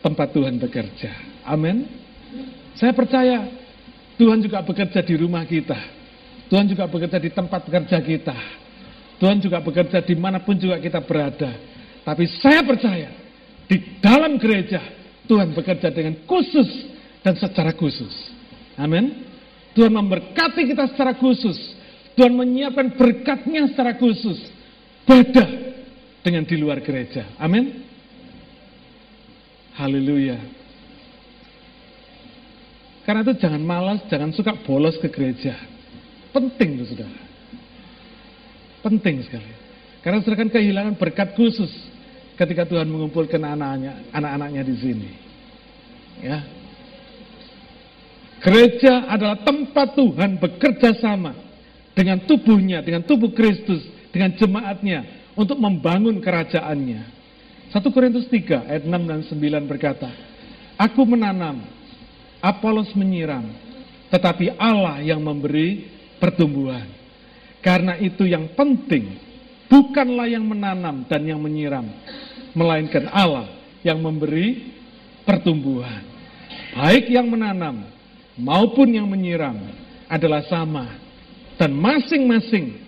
tempat 0.02 0.34
Tuhan 0.34 0.58
bekerja. 0.60 1.44
Amin. 1.46 1.86
Saya 2.76 2.92
percaya 2.96 3.48
Tuhan 4.16 4.40
juga 4.44 4.64
bekerja 4.64 5.00
di 5.04 5.14
rumah 5.16 5.44
kita. 5.44 5.99
Tuhan 6.50 6.66
juga 6.66 6.90
bekerja 6.90 7.22
di 7.22 7.30
tempat 7.30 7.62
kerja 7.70 7.98
kita. 8.02 8.36
Tuhan 9.22 9.38
juga 9.38 9.62
bekerja 9.62 10.02
di 10.02 10.18
mana 10.18 10.42
pun 10.42 10.58
juga 10.58 10.82
kita 10.82 10.98
berada. 10.98 11.54
Tapi 12.02 12.26
saya 12.42 12.66
percaya, 12.66 13.14
di 13.70 14.02
dalam 14.02 14.34
gereja, 14.34 14.82
Tuhan 15.30 15.54
bekerja 15.54 15.94
dengan 15.94 16.26
khusus 16.26 16.66
dan 17.22 17.38
secara 17.38 17.70
khusus. 17.70 18.10
Amin. 18.74 19.30
Tuhan 19.78 19.94
memberkati 19.94 20.66
kita 20.66 20.90
secara 20.90 21.14
khusus. 21.14 21.54
Tuhan 22.18 22.34
menyiapkan 22.34 22.98
berkatnya 22.98 23.70
secara 23.70 23.94
khusus. 23.94 24.42
Beda 25.06 25.46
dengan 26.26 26.42
di 26.42 26.58
luar 26.58 26.82
gereja. 26.82 27.30
Amin. 27.38 27.86
Haleluya. 29.78 30.40
Karena 33.06 33.22
itu 33.22 33.38
jangan 33.38 33.62
malas, 33.62 34.02
jangan 34.10 34.34
suka 34.34 34.58
bolos 34.66 34.98
ke 34.98 35.06
gereja. 35.06 35.69
Penting 36.30 36.78
itu 36.78 36.84
saudara. 36.94 37.20
Penting 38.80 39.16
sekali. 39.26 39.52
Karena 40.00 40.22
saudara 40.24 40.40
kan 40.46 40.50
kehilangan 40.50 40.94
berkat 40.96 41.36
khusus 41.36 41.70
ketika 42.40 42.64
Tuhan 42.64 42.88
mengumpulkan 42.88 43.42
anak-anaknya, 43.42 43.92
anak-anaknya 44.16 44.62
di 44.64 44.74
sini. 44.80 45.10
Ya. 46.24 46.38
Gereja 48.40 49.04
adalah 49.04 49.44
tempat 49.44 49.92
Tuhan 49.92 50.40
bekerja 50.40 50.96
sama 50.96 51.36
dengan 51.92 52.24
tubuhnya, 52.24 52.80
dengan 52.80 53.04
tubuh 53.04 53.28
Kristus, 53.36 53.84
dengan 54.08 54.32
jemaatnya 54.40 55.04
untuk 55.36 55.60
membangun 55.60 56.16
kerajaannya. 56.24 57.20
1 57.70 57.94
Korintus 57.94 58.26
3 58.32 58.66
ayat 58.66 58.82
6 58.88 58.90
dan 58.90 59.20
9 59.22 59.70
berkata, 59.70 60.08
Aku 60.80 61.04
menanam, 61.04 61.60
Apolos 62.40 62.88
menyiram, 62.96 63.44
tetapi 64.08 64.56
Allah 64.56 65.04
yang 65.04 65.20
memberi 65.20 65.99
pertumbuhan. 66.20 66.86
Karena 67.64 67.96
itu 67.96 68.28
yang 68.28 68.52
penting, 68.52 69.16
bukanlah 69.66 70.28
yang 70.28 70.44
menanam 70.44 71.04
dan 71.08 71.24
yang 71.24 71.40
menyiram, 71.40 71.88
melainkan 72.52 73.08
Allah 73.10 73.48
yang 73.80 74.00
memberi 74.00 74.76
pertumbuhan. 75.24 76.04
Baik 76.76 77.10
yang 77.10 77.26
menanam 77.26 77.82
maupun 78.38 78.94
yang 78.94 79.08
menyiram 79.10 79.58
adalah 80.06 80.46
sama 80.46 80.96
dan 81.58 81.74
masing-masing 81.74 82.78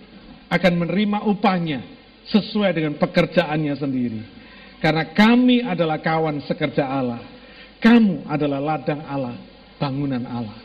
akan 0.49 0.73
menerima 0.85 1.25
upahnya 1.29 1.81
sesuai 2.29 2.71
dengan 2.73 2.93
pekerjaannya 2.97 3.73
sendiri. 3.77 4.21
Karena 4.79 5.07
kami 5.15 5.63
adalah 5.63 5.99
kawan 6.03 6.43
sekerja 6.43 6.83
Allah. 6.83 7.21
Kamu 7.79 8.27
adalah 8.27 8.59
ladang 8.59 9.03
Allah, 9.03 9.35
bangunan 9.79 10.23
Allah. 10.23 10.55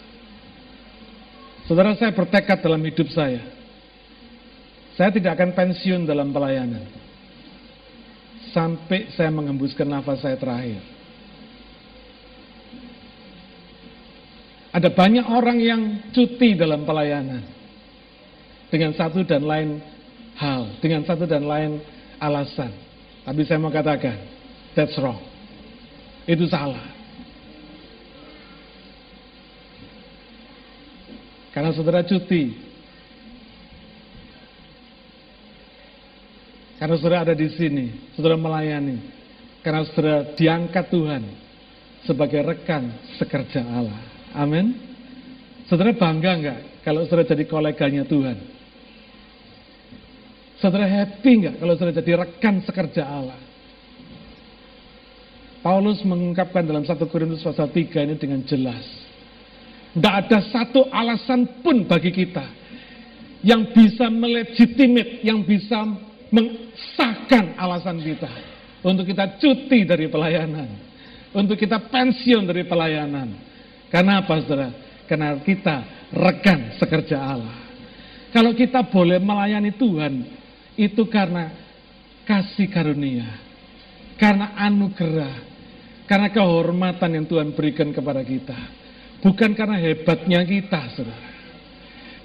Saudara 1.68 1.92
saya 2.00 2.16
bertekad 2.16 2.64
dalam 2.64 2.80
hidup 2.80 3.12
saya 3.12 3.58
saya 4.98 5.14
tidak 5.14 5.38
akan 5.38 5.54
pensiun 5.54 6.02
dalam 6.10 6.34
pelayanan. 6.34 6.82
Sampai 8.50 9.06
saya 9.14 9.30
mengembuskan 9.30 9.86
nafas 9.86 10.18
saya 10.18 10.34
terakhir. 10.34 10.82
Ada 14.74 14.90
banyak 14.90 15.22
orang 15.30 15.58
yang 15.62 15.82
cuti 16.10 16.58
dalam 16.58 16.82
pelayanan. 16.82 17.46
Dengan 18.74 18.90
satu 18.98 19.22
dan 19.22 19.46
lain 19.46 19.78
hal. 20.34 20.66
Dengan 20.82 21.06
satu 21.06 21.30
dan 21.30 21.46
lain 21.46 21.78
alasan. 22.18 22.74
Tapi 23.22 23.46
saya 23.46 23.62
mau 23.62 23.70
katakan, 23.70 24.18
that's 24.74 24.98
wrong. 24.98 25.22
Itu 26.26 26.50
salah. 26.50 26.97
Karena 31.58 31.74
saudara 31.74 32.06
cuti, 32.06 32.54
Karena 36.78 36.94
saudara 36.94 37.26
ada 37.26 37.34
di 37.34 37.50
sini, 37.58 38.14
saudara 38.14 38.38
melayani. 38.38 39.02
Karena 39.66 39.82
saudara 39.82 40.30
diangkat 40.38 40.86
Tuhan 40.94 41.22
sebagai 42.06 42.38
rekan 42.46 42.94
sekerja 43.18 43.66
Allah. 43.66 43.98
Amin. 44.38 44.78
Saudara 45.66 45.90
bangga 45.90 46.32
enggak 46.38 46.58
kalau 46.86 47.02
saudara 47.10 47.26
jadi 47.26 47.44
koleganya 47.50 48.06
Tuhan? 48.06 48.38
Saudara 50.62 50.86
happy 50.86 51.32
enggak 51.42 51.58
kalau 51.58 51.74
saudara 51.74 51.98
jadi 51.98 52.12
rekan 52.22 52.62
sekerja 52.62 53.02
Allah? 53.02 53.42
Paulus 55.66 55.98
mengungkapkan 56.06 56.62
dalam 56.62 56.86
1 56.86 56.94
Korintus 57.10 57.42
pasal 57.42 57.74
3 57.74 58.06
ini 58.06 58.14
dengan 58.14 58.46
jelas. 58.46 59.07
Tidak 59.96 60.14
ada 60.14 60.38
satu 60.52 60.86
alasan 60.92 61.64
pun 61.64 61.88
bagi 61.88 62.12
kita 62.12 62.44
yang 63.42 63.70
bisa 63.70 64.10
melegitimate, 64.10 65.22
yang 65.22 65.46
bisa 65.46 65.86
mengesahkan 66.28 67.56
alasan 67.56 68.02
kita 68.02 68.28
untuk 68.84 69.08
kita 69.08 69.38
cuti 69.40 69.88
dari 69.88 70.06
pelayanan, 70.10 70.68
untuk 71.32 71.56
kita 71.56 71.88
pensiun 71.88 72.44
dari 72.44 72.68
pelayanan. 72.68 73.32
Karena 73.88 74.20
apa, 74.20 74.36
saudara? 74.44 74.70
Karena 75.08 75.32
kita 75.40 75.76
rekan 76.12 76.76
sekerja 76.76 77.16
Allah. 77.16 77.56
Kalau 78.28 78.52
kita 78.52 78.84
boleh 78.84 79.16
melayani 79.16 79.72
Tuhan, 79.72 80.14
itu 80.76 81.08
karena 81.08 81.48
kasih 82.28 82.68
karunia, 82.68 83.24
karena 84.20 84.52
anugerah, 84.52 85.34
karena 86.04 86.28
kehormatan 86.28 87.10
yang 87.16 87.24
Tuhan 87.24 87.56
berikan 87.56 87.88
kepada 87.88 88.20
kita. 88.20 88.77
Bukan 89.18 89.50
karena 89.58 89.76
hebatnya 89.82 90.46
kita, 90.46 90.94
saudara. 90.94 91.28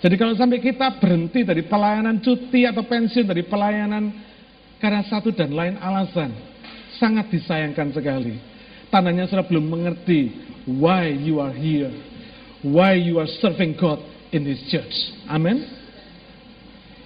Jadi 0.04 0.20
kalau 0.20 0.36
sampai 0.36 0.60
kita 0.60 1.00
berhenti 1.00 1.48
dari 1.48 1.64
pelayanan 1.64 2.20
cuti 2.20 2.68
atau 2.68 2.84
pensiun 2.84 3.24
dari 3.24 3.48
pelayanan 3.48 4.12
karena 4.84 5.00
satu 5.08 5.32
dan 5.32 5.56
lain 5.56 5.80
alasan, 5.80 6.28
sangat 7.00 7.32
disayangkan 7.32 7.96
sekali. 7.96 8.36
Tandanya 8.92 9.32
sudah 9.32 9.48
belum 9.48 9.64
mengerti 9.64 10.28
why 10.68 11.08
you 11.08 11.40
are 11.40 11.56
here, 11.56 11.90
why 12.68 13.00
you 13.00 13.16
are 13.16 13.32
serving 13.40 13.80
God 13.80 14.04
in 14.36 14.44
this 14.44 14.60
church. 14.68 14.92
Amin. 15.32 15.64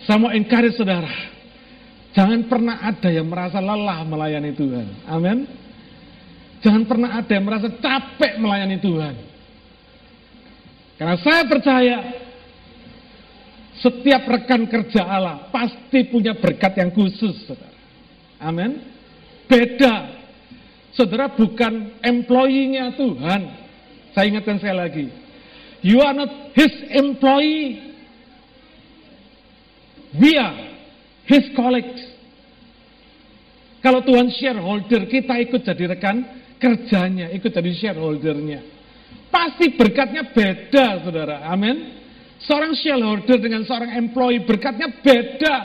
Saya 0.09 0.17
mau 0.17 0.33
encourage 0.33 0.73
saudara, 0.81 1.13
jangan 2.17 2.49
pernah 2.49 2.81
ada 2.81 3.13
yang 3.13 3.29
merasa 3.29 3.61
lelah 3.61 4.01
melayani 4.09 4.57
Tuhan. 4.57 4.87
Amin. 5.05 5.45
Jangan 6.65 6.83
pernah 6.89 7.21
ada 7.21 7.29
yang 7.29 7.45
merasa 7.45 7.69
capek 7.69 8.41
melayani 8.41 8.81
Tuhan. 8.81 9.26
Karena 10.97 11.15
saya 11.21 11.45
percaya 11.45 11.97
setiap 13.77 14.25
rekan 14.25 14.65
kerja 14.65 15.05
Allah 15.05 15.53
pasti 15.53 16.09
punya 16.09 16.33
berkat 16.33 16.73
yang 16.81 16.89
khusus, 16.89 17.45
saudara. 17.45 17.77
Amin. 18.41 18.81
Beda. 19.45 20.17
Saudara 20.97 21.29
bukan 21.29 22.01
employee-nya 22.01 22.97
Tuhan. 22.97 23.41
Saya 24.17 24.25
ingatkan 24.33 24.57
saya 24.57 24.81
lagi. 24.81 25.13
You 25.85 26.01
are 26.01 26.17
not 26.17 26.57
his 26.57 26.73
employee. 26.89 27.93
We 30.17 30.33
are 30.41 30.57
his 31.29 31.53
colleagues. 31.53 32.01
Kalau 33.85 34.01
Tuhan 34.01 34.33
shareholder, 34.33 35.05
kita 35.05 35.37
ikut 35.37 35.61
jadi 35.61 35.93
rekan 35.93 36.25
kerjanya, 36.57 37.29
ikut 37.29 37.53
jadi 37.53 37.71
shareholdernya. 37.77 38.76
Pasti 39.27 39.75
berkatnya 39.75 40.31
beda, 40.31 41.03
saudara. 41.03 41.43
Amin. 41.51 41.97
Seorang 42.37 42.77
shareholder 42.77 43.37
dengan 43.41 43.65
seorang 43.65 43.97
employee 43.97 44.45
berkatnya 44.45 44.87
beda. 45.01 45.55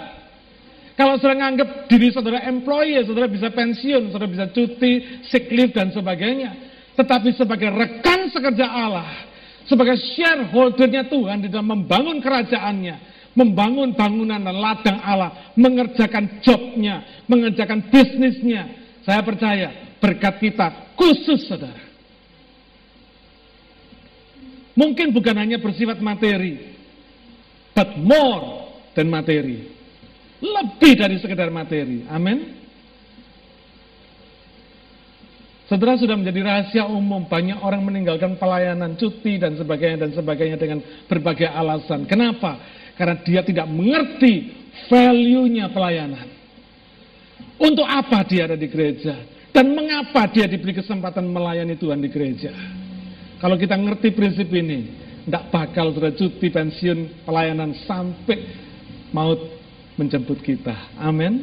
Kalau 0.92 1.16
saudara 1.16 1.40
menganggap 1.40 1.88
diri 1.88 2.12
saudara 2.12 2.44
employee, 2.48 3.00
saudara 3.04 3.28
bisa 3.28 3.48
pensiun, 3.48 4.12
saudara 4.12 4.28
bisa 4.28 4.46
cuti, 4.52 5.24
sick 5.24 5.48
leave, 5.48 5.72
dan 5.72 5.88
sebagainya. 5.88 6.52
Tetapi 6.92 7.32
sebagai 7.32 7.72
rekan 7.72 8.28
sekerja 8.28 8.66
Allah, 8.68 9.08
sebagai 9.64 9.96
shareholdernya 9.96 11.08
Tuhan 11.08 11.44
di 11.44 11.48
dalam 11.48 11.72
membangun 11.72 12.20
kerajaannya, 12.20 12.96
membangun 13.32 13.96
bangunan 13.96 14.36
dan 14.36 14.56
ladang 14.56 15.00
Allah, 15.00 15.52
mengerjakan 15.56 16.44
jobnya, 16.44 17.24
mengerjakan 17.24 17.88
bisnisnya. 17.88 18.68
Saya 19.02 19.24
percaya 19.24 19.96
berkat 19.98 20.38
kita 20.38 20.94
khusus 20.94 21.48
saudara. 21.48 21.91
Mungkin 24.72 25.12
bukan 25.12 25.36
hanya 25.36 25.60
bersifat 25.60 26.00
materi, 26.00 26.72
but 27.76 27.92
more 28.00 28.72
than 28.96 29.12
materi. 29.12 29.68
Lebih 30.42 30.92
dari 30.96 31.16
sekedar 31.20 31.52
materi. 31.52 32.08
Amin. 32.08 32.62
Saudara 35.70 35.96
sudah 35.96 36.20
menjadi 36.20 36.40
rahasia 36.44 36.84
umum, 36.84 37.24
banyak 37.24 37.56
orang 37.64 37.80
meninggalkan 37.80 38.36
pelayanan, 38.36 38.92
cuti 38.98 39.40
dan 39.40 39.56
sebagainya 39.56 40.04
dan 40.04 40.10
sebagainya 40.12 40.60
dengan 40.60 40.84
berbagai 41.08 41.48
alasan. 41.48 42.04
Kenapa? 42.04 42.60
Karena 42.92 43.16
dia 43.24 43.40
tidak 43.40 43.64
mengerti 43.72 44.52
value-nya 44.92 45.72
pelayanan. 45.72 46.28
Untuk 47.56 47.88
apa 47.88 48.20
dia 48.28 48.50
ada 48.50 48.56
di 48.58 48.68
gereja? 48.68 49.16
Dan 49.48 49.72
mengapa 49.72 50.28
dia 50.32 50.44
diberi 50.44 50.76
kesempatan 50.76 51.24
melayani 51.28 51.78
Tuhan 51.78 52.04
di 52.04 52.08
gereja? 52.12 52.52
Kalau 53.42 53.58
kita 53.58 53.74
ngerti 53.74 54.14
prinsip 54.14 54.46
ini, 54.54 54.86
tidak 55.26 55.50
bakal 55.50 55.90
sudah 55.90 56.14
cuti 56.14 56.46
pensiun 56.46 57.26
pelayanan 57.26 57.74
sampai 57.90 58.38
maut 59.10 59.58
menjemput 59.98 60.38
kita. 60.46 60.94
Amin. 60.94 61.42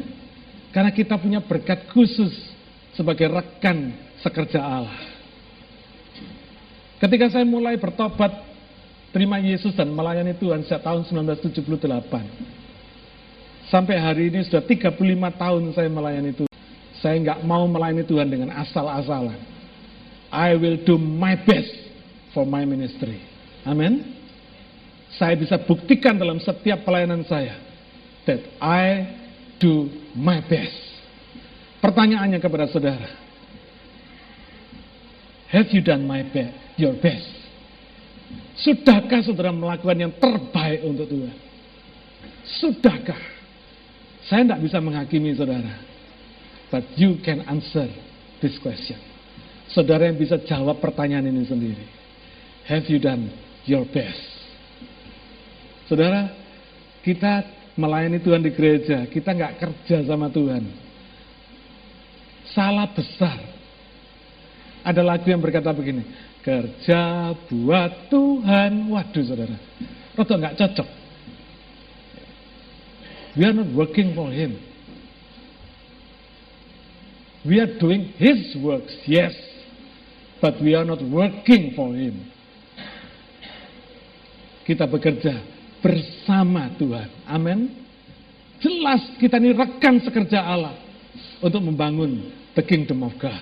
Karena 0.72 0.96
kita 0.96 1.20
punya 1.20 1.44
berkat 1.44 1.92
khusus 1.92 2.32
sebagai 2.96 3.28
rekan 3.28 3.92
sekerja 4.24 4.64
Allah. 4.64 4.96
Ketika 7.04 7.36
saya 7.36 7.44
mulai 7.44 7.76
bertobat, 7.76 8.32
terima 9.12 9.36
Yesus 9.44 9.76
dan 9.76 9.92
melayani 9.92 10.40
Tuhan 10.40 10.64
sejak 10.64 10.88
tahun 10.88 11.04
1978. 11.04 13.68
Sampai 13.68 14.00
hari 14.00 14.32
ini 14.32 14.48
sudah 14.48 14.64
35 14.64 14.96
tahun 15.36 15.76
saya 15.76 15.92
melayani 15.92 16.32
Tuhan. 16.32 16.56
Saya 17.04 17.20
nggak 17.28 17.44
mau 17.44 17.68
melayani 17.68 18.08
Tuhan 18.08 18.32
dengan 18.32 18.56
asal-asalan. 18.56 19.36
I 20.32 20.56
will 20.56 20.80
do 20.88 20.96
my 20.96 21.36
best 21.44 21.89
for 22.34 22.46
my 22.46 22.64
ministry. 22.66 23.22
Amin. 23.66 24.18
Saya 25.18 25.34
bisa 25.36 25.58
buktikan 25.58 26.16
dalam 26.16 26.38
setiap 26.38 26.86
pelayanan 26.86 27.26
saya 27.26 27.58
that 28.30 28.42
I 28.62 29.10
do 29.58 29.90
my 30.14 30.40
best. 30.46 30.78
Pertanyaannya 31.80 32.38
kepada 32.38 32.70
saudara, 32.70 33.10
have 35.50 35.68
you 35.74 35.82
done 35.82 36.06
my 36.06 36.22
best, 36.30 36.54
your 36.78 36.94
best? 37.00 37.26
Sudahkah 38.60 39.24
saudara 39.24 39.56
melakukan 39.56 39.98
yang 39.98 40.14
terbaik 40.20 40.84
untuk 40.84 41.08
Tuhan? 41.08 41.38
Sudahkah? 42.60 43.22
Saya 44.28 44.46
tidak 44.46 44.62
bisa 44.68 44.78
menghakimi 44.84 45.34
saudara. 45.34 45.80
But 46.70 46.86
you 47.00 47.18
can 47.26 47.42
answer 47.50 47.90
this 48.44 48.62
question. 48.62 49.00
Saudara 49.74 50.06
yang 50.06 50.20
bisa 50.20 50.38
jawab 50.44 50.78
pertanyaan 50.78 51.26
ini 51.34 51.48
sendiri. 51.48 51.99
Have 52.70 52.86
you 52.86 53.02
done 53.02 53.34
your 53.66 53.82
best? 53.90 54.22
Saudara, 55.90 56.30
kita 57.02 57.42
melayani 57.74 58.22
Tuhan 58.22 58.46
di 58.46 58.54
gereja, 58.54 59.10
kita 59.10 59.34
nggak 59.34 59.58
kerja 59.58 60.06
sama 60.06 60.30
Tuhan. 60.30 60.70
Salah 62.54 62.86
besar. 62.94 63.42
Ada 64.86 65.02
lagu 65.02 65.26
yang 65.26 65.42
berkata 65.42 65.74
begini, 65.74 66.06
kerja 66.46 67.34
buat 67.50 68.06
Tuhan. 68.14 68.86
Waduh 68.86 69.24
saudara, 69.26 69.58
roto 70.14 70.34
nggak 70.38 70.62
cocok. 70.62 70.90
We 73.34 73.50
are 73.50 73.58
not 73.58 73.74
working 73.74 74.14
for 74.14 74.30
Him. 74.30 74.62
We 77.50 77.58
are 77.58 77.82
doing 77.82 78.14
His 78.22 78.54
works, 78.62 78.94
yes, 79.10 79.34
but 80.38 80.62
we 80.62 80.78
are 80.78 80.86
not 80.86 81.02
working 81.02 81.74
for 81.74 81.98
Him. 81.98 82.38
Kita 84.70 84.86
bekerja 84.86 85.34
bersama 85.82 86.70
Tuhan. 86.78 87.26
Amin. 87.26 87.74
Jelas 88.62 89.02
kita 89.18 89.42
ini 89.42 89.58
rekan 89.58 89.98
sekerja 89.98 90.46
Allah 90.46 90.78
untuk 91.42 91.66
membangun 91.66 92.30
the 92.54 92.62
kingdom 92.62 93.02
of 93.02 93.18
God. 93.18 93.42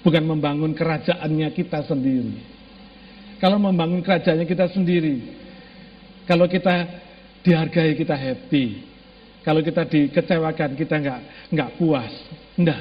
Bukan 0.00 0.24
membangun 0.24 0.72
kerajaannya 0.72 1.52
kita 1.52 1.84
sendiri. 1.84 2.40
Kalau 3.44 3.60
membangun 3.60 4.00
kerajaannya 4.00 4.48
kita 4.48 4.72
sendiri, 4.72 5.20
kalau 6.24 6.48
kita 6.48 6.88
dihargai 7.44 7.92
kita 7.92 8.16
happy, 8.16 8.88
kalau 9.44 9.60
kita 9.60 9.84
dikecewakan 9.84 10.80
kita 10.80 10.96
nggak 10.96 11.20
nggak 11.52 11.70
puas, 11.76 12.12
enggak. 12.56 12.80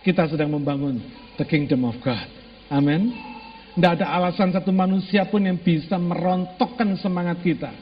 Kita 0.00 0.24
sedang 0.24 0.56
membangun 0.56 0.96
the 1.36 1.44
kingdom 1.44 1.84
of 1.84 2.00
God. 2.00 2.24
Amin. 2.72 3.29
Tidak 3.80 3.96
ada 3.96 4.12
alasan 4.12 4.52
satu 4.52 4.76
manusia 4.76 5.24
pun 5.24 5.40
yang 5.40 5.56
bisa 5.56 5.96
merontokkan 5.96 7.00
semangat 7.00 7.40
kita 7.40 7.72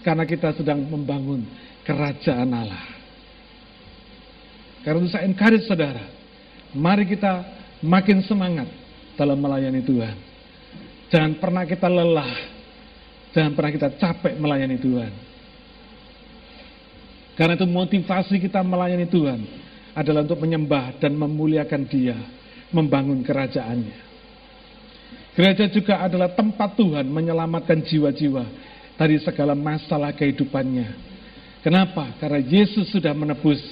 karena 0.00 0.24
kita 0.24 0.56
sedang 0.56 0.80
membangun 0.88 1.44
kerajaan 1.84 2.48
Allah. 2.56 2.88
Karena 4.80 5.04
itu 5.04 5.12
saya 5.12 5.28
encourage 5.28 5.68
saudara, 5.68 6.08
mari 6.72 7.04
kita 7.04 7.44
makin 7.84 8.24
semangat 8.24 8.64
dalam 9.12 9.36
melayani 9.36 9.84
Tuhan. 9.84 10.16
Jangan 11.12 11.36
pernah 11.36 11.68
kita 11.68 11.84
lelah, 11.84 12.32
jangan 13.36 13.52
pernah 13.52 13.72
kita 13.76 13.88
capek 14.00 14.40
melayani 14.40 14.80
Tuhan. 14.80 15.12
Karena 17.36 17.60
itu 17.60 17.68
motivasi 17.68 18.40
kita 18.40 18.64
melayani 18.64 19.04
Tuhan 19.04 19.40
adalah 19.92 20.24
untuk 20.24 20.40
menyembah 20.40 20.96
dan 20.96 21.12
memuliakan 21.12 21.84
dia, 21.92 22.16
membangun 22.72 23.20
kerajaannya. 23.20 24.11
Gereja 25.32 25.64
juga 25.72 26.04
adalah 26.04 26.32
tempat 26.36 26.76
Tuhan 26.76 27.08
menyelamatkan 27.08 27.80
jiwa-jiwa 27.80 28.44
dari 29.00 29.16
segala 29.24 29.56
masalah 29.56 30.12
kehidupannya. 30.12 30.92
Kenapa? 31.64 32.12
Karena 32.20 32.42
Yesus 32.42 32.92
sudah 32.92 33.16
menebus 33.16 33.62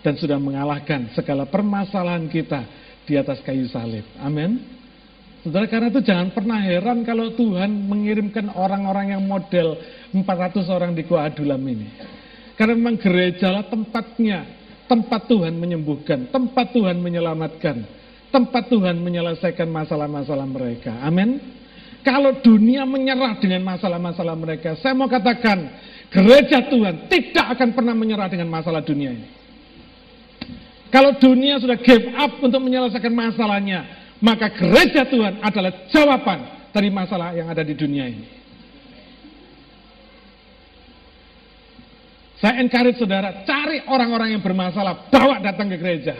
dan 0.00 0.16
sudah 0.16 0.40
mengalahkan 0.40 1.12
segala 1.12 1.44
permasalahan 1.44 2.24
kita 2.30 2.64
di 3.04 3.20
atas 3.20 3.44
kayu 3.44 3.68
salib. 3.68 4.04
Amin. 4.16 4.74
Saudara, 5.44 5.68
karena 5.68 5.92
itu 5.92 6.00
jangan 6.00 6.32
pernah 6.32 6.56
heran 6.56 7.04
kalau 7.04 7.28
Tuhan 7.36 7.68
mengirimkan 7.68 8.48
orang-orang 8.56 9.12
yang 9.12 9.20
model 9.28 9.76
400 10.16 10.72
orang 10.72 10.96
di 10.96 11.04
Gua 11.04 11.28
Adulam 11.28 11.60
ini. 11.68 11.84
Karena 12.56 12.72
memang 12.72 12.96
gereja 12.96 13.52
lah 13.52 13.68
tempatnya, 13.68 14.48
tempat 14.88 15.28
Tuhan 15.28 15.52
menyembuhkan, 15.52 16.32
tempat 16.32 16.72
Tuhan 16.72 16.96
menyelamatkan, 16.96 17.76
tempat 18.34 18.66
Tuhan 18.66 18.98
menyelesaikan 18.98 19.70
masalah-masalah 19.70 20.42
mereka. 20.42 20.98
Amin. 21.06 21.38
Kalau 22.02 22.42
dunia 22.42 22.82
menyerah 22.82 23.38
dengan 23.38 23.62
masalah-masalah 23.62 24.34
mereka, 24.34 24.74
saya 24.82 24.92
mau 24.92 25.06
katakan, 25.06 25.70
gereja 26.10 26.66
Tuhan 26.66 27.06
tidak 27.06 27.46
akan 27.54 27.72
pernah 27.72 27.94
menyerah 27.94 28.26
dengan 28.26 28.50
masalah 28.50 28.82
dunia 28.82 29.14
ini. 29.14 29.28
Kalau 30.90 31.16
dunia 31.16 31.62
sudah 31.62 31.78
give 31.80 32.10
up 32.18 32.42
untuk 32.42 32.60
menyelesaikan 32.60 33.14
masalahnya, 33.14 33.86
maka 34.20 34.50
gereja 34.52 35.06
Tuhan 35.08 35.40
adalah 35.40 35.88
jawaban 35.88 36.38
dari 36.74 36.90
masalah 36.90 37.32
yang 37.32 37.48
ada 37.48 37.62
di 37.62 37.72
dunia 37.72 38.04
ini. 38.10 38.26
Saya 42.42 42.60
encourage 42.60 43.00
saudara, 43.00 43.46
cari 43.48 43.80
orang-orang 43.88 44.36
yang 44.36 44.42
bermasalah, 44.44 45.08
bawa 45.08 45.40
datang 45.40 45.72
ke 45.72 45.80
gereja. 45.80 46.12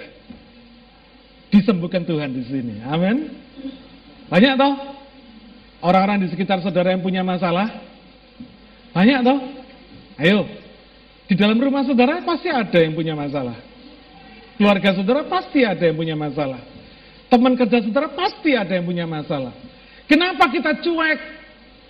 Disembuhkan 1.55 2.03
Tuhan 2.03 2.35
di 2.35 2.43
sini. 2.51 2.83
Amin. 2.83 3.31
Banyak 4.27 4.59
toh? 4.59 4.75
Orang-orang 5.87 6.27
di 6.27 6.29
sekitar 6.35 6.59
saudara 6.59 6.91
yang 6.91 6.99
punya 6.99 7.23
masalah? 7.23 7.71
Banyak 8.91 9.23
toh? 9.23 9.39
Ayo. 10.19 10.51
Di 11.31 11.39
dalam 11.39 11.55
rumah 11.63 11.87
saudara 11.87 12.27
pasti 12.27 12.51
ada 12.51 12.75
yang 12.83 12.99
punya 12.99 13.15
masalah. 13.15 13.55
Keluarga 14.59 14.99
saudara 14.99 15.23
pasti 15.31 15.63
ada 15.63 15.83
yang 15.87 15.95
punya 15.95 16.19
masalah. 16.19 16.59
Teman 17.31 17.55
kerja 17.55 17.87
saudara 17.87 18.11
pasti 18.11 18.51
ada 18.59 18.75
yang 18.75 18.87
punya 18.91 19.07
masalah. 19.07 19.55
Kenapa 20.11 20.51
kita 20.51 20.83
cuek? 20.83 21.21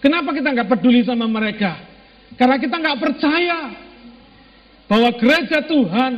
Kenapa 0.04 0.36
kita 0.36 0.48
nggak 0.52 0.68
peduli 0.76 1.00
sama 1.08 1.24
mereka? 1.24 1.80
Karena 2.36 2.60
kita 2.60 2.76
nggak 2.76 3.00
percaya 3.00 3.72
bahwa 4.84 5.08
gereja 5.16 5.64
Tuhan 5.64 6.12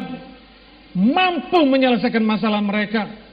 mampu 0.98 1.60
menyelesaikan 1.62 2.24
masalah 2.26 2.58
mereka. 2.58 3.25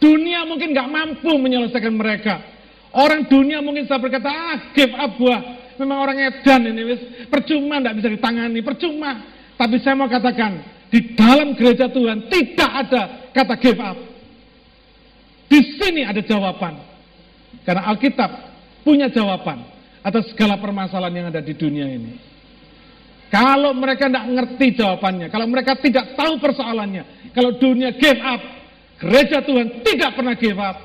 Dunia 0.00 0.48
mungkin 0.48 0.72
nggak 0.72 0.88
mampu 0.88 1.36
menyelesaikan 1.36 1.92
mereka. 1.92 2.40
Orang 2.90 3.28
dunia 3.30 3.60
mungkin 3.62 3.86
bisa 3.86 4.00
berkata, 4.00 4.32
ah 4.32 4.58
give 4.74 4.96
up 4.96 5.14
gua. 5.20 5.38
Memang 5.78 6.02
orang 6.02 6.18
edan 6.18 6.66
ini, 6.66 6.82
wis 6.84 7.00
percuma 7.28 7.78
tidak 7.78 8.02
bisa 8.02 8.08
ditangani, 8.12 8.60
percuma. 8.64 9.12
Tapi 9.54 9.76
saya 9.80 9.94
mau 9.94 10.08
katakan, 10.08 10.60
di 10.90 11.14
dalam 11.14 11.54
gereja 11.54 11.86
Tuhan 11.86 12.26
tidak 12.32 12.70
ada 12.88 13.02
kata 13.30 13.54
give 13.60 13.80
up. 13.80 13.96
Di 15.46 15.60
sini 15.78 16.02
ada 16.02 16.18
jawaban. 16.24 16.80
Karena 17.62 17.86
Alkitab 17.92 18.30
punya 18.82 19.12
jawaban 19.12 19.62
atas 20.00 20.32
segala 20.32 20.56
permasalahan 20.56 21.14
yang 21.14 21.28
ada 21.28 21.44
di 21.44 21.54
dunia 21.54 21.86
ini. 21.86 22.16
Kalau 23.30 23.70
mereka 23.76 24.10
tidak 24.10 24.26
ngerti 24.26 24.66
jawabannya, 24.74 25.30
kalau 25.30 25.46
mereka 25.46 25.78
tidak 25.78 26.18
tahu 26.18 26.42
persoalannya, 26.42 27.30
kalau 27.30 27.54
dunia 27.54 27.94
give 27.94 28.18
up, 28.18 28.42
gereja 29.00 29.40
Tuhan 29.40 29.80
tidak 29.82 30.10
pernah 30.14 30.36
give 30.36 30.60
up. 30.60 30.76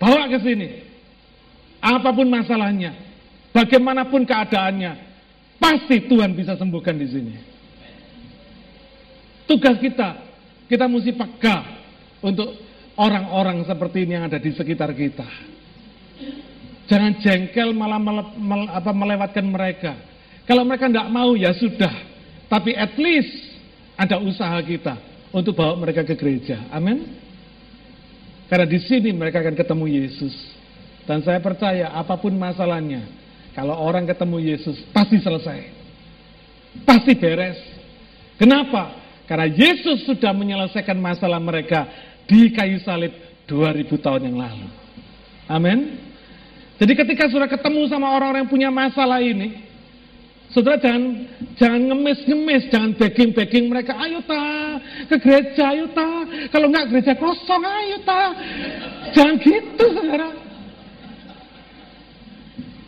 Bawa 0.00 0.26
ke 0.26 0.40
sini. 0.42 0.68
Apa 1.82 2.14
pun 2.14 2.30
masalahnya, 2.30 2.94
bagaimanapun 3.50 4.22
keadaannya, 4.22 4.98
pasti 5.58 6.06
Tuhan 6.06 6.34
bisa 6.34 6.54
sembuhkan 6.54 6.94
di 6.94 7.06
sini. 7.10 7.34
Tugas 9.50 9.82
kita, 9.82 10.22
kita 10.70 10.86
mesti 10.86 11.10
peka 11.10 11.56
untuk 12.22 12.54
orang-orang 12.94 13.66
seperti 13.66 14.06
ini 14.06 14.14
yang 14.14 14.30
ada 14.30 14.38
di 14.38 14.54
sekitar 14.54 14.94
kita. 14.94 15.26
Jangan 16.86 17.18
jengkel 17.18 17.74
malah 17.74 17.98
mele, 17.98 18.22
mele, 18.38 18.66
apa, 18.70 18.90
melewatkan 18.94 19.46
mereka. 19.46 19.92
Kalau 20.46 20.62
mereka 20.62 20.86
tidak 20.86 21.10
mau 21.10 21.34
ya 21.34 21.50
sudah. 21.54 21.94
Tapi 22.46 22.78
at 22.78 22.94
least 22.98 23.58
ada 23.98 24.22
usaha 24.22 24.58
kita 24.62 25.11
untuk 25.32 25.56
bawa 25.56 25.74
mereka 25.80 26.04
ke 26.04 26.14
gereja. 26.14 26.68
Amin. 26.68 27.18
Karena 28.52 28.68
di 28.68 28.78
sini 28.84 29.10
mereka 29.16 29.40
akan 29.40 29.56
ketemu 29.56 29.84
Yesus. 29.88 30.34
Dan 31.08 31.24
saya 31.24 31.42
percaya 31.42 31.90
apa 31.90 32.14
pun 32.20 32.30
masalahnya, 32.36 33.02
kalau 33.56 33.74
orang 33.74 34.06
ketemu 34.06 34.54
Yesus 34.54 34.76
pasti 34.92 35.18
selesai. 35.18 35.66
Pasti 36.84 37.16
beres. 37.16 37.58
Kenapa? 38.36 38.96
Karena 39.26 39.48
Yesus 39.48 40.04
sudah 40.04 40.30
menyelesaikan 40.36 40.96
masalah 41.00 41.40
mereka 41.40 41.88
di 42.28 42.52
kayu 42.52 42.78
salib 42.84 43.12
2000 43.48 43.88
tahun 44.04 44.22
yang 44.30 44.36
lalu. 44.36 44.68
Amin. 45.48 45.78
Jadi 46.76 46.92
ketika 46.96 47.28
sudah 47.32 47.48
ketemu 47.48 47.88
sama 47.88 48.12
orang-orang 48.12 48.44
yang 48.44 48.52
punya 48.52 48.70
masalah 48.72 49.20
ini, 49.20 49.71
Saudara 50.52 50.76
jangan 50.76 51.24
jangan 51.56 51.80
ngemis-ngemis, 51.88 52.68
jangan 52.68 52.92
begging-begging 53.00 53.72
mereka, 53.72 53.96
ayo 53.96 54.20
ta 54.28 54.76
ke 55.08 55.16
gereja, 55.16 55.72
ayo 55.72 55.88
ta. 55.96 56.28
Kalau 56.52 56.68
enggak 56.68 56.92
gereja 56.92 57.16
kosong, 57.16 57.64
ayo 57.64 57.96
ta. 58.04 58.36
Jangan 59.16 59.40
gitu, 59.40 59.86
saudara. 59.96 60.28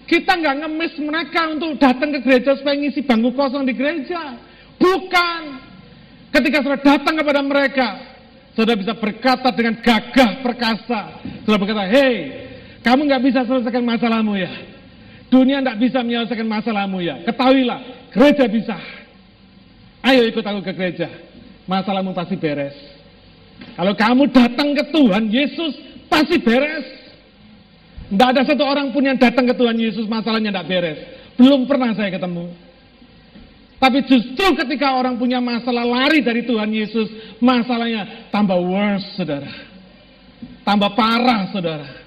Kita 0.04 0.32
nggak 0.36 0.56
ngemis 0.60 0.94
mereka 1.00 1.40
untuk 1.56 1.80
datang 1.80 2.12
ke 2.12 2.20
gereja 2.20 2.52
supaya 2.60 2.76
ngisi 2.76 3.00
bangku 3.00 3.32
kosong 3.32 3.64
di 3.64 3.72
gereja. 3.72 4.36
Bukan. 4.76 5.42
Ketika 6.36 6.60
sudah 6.60 6.80
datang 6.84 7.16
kepada 7.16 7.40
mereka, 7.40 7.88
saudara 8.52 8.76
bisa 8.76 8.92
berkata 8.92 9.48
dengan 9.56 9.80
gagah 9.80 10.44
perkasa. 10.44 11.00
Saudara 11.48 11.60
berkata, 11.64 11.88
hei, 11.88 12.16
kamu 12.84 13.08
nggak 13.08 13.22
bisa 13.24 13.40
selesaikan 13.48 13.80
masalahmu 13.80 14.36
ya. 14.36 14.73
Dunia 15.34 15.58
tidak 15.58 15.82
bisa 15.82 15.98
menyelesaikan 16.06 16.46
masalahmu 16.46 17.02
ya. 17.02 17.26
Ketahuilah, 17.26 18.06
gereja 18.14 18.46
bisa. 18.46 18.78
Ayo 20.06 20.30
ikut 20.30 20.46
aku 20.46 20.62
ke 20.62 20.70
gereja. 20.70 21.10
Masalahmu 21.66 22.14
pasti 22.14 22.38
beres. 22.38 22.78
Kalau 23.74 23.98
kamu 23.98 24.30
datang 24.30 24.78
ke 24.78 24.94
Tuhan 24.94 25.26
Yesus, 25.26 25.74
pasti 26.06 26.38
beres. 26.38 26.86
Tidak 28.14 28.28
ada 28.30 28.46
satu 28.46 28.62
orang 28.62 28.94
pun 28.94 29.02
yang 29.02 29.18
datang 29.18 29.42
ke 29.42 29.58
Tuhan 29.58 29.74
Yesus, 29.74 30.06
masalahnya 30.06 30.54
tidak 30.54 30.70
beres. 30.70 31.00
Belum 31.34 31.66
pernah 31.66 31.90
saya 31.98 32.14
ketemu. 32.14 32.54
Tapi 33.82 34.06
justru 34.06 34.54
ketika 34.54 34.94
orang 34.94 35.18
punya 35.18 35.42
masalah 35.42 35.82
lari 35.82 36.22
dari 36.22 36.46
Tuhan 36.46 36.70
Yesus, 36.70 37.10
masalahnya 37.42 38.30
tambah 38.30 38.54
worse, 38.54 39.18
saudara. 39.18 39.50
Tambah 40.62 40.94
parah, 40.94 41.50
saudara. 41.50 42.03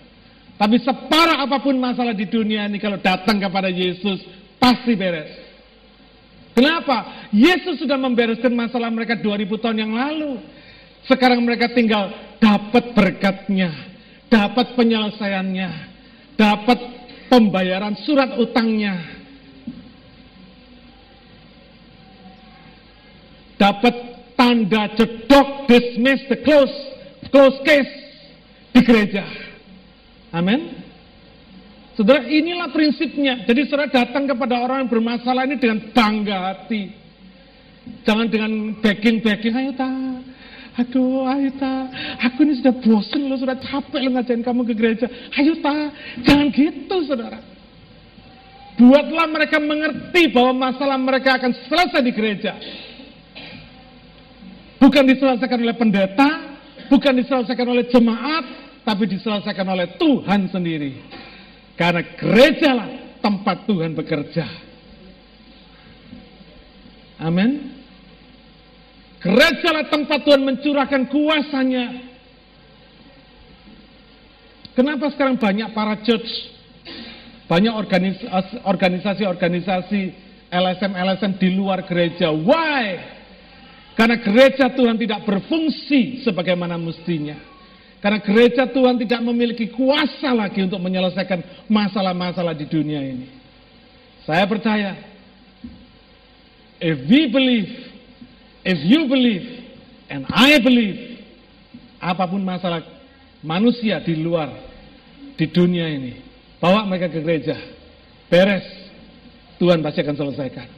Tapi 0.57 0.81
separah 0.81 1.45
apa 1.45 1.61
pun 1.61 1.77
masalah 1.77 2.17
di 2.17 2.25
dunia 2.25 2.65
ini, 2.65 2.81
kalau 2.81 2.97
datang 2.97 3.37
kepada 3.37 3.69
Yesus, 3.69 4.25
pasti 4.57 4.97
beres. 4.97 5.29
Kenapa? 6.57 7.29
Yesus 7.29 7.77
sudah 7.77 8.01
membereskan 8.01 8.49
masalah 8.57 8.89
mereka 8.89 9.13
2000 9.13 9.61
tahun 9.61 9.77
yang 9.77 9.93
lalu. 9.93 10.41
Sekarang 11.05 11.45
mereka 11.45 11.69
tinggal 11.69 12.09
dapat 12.41 12.97
berkatnya, 12.97 13.69
dapat 14.33 14.73
penyelesaiannya, 14.73 15.69
dapat 16.33 16.79
pembayaran 17.29 17.93
surat 18.01 18.33
utangnya, 18.41 18.97
dapat 23.61 23.93
tanda 24.33 24.89
jedok 24.97 25.69
dismiss 25.69 26.25
the 26.29 26.41
close 26.41 26.75
close 27.29 27.57
case 27.61 27.93
di 28.73 28.81
gereja. 28.81 29.46
Amin. 30.31 30.87
Saudara, 31.97 32.29
inilah 32.29 32.69
prinsipnya. 32.69 33.41
Jadi 33.49 33.65
saudara 33.65 33.89
datang 33.89 34.29
kepada 34.29 34.61
orang 34.61 34.85
yang 34.85 34.91
bermasalah 34.91 35.49
ini 35.49 35.57
dengan 35.57 35.81
bangga 35.95 36.37
hati. 36.53 36.93
Jangan 38.05 38.27
dengan 38.27 38.51
begging-begging, 38.83 39.55
ayo 39.55 39.71
ta, 39.73 39.89
Aduh, 40.77 41.25
ayo 41.25 41.49
ta, 41.57 41.89
aku 42.21 42.45
ini 42.45 42.61
sudah 42.61 42.69
bosan 42.77 43.25
loh, 43.25 43.39
sudah 43.41 43.57
capek 43.57 43.97
loh 43.97 44.13
ngajarin 44.13 44.45
kamu 44.45 44.61
ke 44.69 44.73
gereja. 44.77 45.07
Ayo 45.33 45.57
ta, 45.57 45.89
jangan 46.21 46.53
gitu 46.53 46.95
saudara. 47.09 47.41
Buatlah 48.77 49.25
mereka 49.25 49.57
mengerti 49.57 50.29
bahwa 50.29 50.69
masalah 50.69 51.01
mereka 51.01 51.41
akan 51.41 51.49
selesai 51.65 52.01
di 52.05 52.13
gereja. 52.13 52.53
Bukan 54.77 55.01
diselesaikan 55.09 55.65
oleh 55.65 55.73
pendeta, 55.73 56.29
bukan 56.93 57.25
diselesaikan 57.25 57.65
oleh 57.65 57.89
jemaat, 57.89 58.45
tapi 58.87 59.03
diselesaikan 59.03 59.67
oleh 59.67 59.99
Tuhan 59.99 60.47
sendiri. 60.47 60.95
Karena 61.75 62.07
gereja 62.15 62.71
lah 62.71 62.87
tempat 63.19 63.67
Tuhan 63.67 63.91
bekerja. 63.91 64.47
Amin. 67.19 67.75
Gereja 69.19 69.75
lah 69.75 69.91
tempat 69.91 70.23
Tuhan 70.23 70.39
mencurahkan 70.39 71.11
kuasanya. 71.11 72.07
Kenapa 74.71 75.11
sekarang 75.11 75.35
banyak 75.35 75.67
para 75.75 75.99
church, 76.07 76.31
banyak 77.51 77.73
organisasi-organisasi 78.63 79.99
LSM-LSM 80.47 81.35
di 81.41 81.49
luar 81.51 81.83
gereja? 81.83 82.31
Why? 82.31 83.03
Karena 83.99 84.21
gereja 84.21 84.71
Tuhan 84.71 84.95
tidak 84.95 85.25
berfungsi 85.25 86.21
sebagaimana 86.23 86.77
mestinya. 86.77 87.56
Karena 87.97 88.21
gereja 88.21 88.69
Tuhan 88.69 89.01
tidak 89.01 89.25
memiliki 89.25 89.73
kuasa 89.73 90.29
lagi 90.29 90.61
untuk 90.61 90.77
menyelesaikan 90.77 91.65
masalah-masalah 91.65 92.53
di 92.53 92.69
dunia 92.69 93.01
ini. 93.01 93.25
Saya 94.21 94.45
percaya, 94.45 94.93
if 96.77 96.97
we 97.09 97.25
believe, 97.33 97.71
if 98.61 98.79
you 98.85 99.09
believe, 99.09 99.45
and 100.13 100.29
I 100.29 100.61
believe, 100.61 101.25
apa 101.97 102.29
pun 102.29 102.45
masalah 102.45 102.85
manusia 103.41 103.97
di 104.05 104.13
luar, 104.21 104.53
di 105.33 105.49
dunia 105.49 105.89
ini, 105.89 106.21
bawa 106.61 106.85
mereka 106.85 107.09
ke 107.09 107.19
gereja, 107.25 107.57
beres, 108.29 108.67
Tuhan 109.57 109.81
pasti 109.81 110.05
akan 110.05 110.17
selesaikan. 110.21 110.76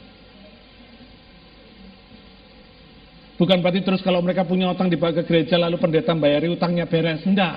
Bukan 3.40 3.64
berarti 3.64 3.80
terus 3.80 4.04
kalau 4.04 4.20
mereka 4.20 4.44
punya 4.44 4.68
utang 4.68 4.92
dibawa 4.92 5.16
ke 5.16 5.24
gereja 5.24 5.56
lalu 5.56 5.80
pendeta 5.80 6.12
bayari 6.12 6.52
utangnya 6.52 6.84
beres. 6.84 7.24
Enggak. 7.24 7.56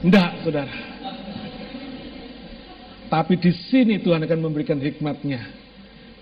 Enggak, 0.00 0.40
saudara. 0.40 0.72
Tapi 3.12 3.36
di 3.36 3.52
sini 3.52 4.00
Tuhan 4.00 4.24
akan 4.24 4.40
memberikan 4.40 4.80
hikmatnya. 4.80 5.52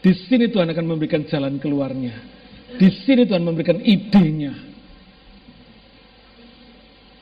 Di 0.02 0.10
sini 0.26 0.50
Tuhan 0.50 0.74
akan 0.74 0.86
memberikan 0.90 1.22
jalan 1.22 1.62
keluarnya. 1.62 2.18
Di 2.74 2.90
sini 3.06 3.22
Tuhan 3.22 3.46
memberikan 3.46 3.78
idenya. 3.78 4.58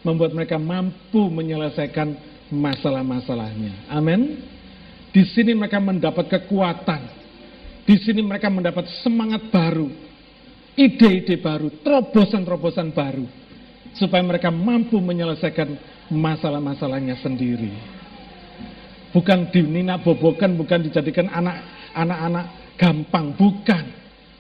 Membuat 0.09 0.33
mereka 0.33 0.57
mampu 0.57 1.29
menyelesaikan 1.29 2.17
masalah-masalahnya. 2.49 3.93
Amin. 3.93 4.41
Di 5.13 5.29
sini 5.29 5.53
mereka 5.53 5.77
mendapat 5.85 6.33
kekuatan. 6.33 7.01
Di 7.85 8.01
sini 8.01 8.25
mereka 8.25 8.49
mendapat 8.49 8.89
semangat 9.05 9.53
baru 9.53 10.12
ide-ide 10.79 11.37
baru, 11.41 11.69
terobosan-terobosan 11.85 12.93
baru, 12.97 13.27
supaya 13.97 14.25
mereka 14.25 14.49
mampu 14.49 14.97
menyelesaikan 15.01 15.69
masalah-masalahnya 16.09 17.21
sendiri. 17.21 17.73
Bukan 19.13 19.53
dinina 19.53 20.01
bobokan, 20.01 20.57
bukan 20.57 20.89
dijadikan 20.89 21.29
anak-anak 21.29 22.77
gampang, 22.81 23.37
bukan. 23.37 23.85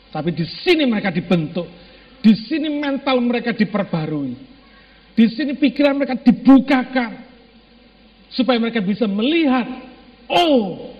Tapi 0.08 0.32
di 0.32 0.48
sini 0.48 0.88
mereka 0.88 1.12
dibentuk, 1.12 1.68
di 2.24 2.32
sini 2.48 2.68
mental 2.80 3.20
mereka 3.20 3.52
diperbarui, 3.52 4.32
di 5.12 5.26
sini 5.28 5.52
pikiran 5.56 5.96
mereka 6.00 6.16
dibukakan, 6.16 7.28
supaya 8.32 8.56
mereka 8.56 8.80
bisa 8.80 9.04
melihat, 9.04 9.68
oh 10.32 10.96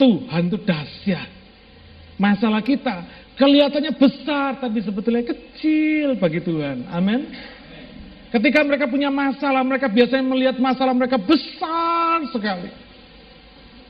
Tuhan 0.00 0.48
itu 0.48 0.60
dahsyat. 0.64 1.28
Masalah 2.16 2.64
kita 2.64 3.25
Kelihatannya 3.36 3.92
besar, 4.00 4.56
tapi 4.56 4.80
sebetulnya 4.80 5.20
kecil 5.28 6.16
bagi 6.16 6.40
Tuhan. 6.40 6.88
Amin. 6.88 7.28
Ketika 8.32 8.64
mereka 8.64 8.88
punya 8.88 9.12
masalah, 9.12 9.60
mereka 9.60 9.92
biasanya 9.92 10.24
melihat 10.24 10.56
masalah 10.56 10.96
mereka 10.96 11.20
besar 11.20 12.24
sekali. 12.32 12.72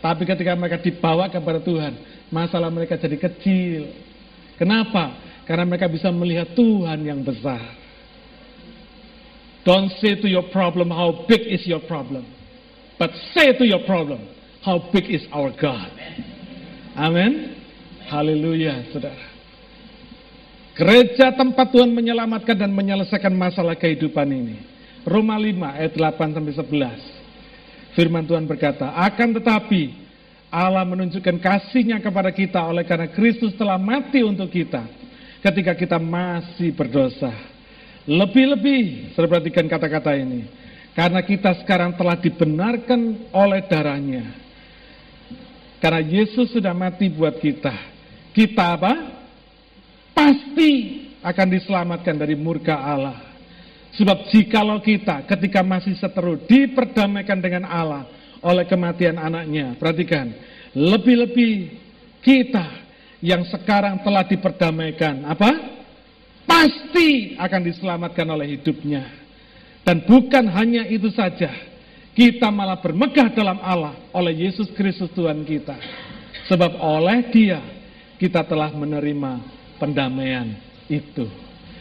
Tapi 0.02 0.22
ketika 0.26 0.52
mereka 0.58 0.82
dibawa 0.82 1.30
kepada 1.30 1.62
Tuhan, 1.62 1.94
masalah 2.28 2.74
mereka 2.74 2.98
jadi 2.98 3.16
kecil. 3.16 3.90
Kenapa? 4.58 5.14
Karena 5.46 5.62
mereka 5.62 5.86
bisa 5.86 6.10
melihat 6.10 6.50
Tuhan 6.58 7.06
yang 7.06 7.22
besar. 7.22 7.62
Don't 9.62 9.90
say 10.02 10.18
to 10.18 10.26
your 10.26 10.46
problem 10.50 10.90
how 10.90 11.26
big 11.26 11.42
is 11.42 11.66
your 11.66 11.82
problem. 11.86 12.26
But 12.98 13.14
say 13.34 13.54
to 13.54 13.64
your 13.66 13.82
problem 13.86 14.26
how 14.62 14.90
big 14.90 15.06
is 15.06 15.22
our 15.30 15.54
God. 15.54 15.90
Amin. 16.98 17.62
Haleluya, 18.06 18.90
saudara. 18.94 19.35
Gereja 20.76 21.32
tempat 21.32 21.72
Tuhan 21.72 21.88
menyelamatkan 21.88 22.52
dan 22.52 22.68
menyelesaikan 22.68 23.32
masalah 23.32 23.72
kehidupan 23.80 24.28
ini. 24.28 24.60
Roma 25.08 25.40
5 25.40 25.56
ayat 25.72 25.92
8 25.96 26.36
sampai 26.36 26.52
11. 26.52 27.96
Firman 27.96 28.28
Tuhan 28.28 28.44
berkata, 28.44 28.92
akan 28.92 29.40
tetapi 29.40 29.96
Allah 30.52 30.84
menunjukkan 30.84 31.40
kasihnya 31.40 31.96
kepada 32.04 32.28
kita 32.28 32.60
oleh 32.60 32.84
karena 32.84 33.08
Kristus 33.08 33.56
telah 33.56 33.80
mati 33.80 34.20
untuk 34.20 34.52
kita 34.52 34.84
ketika 35.40 35.72
kita 35.72 35.96
masih 35.96 36.76
berdosa. 36.76 37.32
Lebih-lebih, 38.04 39.16
saya 39.16 39.26
perhatikan 39.32 39.64
kata-kata 39.72 40.12
ini. 40.12 40.44
Karena 40.92 41.24
kita 41.24 41.56
sekarang 41.64 41.96
telah 41.96 42.20
dibenarkan 42.20 43.32
oleh 43.32 43.64
darahnya. 43.64 44.28
Karena 45.80 46.04
Yesus 46.04 46.52
sudah 46.52 46.76
mati 46.76 47.08
buat 47.08 47.40
kita. 47.40 47.72
Kita 48.36 48.76
apa? 48.76 49.15
Pasti 50.16 50.72
akan 51.20 51.46
diselamatkan 51.52 52.16
dari 52.16 52.32
murka 52.32 52.80
Allah. 52.80 53.36
Sebab 54.00 54.32
jikalau 54.32 54.80
kita 54.80 55.28
ketika 55.28 55.60
masih 55.60 55.96
seteru 55.96 56.40
diperdamaikan 56.48 57.40
dengan 57.40 57.68
Allah 57.68 58.08
oleh 58.40 58.64
kematian 58.64 59.16
anaknya, 59.20 59.76
perhatikan, 59.76 60.32
lebih-lebih 60.76 61.80
kita 62.20 62.84
yang 63.24 63.44
sekarang 63.48 64.00
telah 64.04 64.24
diperdamaikan, 64.28 65.24
apa? 65.24 65.50
Pasti 66.44 67.34
akan 67.40 67.60
diselamatkan 67.64 68.28
oleh 68.28 68.56
hidupnya. 68.56 69.08
Dan 69.80 70.04
bukan 70.04 70.44
hanya 70.52 70.84
itu 70.84 71.08
saja, 71.14 71.48
kita 72.12 72.52
malah 72.52 72.76
bermegah 72.76 73.32
dalam 73.32 73.56
Allah 73.64 73.96
oleh 74.12 74.44
Yesus 74.44 74.68
Kristus 74.76 75.08
Tuhan 75.16 75.40
kita. 75.48 75.74
Sebab 76.52 76.78
oleh 76.78 77.32
dia 77.32 77.58
kita 78.20 78.44
telah 78.44 78.70
menerima 78.76 79.55
pendamaian 79.80 80.56
itu. 80.90 81.26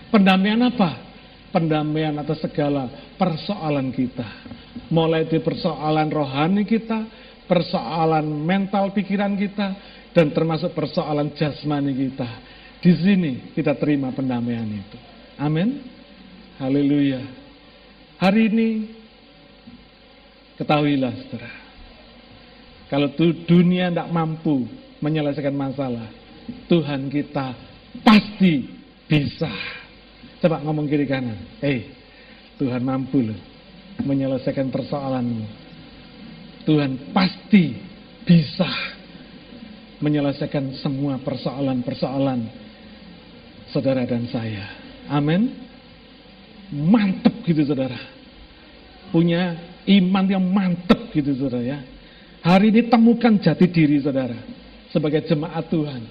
Pendamaian 0.09 0.61
apa? 0.67 1.01
Pendamaian 1.51 2.15
atas 2.19 2.43
segala 2.43 2.87
persoalan 3.15 3.91
kita. 3.95 4.27
Mulai 4.91 5.25
dari 5.27 5.41
persoalan 5.41 6.11
rohani 6.11 6.63
kita, 6.67 7.07
persoalan 7.47 8.27
mental 8.27 8.91
pikiran 8.91 9.33
kita, 9.39 9.67
dan 10.15 10.31
termasuk 10.31 10.71
persoalan 10.71 11.35
jasmani 11.35 11.95
kita. 11.95 12.29
Di 12.79 12.91
sini 12.95 13.51
kita 13.55 13.75
terima 13.75 14.11
pendamaian 14.15 14.67
itu. 14.67 14.97
Amin. 15.35 15.83
Haleluya. 16.55 17.19
Hari 18.15 18.41
ini 18.47 18.69
ketahuilah 20.55 21.11
saudara. 21.27 21.51
Kalau 22.87 23.11
dunia 23.43 23.91
tidak 23.91 24.07
mampu 24.13 24.63
menyelesaikan 25.03 25.51
masalah, 25.51 26.07
Tuhan 26.69 27.09
kita 27.09 27.74
pasti 28.01 28.67
bisa. 29.05 29.51
Coba 30.41 30.59
ngomong 30.65 30.89
kiri 30.89 31.07
kanan. 31.07 31.37
Eh, 31.61 31.87
Tuhan 32.59 32.81
mampu 32.83 33.21
loh 33.23 33.39
menyelesaikan 34.03 34.67
persoalanmu. 34.73 35.45
Tuhan 36.65 37.13
pasti 37.13 37.77
bisa 38.25 38.67
menyelesaikan 40.01 40.75
semua 40.81 41.21
persoalan-persoalan 41.21 42.41
saudara 43.69 44.03
dan 44.03 44.27
saya. 44.27 44.65
Amin. 45.07 45.53
Mantep 46.73 47.45
gitu 47.45 47.63
saudara. 47.69 47.97
Punya 49.13 49.55
iman 49.85 50.25
yang 50.25 50.43
mantep 50.43 51.13
gitu 51.13 51.37
saudara 51.37 51.61
ya. 51.63 51.79
Hari 52.41 52.73
ini 52.73 52.89
temukan 52.89 53.37
jati 53.37 53.65
diri 53.69 54.01
saudara 54.01 54.37
sebagai 54.89 55.25
jemaat 55.29 55.65
Tuhan. 55.69 56.01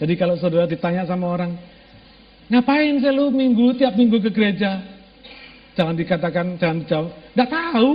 Jadi 0.00 0.16
kalau 0.16 0.34
saudara 0.40 0.64
ditanya 0.64 1.04
sama 1.04 1.28
orang, 1.28 1.52
ngapain 2.48 2.96
sih 3.04 3.12
lu 3.12 3.28
minggu 3.28 3.76
tiap 3.76 3.92
minggu 4.00 4.16
ke 4.24 4.32
gereja? 4.32 4.80
Jangan 5.76 5.92
dikatakan, 5.92 6.56
jangan 6.56 6.78
jawab, 6.88 7.12
nggak 7.36 7.50
tahu. 7.52 7.90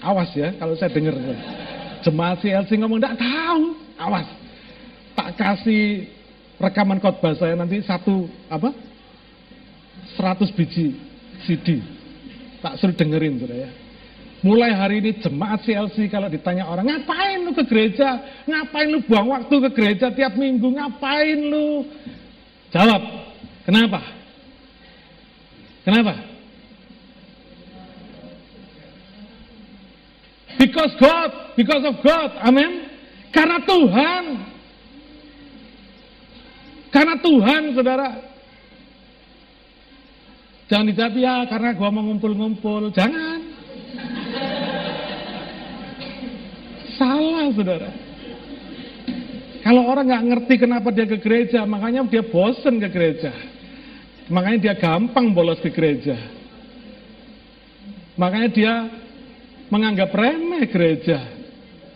Awas 0.00 0.32
ya 0.32 0.56
kalau 0.56 0.72
saya 0.74 0.88
dengar. 0.88 1.12
Jemaat 2.00 2.40
CLC 2.40 2.80
ngomong, 2.80 2.96
nggak 2.96 3.20
tahu. 3.20 3.76
Awas. 4.00 4.24
Tak 5.12 5.36
kasih 5.36 6.08
rekaman 6.56 6.96
khotbah 6.96 7.36
saya 7.36 7.52
nanti 7.52 7.84
satu 7.84 8.24
apa? 8.48 8.72
100 10.16 10.56
biji 10.56 10.96
CD. 11.44 11.84
Tak 12.64 12.80
suruh 12.80 12.96
dengerin 12.96 13.36
sudah 13.36 13.68
ya. 13.68 13.70
Mulai 14.40 14.72
hari 14.72 15.04
ini 15.04 15.20
jemaat 15.20 15.60
CLC 15.68 16.08
kalau 16.08 16.32
ditanya 16.32 16.64
orang, 16.64 16.88
ngapain 16.88 17.44
lu 17.44 17.52
ke 17.52 17.60
gereja? 17.68 18.16
Ngapain 18.48 18.88
lu 18.88 19.04
buang 19.04 19.28
waktu 19.28 19.52
ke 19.68 19.70
gereja 19.76 20.08
tiap 20.16 20.32
minggu? 20.32 20.64
Ngapain 20.80 21.38
lu? 21.44 21.84
Jawab, 22.72 23.02
kenapa? 23.68 24.00
Kenapa? 25.84 26.14
Because 30.56 30.92
God, 30.96 31.30
because 31.56 31.84
of 31.84 31.96
God, 32.00 32.30
amin. 32.40 32.88
Karena 33.32 33.60
Tuhan. 33.64 34.24
Karena 36.92 37.14
Tuhan, 37.20 37.62
saudara. 37.76 38.08
Jangan 40.68 40.86
dijawab 40.86 41.14
ya 41.18 41.34
karena 41.50 41.74
gua 41.74 41.88
mau 41.90 42.04
ngumpul-ngumpul. 42.06 42.92
Jangan. 42.94 43.39
Salah, 47.00 47.48
saudara. 47.56 47.88
Kalau 49.64 49.88
orang 49.88 50.04
nggak 50.04 50.26
ngerti 50.28 50.54
kenapa 50.60 50.92
dia 50.92 51.08
ke 51.08 51.16
gereja, 51.16 51.64
makanya 51.64 52.04
dia 52.04 52.20
bosen 52.20 52.76
ke 52.76 52.92
gereja. 52.92 53.32
Makanya 54.28 54.58
dia 54.60 54.74
gampang 54.76 55.32
bolos 55.32 55.56
ke 55.64 55.72
gereja. 55.72 56.12
Makanya 58.20 58.48
dia 58.52 58.72
menganggap 59.72 60.12
remeh 60.12 60.68
gereja. 60.68 61.24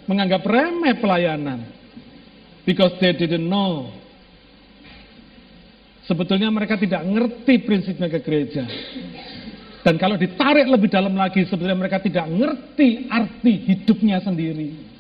Menganggap 0.09 0.41
remeh 0.41 0.97
pelayanan. 0.97 1.69
Because 2.65 2.97
they 2.97 3.13
didn't 3.13 3.45
know. 3.45 3.93
Sebetulnya 6.09 6.49
mereka 6.49 6.81
tidak 6.81 7.05
ngerti 7.05 7.61
prinsipnya 7.61 8.09
ke 8.09 8.25
gereja. 8.25 8.65
Dan 9.85 10.01
kalau 10.01 10.17
ditarik 10.17 10.65
lebih 10.65 10.89
dalam 10.89 11.13
lagi, 11.13 11.45
sebetulnya 11.45 11.77
mereka 11.77 12.01
tidak 12.01 12.25
ngerti 12.25 13.05
arti 13.13 13.53
hidupnya 13.69 14.17
sendiri 14.25 14.94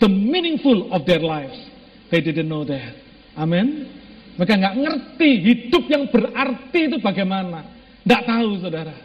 the 0.00 0.08
meaningful 0.08 0.92
of 0.92 1.06
their 1.06 1.20
lives. 1.20 1.56
They 2.10 2.20
didn't 2.20 2.48
know 2.48 2.64
that. 2.64 2.94
Amin. 3.36 3.88
Mereka 4.36 4.52
nggak 4.52 4.76
ngerti 4.76 5.30
hidup 5.40 5.84
yang 5.88 6.12
berarti 6.12 6.92
itu 6.92 6.96
bagaimana. 7.00 7.64
Nggak 8.04 8.22
tahu 8.28 8.50
saudara. 8.60 8.96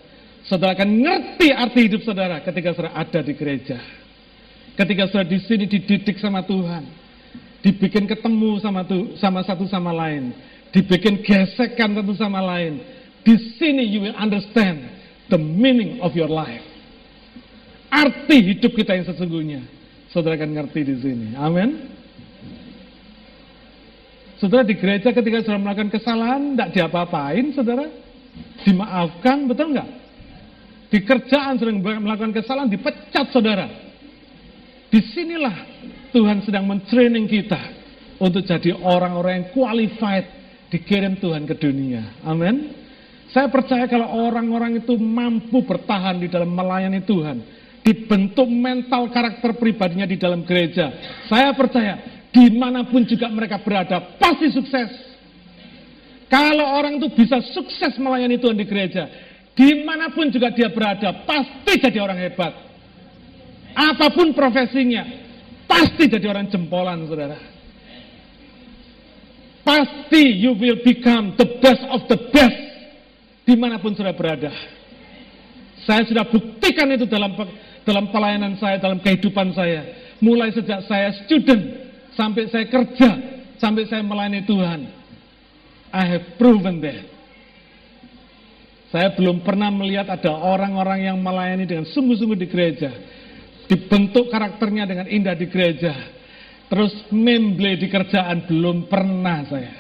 Saudara 0.44 0.76
akan 0.76 0.90
ngerti 1.00 1.48
arti 1.56 1.80
hidup 1.88 2.02
saudara 2.04 2.44
ketika 2.44 2.76
saudara 2.76 2.94
ada 3.00 3.20
di 3.24 3.34
gereja. 3.34 3.80
Ketika 4.76 5.08
saudara 5.08 5.32
di 5.32 5.40
sini 5.40 5.66
dididik 5.66 6.20
sama 6.20 6.44
Tuhan. 6.44 6.84
Dibikin 7.62 8.10
ketemu 8.10 8.58
sama, 8.58 8.82
tu, 8.82 9.14
sama 9.22 9.46
satu 9.46 9.70
sama 9.70 9.94
lain. 9.94 10.34
Dibikin 10.74 11.22
gesekan 11.22 11.94
satu 11.94 12.14
sama 12.18 12.42
lain. 12.42 12.82
Di 13.22 13.38
sini 13.56 13.86
you 13.86 14.02
will 14.02 14.18
understand 14.18 14.82
the 15.30 15.38
meaning 15.38 16.02
of 16.02 16.18
your 16.18 16.28
life. 16.28 16.66
Arti 17.94 18.52
hidup 18.52 18.74
kita 18.76 18.98
yang 18.98 19.06
sesungguhnya. 19.08 19.81
Saudara 20.12 20.36
akan 20.36 20.52
ngerti 20.52 20.80
di 20.84 20.96
sini. 21.00 21.28
Amin. 21.40 21.88
Saudara 24.36 24.68
di 24.68 24.76
gereja 24.76 25.16
ketika 25.16 25.40
saudara 25.46 25.62
melakukan 25.64 25.92
kesalahan, 25.94 26.58
tidak 26.58 26.70
diapa-apain, 26.76 27.46
saudara. 27.56 27.86
Dimaafkan, 28.68 29.48
betul 29.48 29.72
nggak? 29.76 29.90
Di 30.92 31.00
kerjaan 31.08 31.56
saudara 31.56 31.78
melakukan 31.80 32.36
kesalahan, 32.36 32.68
dipecat 32.68 33.32
saudara. 33.32 33.68
Di 34.92 35.00
sinilah 35.16 35.56
Tuhan 36.12 36.44
sedang 36.44 36.68
mentraining 36.68 37.30
kita 37.32 37.62
untuk 38.20 38.44
jadi 38.44 38.76
orang-orang 38.76 39.34
yang 39.40 39.48
qualified 39.56 40.28
dikirim 40.68 41.16
Tuhan 41.24 41.48
ke 41.48 41.56
dunia. 41.56 42.20
Amin. 42.28 42.76
Saya 43.32 43.48
percaya 43.48 43.88
kalau 43.88 44.12
orang-orang 44.28 44.84
itu 44.84 45.00
mampu 45.00 45.64
bertahan 45.64 46.20
di 46.20 46.28
dalam 46.28 46.52
melayani 46.52 47.00
Tuhan, 47.08 47.40
dibentuk 47.82 48.48
mental 48.50 49.10
karakter 49.10 49.58
pribadinya 49.58 50.06
di 50.06 50.18
dalam 50.18 50.46
gereja. 50.46 50.94
Saya 51.26 51.54
percaya 51.58 52.26
di 52.32 52.48
mana 52.56 52.88
pun 52.88 53.04
juga 53.04 53.28
mereka 53.28 53.60
berada 53.62 54.18
pasti 54.18 54.54
sukses. 54.54 54.90
Kalau 56.32 56.64
orang 56.64 56.96
itu 56.96 57.12
bisa 57.12 57.44
sukses 57.52 58.00
melayani 58.00 58.40
Tuhan 58.40 58.56
di 58.56 58.64
gereja, 58.64 59.04
di 59.52 59.84
mana 59.84 60.16
pun 60.16 60.32
juga 60.32 60.48
dia 60.56 60.72
berada 60.72 61.28
pasti 61.28 61.76
jadi 61.76 62.00
orang 62.00 62.24
hebat. 62.24 62.54
Apa 63.76 64.16
pun 64.16 64.32
profesinya, 64.32 65.04
pasti 65.68 66.08
jadi 66.08 66.32
orang 66.32 66.48
jempolan, 66.48 67.04
saudara. 67.04 67.36
Pasti 69.62 70.40
you 70.40 70.56
will 70.56 70.80
become 70.82 71.36
the 71.36 71.48
best 71.60 71.84
of 71.92 72.08
the 72.08 72.18
best 72.32 72.60
di 73.44 73.60
mana 73.60 73.76
pun 73.84 73.92
saudara 73.92 74.16
berada. 74.16 74.52
Saya 75.84 76.08
sudah 76.08 76.24
buktikan 76.32 76.88
itu 76.96 77.10
dalam 77.10 77.36
dalam 77.84 78.10
pelayanan 78.14 78.58
saya, 78.58 78.78
dalam 78.78 79.02
kehidupan 79.02 79.54
saya. 79.54 80.14
Mulai 80.22 80.54
sejak 80.54 80.86
saya 80.86 81.10
student, 81.26 81.64
sampai 82.14 82.46
saya 82.50 82.66
kerja, 82.70 83.10
sampai 83.58 83.90
saya 83.90 84.06
melayani 84.06 84.46
Tuhan. 84.46 84.82
I 85.92 86.04
have 86.08 86.26
proven 86.38 86.80
that. 86.86 87.04
Saya 88.92 89.16
belum 89.16 89.42
pernah 89.48 89.72
melihat 89.72 90.12
ada 90.12 90.36
orang-orang 90.36 91.08
yang 91.08 91.18
melayani 91.20 91.64
dengan 91.64 91.88
sungguh-sungguh 91.88 92.36
di 92.36 92.48
gereja. 92.52 92.92
Dibentuk 93.72 94.28
karakternya 94.28 94.84
dengan 94.84 95.08
indah 95.08 95.32
di 95.32 95.48
gereja. 95.48 95.96
Terus 96.68 97.08
memble 97.12 97.80
di 97.80 97.88
kerjaan, 97.88 98.48
belum 98.48 98.92
pernah 98.92 99.48
saya. 99.48 99.76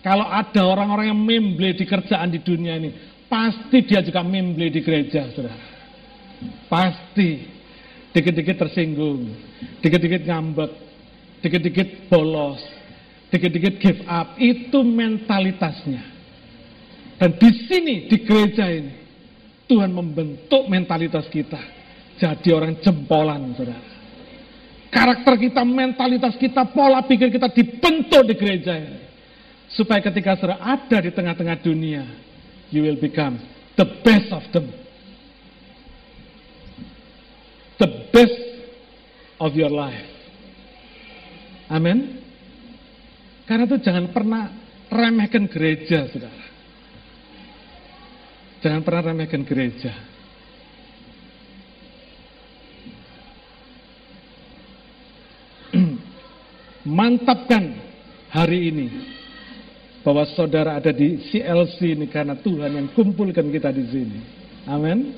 Kalau 0.00 0.26
ada 0.26 0.62
orang-orang 0.62 1.10
yang 1.12 1.20
memble 1.20 1.74
di 1.74 1.84
kerjaan 1.86 2.30
di 2.30 2.40
dunia 2.40 2.78
ini, 2.78 2.90
pasti 3.26 3.82
dia 3.82 4.02
juga 4.02 4.22
memble 4.22 4.70
di 4.70 4.80
gereja, 4.82 5.30
saudara. 5.34 5.69
Pasti. 6.66 7.46
Dikit-dikit 8.10 8.56
tersinggung. 8.58 9.30
Dikit-dikit 9.84 10.26
ngambek. 10.26 10.70
Dikit-dikit 11.44 12.10
bolos. 12.10 12.60
Dikit-dikit 13.30 13.78
give 13.78 14.00
up. 14.10 14.34
Itu 14.40 14.82
mentalitasnya. 14.82 16.02
Dan 17.20 17.36
di 17.36 17.50
sini, 17.68 18.08
di 18.08 18.16
gereja 18.24 18.64
ini, 18.66 18.96
Tuhan 19.68 19.92
membentuk 19.92 20.66
mentalitas 20.66 21.28
kita. 21.28 21.60
Jadi 22.16 22.48
orang 22.50 22.80
jempolan, 22.80 23.54
saudara. 23.54 23.84
Karakter 24.90 25.34
kita, 25.38 25.62
mentalitas 25.62 26.34
kita, 26.34 26.66
pola 26.74 27.04
pikir 27.06 27.30
kita 27.30 27.52
dibentuk 27.52 28.26
di 28.26 28.34
gereja 28.34 28.74
ini. 28.74 28.98
Supaya 29.70 30.02
ketika 30.02 30.34
saudara 30.34 30.58
ada 30.58 30.98
di 30.98 31.14
tengah-tengah 31.14 31.62
dunia, 31.62 32.02
you 32.74 32.82
will 32.82 32.98
become 32.98 33.38
the 33.78 33.86
best 34.02 34.34
of 34.34 34.42
them 34.50 34.66
the 37.80 37.88
best 38.12 38.36
of 39.40 39.56
your 39.56 39.72
life. 39.72 40.04
Amin. 41.72 42.20
Karena 43.48 43.64
itu 43.66 43.80
jangan 43.80 44.12
pernah 44.12 44.52
remehkan 44.92 45.48
gereja, 45.48 46.06
saudara. 46.12 46.44
Jangan 48.60 48.84
pernah 48.84 49.02
remehkan 49.10 49.42
gereja. 49.48 49.96
Mantapkan 57.00 57.80
hari 58.28 58.68
ini 58.68 58.88
bahwa 60.04 60.28
saudara 60.36 60.76
ada 60.76 60.92
di 60.92 61.16
CLC 61.32 61.96
ini 61.96 62.06
karena 62.12 62.36
Tuhan 62.36 62.76
yang 62.76 62.88
kumpulkan 62.92 63.48
kita 63.48 63.72
di 63.72 63.84
sini. 63.88 64.20
Amin. 64.68 65.16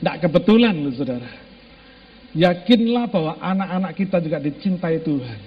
Tidak 0.00 0.24
kebetulan 0.24 0.78
saudara. 0.94 1.47
Yakinlah 2.36 3.08
bahwa 3.08 3.40
anak-anak 3.40 3.92
kita 3.96 4.20
juga 4.20 4.36
dicintai 4.42 5.00
Tuhan. 5.00 5.40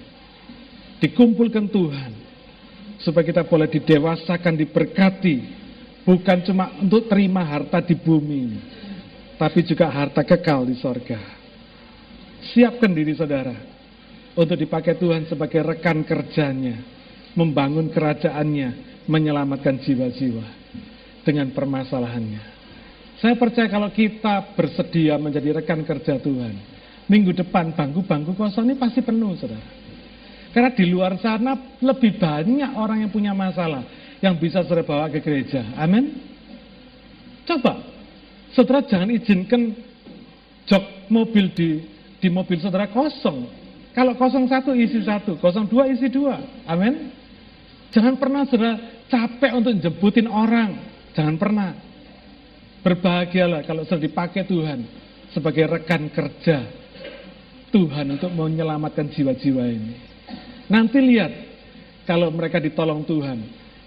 dikumpulkan 1.02 1.66
Tuhan, 1.66 2.14
supaya 3.02 3.26
kita 3.26 3.42
boleh 3.42 3.66
didewasakan, 3.66 4.54
diberkati, 4.54 5.36
bukan 6.06 6.38
cuma 6.46 6.78
untuk 6.78 7.10
terima 7.10 7.42
harta 7.42 7.82
di 7.82 7.98
bumi, 7.98 8.54
tapi 9.34 9.66
juga 9.66 9.90
harta 9.90 10.22
kekal 10.22 10.62
di 10.62 10.78
sorga. 10.78 11.18
Siapkan 12.54 12.94
diri 12.94 13.18
saudara 13.18 13.54
untuk 14.38 14.54
dipakai 14.54 14.94
Tuhan 14.94 15.26
sebagai 15.26 15.66
rekan 15.66 16.06
kerjanya, 16.06 16.78
membangun 17.34 17.90
kerajaannya, 17.90 19.02
menyelamatkan 19.10 19.82
jiwa-jiwa 19.82 20.46
dengan 21.26 21.50
permasalahannya. 21.50 22.54
Saya 23.18 23.34
percaya 23.38 23.66
kalau 23.70 23.90
kita 23.90 24.54
bersedia 24.54 25.18
menjadi 25.18 25.62
rekan 25.62 25.82
kerja 25.82 26.18
Tuhan, 26.18 26.71
minggu 27.12 27.36
depan 27.36 27.76
bangku-bangku 27.76 28.32
kosong 28.32 28.72
ini 28.72 28.80
pasti 28.80 29.04
penuh, 29.04 29.36
saudara. 29.36 29.60
Karena 30.56 30.72
di 30.72 30.88
luar 30.88 31.20
sana 31.20 31.76
lebih 31.84 32.16
banyak 32.16 32.72
orang 32.72 33.04
yang 33.04 33.12
punya 33.12 33.36
masalah 33.36 33.84
yang 34.24 34.40
bisa 34.40 34.64
saudara 34.64 34.80
bawa 34.80 35.12
ke 35.12 35.20
gereja. 35.20 35.60
Amin. 35.76 36.08
Coba, 37.44 37.84
saudara 38.56 38.80
jangan 38.88 39.12
izinkan 39.12 39.76
jok 40.64 41.12
mobil 41.12 41.52
di 41.52 41.84
di 42.16 42.28
mobil 42.32 42.56
saudara 42.64 42.88
kosong. 42.88 43.44
Kalau 43.92 44.16
kosong 44.16 44.48
satu 44.48 44.72
isi 44.72 45.04
satu, 45.04 45.36
kosong 45.36 45.68
dua 45.68 45.84
isi 45.92 46.08
dua. 46.08 46.40
Amin. 46.64 47.12
Jangan 47.92 48.16
pernah 48.16 48.48
saudara 48.48 49.04
capek 49.12 49.52
untuk 49.52 49.76
jemputin 49.84 50.28
orang. 50.32 50.80
Jangan 51.12 51.36
pernah. 51.36 51.70
Berbahagialah 52.82 53.62
kalau 53.68 53.84
sudah 53.84 54.00
dipakai 54.00 54.42
Tuhan 54.48 54.80
sebagai 55.30 55.70
rekan 55.70 56.10
kerja 56.10 56.81
Tuhan 57.72 58.06
untuk 58.14 58.30
menyelamatkan 58.36 59.08
jiwa-jiwa 59.08 59.64
ini. 59.64 59.94
Nanti 60.68 61.00
lihat 61.00 61.32
kalau 62.04 62.28
mereka 62.28 62.60
ditolong 62.60 63.02
Tuhan, 63.08 63.38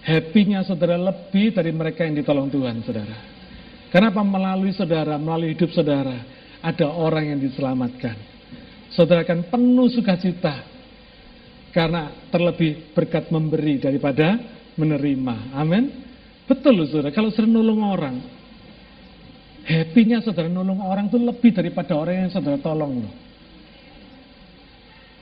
happy-nya 0.02 0.66
saudara 0.66 0.98
lebih 0.98 1.54
dari 1.54 1.70
mereka 1.70 2.02
yang 2.02 2.18
ditolong 2.18 2.50
Tuhan, 2.50 2.82
saudara. 2.82 3.16
Kenapa 3.88 4.20
melalui 4.26 4.74
saudara, 4.74 5.14
melalui 5.16 5.54
hidup 5.54 5.70
saudara, 5.70 6.18
ada 6.60 6.86
orang 6.90 7.32
yang 7.32 7.40
diselamatkan. 7.40 8.18
Saudara 8.90 9.22
akan 9.22 9.46
penuh 9.46 9.88
sukacita 9.88 10.66
karena 11.70 12.10
terlebih 12.34 12.90
berkat 12.90 13.30
memberi 13.30 13.78
daripada 13.78 14.36
menerima. 14.74 15.54
Amin. 15.54 16.04
Betul 16.44 16.82
loh 16.82 16.86
saudara, 16.90 17.14
kalau 17.14 17.30
sering 17.30 17.54
nolong 17.54 17.82
orang, 17.82 18.16
Happy-nya 19.66 20.22
saudara 20.22 20.46
nolong 20.46 20.78
orang 20.78 21.10
itu 21.10 21.18
lebih 21.18 21.50
daripada 21.50 21.98
orang 21.98 22.26
yang 22.26 22.30
saudara 22.30 22.54
tolong 22.62 23.02
loh. 23.02 23.25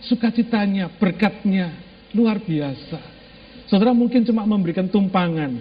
Sukacitanya, 0.05 0.93
berkatnya, 1.01 1.73
luar 2.13 2.41
biasa. 2.41 3.01
Saudara 3.67 3.97
mungkin 3.97 4.23
cuma 4.23 4.45
memberikan 4.45 4.85
tumpangan. 4.87 5.57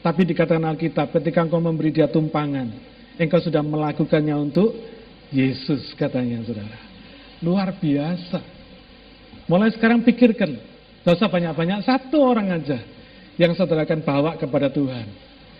Tapi 0.00 0.22
dikatakan 0.24 0.64
Alkitab, 0.64 1.12
ketika 1.20 1.44
engkau 1.44 1.60
memberi 1.60 1.92
dia 1.92 2.08
tumpangan, 2.08 2.70
engkau 3.20 3.42
sudah 3.42 3.60
melakukannya 3.60 4.36
untuk 4.38 4.72
Yesus 5.34 5.92
katanya 5.98 6.46
saudara. 6.46 6.78
Luar 7.42 7.74
biasa. 7.76 8.40
Mulai 9.46 9.70
sekarang 9.74 10.02
pikirkan, 10.02 10.56
dosa 11.02 11.28
banyak-banyak, 11.28 11.84
satu 11.86 12.18
orang 12.22 12.54
aja 12.54 12.78
yang 13.36 13.52
saudara 13.52 13.84
akan 13.84 14.00
bawa 14.02 14.32
kepada 14.40 14.72
Tuhan. 14.72 15.06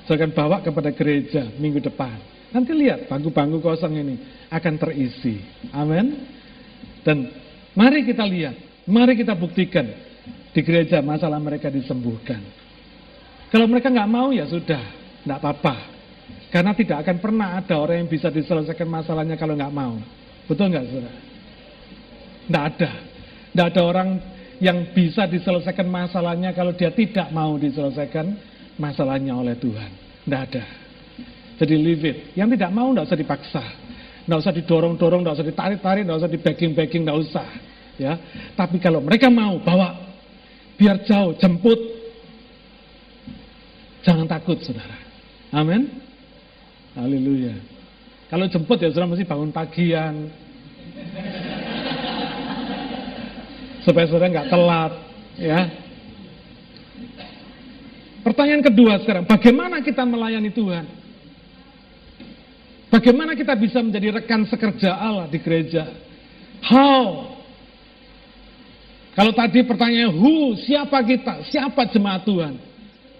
Saya 0.06 0.22
akan 0.22 0.32
bawa 0.32 0.56
kepada 0.62 0.90
gereja 0.94 1.50
minggu 1.58 1.82
depan. 1.82 2.16
Nanti 2.54 2.72
lihat 2.72 3.10
bangku-bangku 3.10 3.58
kosong 3.58 3.98
ini 3.98 4.16
akan 4.48 4.74
terisi. 4.78 5.42
Amin. 5.74 6.14
Dan 7.02 7.26
mari 7.76 8.02
kita 8.02 8.24
lihat, 8.24 8.56
mari 8.88 9.14
kita 9.14 9.36
buktikan 9.36 9.86
di 10.50 10.60
gereja 10.64 11.04
masalah 11.04 11.36
mereka 11.36 11.68
disembuhkan. 11.68 12.40
Kalau 13.52 13.68
mereka 13.70 13.92
nggak 13.92 14.10
mau 14.10 14.34
ya 14.34 14.48
sudah, 14.48 14.82
nggak 15.22 15.38
apa-apa. 15.38 15.74
Karena 16.50 16.72
tidak 16.72 17.04
akan 17.04 17.16
pernah 17.20 17.48
ada 17.60 17.76
orang 17.76 18.02
yang 18.02 18.10
bisa 18.10 18.32
diselesaikan 18.32 18.88
masalahnya 18.88 19.36
kalau 19.36 19.54
nggak 19.54 19.74
mau. 19.74 20.00
Betul 20.48 20.72
nggak 20.72 20.84
saudara? 20.88 21.12
Nggak 22.46 22.64
ada. 22.74 22.90
Nggak 23.52 23.66
ada 23.72 23.82
orang 23.82 24.08
yang 24.56 24.78
bisa 24.96 25.28
diselesaikan 25.28 25.84
masalahnya 25.84 26.56
kalau 26.56 26.72
dia 26.72 26.88
tidak 26.94 27.28
mau 27.28 27.60
diselesaikan 27.60 28.26
masalahnya 28.80 29.36
oleh 29.36 29.54
Tuhan. 29.60 29.90
Tidak 30.24 30.40
ada. 30.40 30.64
Jadi 31.56 31.74
leave 31.76 32.04
it. 32.04 32.16
Yang 32.36 32.56
tidak 32.56 32.70
mau 32.72 32.92
tidak 32.92 33.04
usah 33.08 33.18
dipaksa. 33.18 33.64
Tidak 34.26 34.42
usah 34.42 34.50
didorong-dorong, 34.50 35.22
tidak 35.22 35.38
usah 35.38 35.46
ditarik-tarik, 35.46 36.02
tidak 36.02 36.18
usah 36.18 36.30
di 36.30 36.38
backing-backing, 36.42 37.06
tidak 37.06 37.18
usah. 37.22 37.46
Ya, 37.96 38.20
Tapi 38.58 38.82
kalau 38.82 39.00
mereka 39.00 39.30
mau 39.30 39.56
bawa, 39.62 39.94
biar 40.74 41.06
jauh, 41.06 41.38
jemput. 41.38 41.78
Jangan 44.02 44.26
takut 44.26 44.58
saudara. 44.60 44.98
Amin. 45.54 45.86
Haleluya. 46.98 47.54
Kalau 48.26 48.50
jemput 48.50 48.82
ya 48.82 48.90
saudara 48.90 49.14
mesti 49.14 49.24
bangun 49.24 49.54
pagian. 49.54 50.14
Supaya 53.86 54.10
saudara 54.10 54.28
nggak 54.28 54.50
telat. 54.50 54.92
Ya, 55.36 55.68
Pertanyaan 58.26 58.58
kedua 58.58 58.98
sekarang, 58.98 59.22
bagaimana 59.22 59.78
kita 59.86 60.02
melayani 60.02 60.50
Tuhan? 60.50 61.05
Bagaimana 62.96 63.36
kita 63.36 63.52
bisa 63.60 63.84
menjadi 63.84 64.08
rekan 64.08 64.48
sekerja 64.48 64.96
Allah 64.96 65.28
di 65.28 65.36
gereja? 65.36 65.84
How? 66.64 67.28
Kalau 69.12 69.36
tadi 69.36 69.60
pertanyaan 69.68 70.16
who, 70.16 70.56
siapa 70.64 71.04
kita? 71.04 71.44
Siapa 71.44 71.92
jemaat 71.92 72.24
Tuhan? 72.24 72.56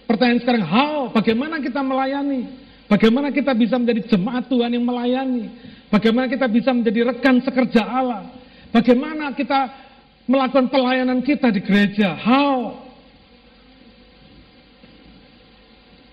Pertanyaan 0.09 0.41
sekarang 0.41 0.65
how? 0.65 1.13
Bagaimana 1.13 1.61
kita 1.61 1.85
melayani? 1.85 2.49
Bagaimana 2.89 3.29
kita 3.29 3.53
bisa 3.53 3.77
menjadi 3.77 4.17
jemaat 4.17 4.49
Tuhan 4.49 4.73
yang 4.73 4.81
melayani? 4.81 5.53
Bagaimana 5.93 6.25
kita 6.25 6.49
bisa 6.49 6.73
menjadi 6.73 7.13
rekan 7.13 7.45
sekerja 7.45 7.85
Allah? 7.85 8.33
Bagaimana 8.73 9.37
kita 9.37 9.77
melakukan 10.25 10.73
pelayanan 10.73 11.21
kita 11.21 11.53
di 11.53 11.61
gereja? 11.61 12.17
How? 12.17 12.81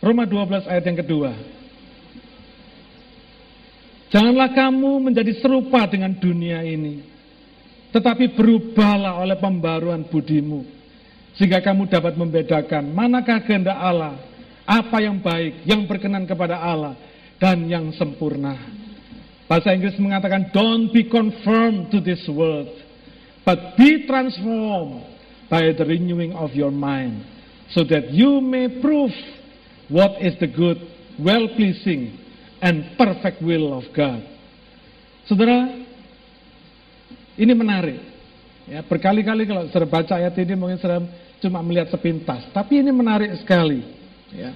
Roma 0.04 0.28
12 0.28 0.68
ayat 0.68 0.84
yang 0.84 1.00
kedua. 1.00 1.32
Janganlah 4.14 4.54
kamu 4.54 5.10
menjadi 5.10 5.34
serupa 5.42 5.90
dengan 5.90 6.14
dunia 6.14 6.62
ini, 6.62 7.02
tetapi 7.90 8.38
berubahlah 8.38 9.18
oleh 9.18 9.34
pembaruan 9.42 10.06
budimu, 10.06 10.62
sehingga 11.34 11.66
kamu 11.66 11.90
dapat 11.90 12.14
membedakan 12.14 12.94
manakah 12.94 13.42
kehendak 13.42 13.74
Allah, 13.74 14.22
apa 14.70 15.02
yang 15.02 15.18
baik, 15.18 15.66
yang 15.66 15.90
berkenan 15.90 16.30
kepada 16.30 16.62
Allah, 16.62 16.94
dan 17.42 17.66
yang 17.66 17.90
sempurna. 17.98 18.54
Bahasa 19.50 19.74
Inggris 19.74 19.98
mengatakan, 19.98 20.54
don't 20.54 20.94
be 20.94 21.10
conformed 21.10 21.90
to 21.90 21.98
this 21.98 22.22
world, 22.30 22.70
but 23.42 23.74
be 23.82 24.06
transformed 24.06 25.10
by 25.50 25.74
the 25.74 25.86
renewing 25.90 26.38
of 26.38 26.54
your 26.54 26.70
mind, 26.70 27.26
so 27.74 27.82
that 27.82 28.14
you 28.14 28.38
may 28.46 28.78
prove 28.78 29.10
what 29.90 30.22
is 30.22 30.38
the 30.38 30.46
good, 30.46 30.78
well-pleasing, 31.18 32.23
and 32.64 32.96
perfect 32.96 33.44
will 33.44 33.76
of 33.76 33.84
God. 33.92 34.24
Saudara, 35.28 35.68
ini 37.36 37.52
menarik. 37.52 38.00
Ya, 38.64 38.80
berkali-kali 38.80 39.44
kalau 39.44 39.68
saudara 39.68 39.92
baca 39.92 40.14
ayat 40.16 40.40
ini 40.40 40.56
mungkin 40.56 40.80
saudara 40.80 41.04
cuma 41.44 41.60
melihat 41.60 41.92
sepintas, 41.92 42.48
tapi 42.56 42.80
ini 42.80 42.96
menarik 42.96 43.36
sekali. 43.44 43.84
Ya. 44.32 44.56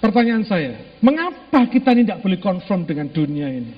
Pertanyaan 0.00 0.48
saya, 0.48 0.96
mengapa 1.04 1.68
kita 1.68 1.92
tidak 1.92 2.24
boleh 2.24 2.40
konfront 2.40 2.88
dengan 2.88 3.12
dunia 3.12 3.52
ini? 3.52 3.76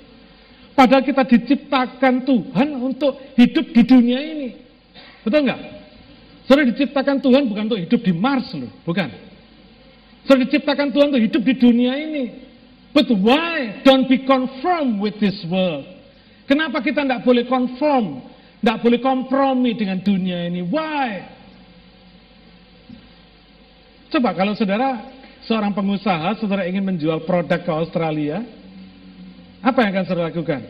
Padahal 0.79 1.03
kita 1.03 1.27
diciptakan 1.27 2.23
Tuhan 2.23 2.69
untuk 2.79 3.19
hidup 3.35 3.75
di 3.75 3.83
dunia 3.83 4.23
ini. 4.23 4.55
Betul 5.27 5.51
nggak? 5.51 5.61
Saudara 6.47 6.71
diciptakan 6.71 7.19
Tuhan 7.19 7.43
bukan 7.51 7.63
untuk 7.67 7.83
hidup 7.83 8.01
di 8.07 8.13
Mars 8.15 8.55
loh, 8.55 8.71
bukan. 8.87 9.28
Saudara 10.29 10.45
diciptakan 10.45 10.93
Tuhan 10.93 11.09
untuk 11.09 11.25
hidup 11.25 11.41
di 11.41 11.55
dunia 11.57 11.97
ini. 11.97 12.25
But 12.93 13.09
why 13.09 13.81
don't 13.81 14.05
be 14.05 14.29
conform 14.29 15.01
with 15.01 15.17
this 15.17 15.41
world? 15.49 15.89
Kenapa 16.45 16.85
kita 16.85 17.01
tidak 17.01 17.25
boleh 17.25 17.49
conform, 17.49 18.29
tidak 18.61 18.85
boleh 18.85 19.01
kompromi 19.01 19.73
dengan 19.73 20.05
dunia 20.05 20.45
ini? 20.45 20.61
Why? 20.69 21.25
Coba 24.13 24.37
kalau 24.37 24.53
saudara 24.53 25.09
seorang 25.49 25.73
pengusaha, 25.73 26.37
saudara 26.37 26.69
ingin 26.69 26.85
menjual 26.85 27.25
produk 27.25 27.65
ke 27.65 27.73
Australia, 27.73 28.45
apa 29.65 29.81
yang 29.81 29.97
akan 29.97 30.05
saudara 30.05 30.29
lakukan? 30.29 30.61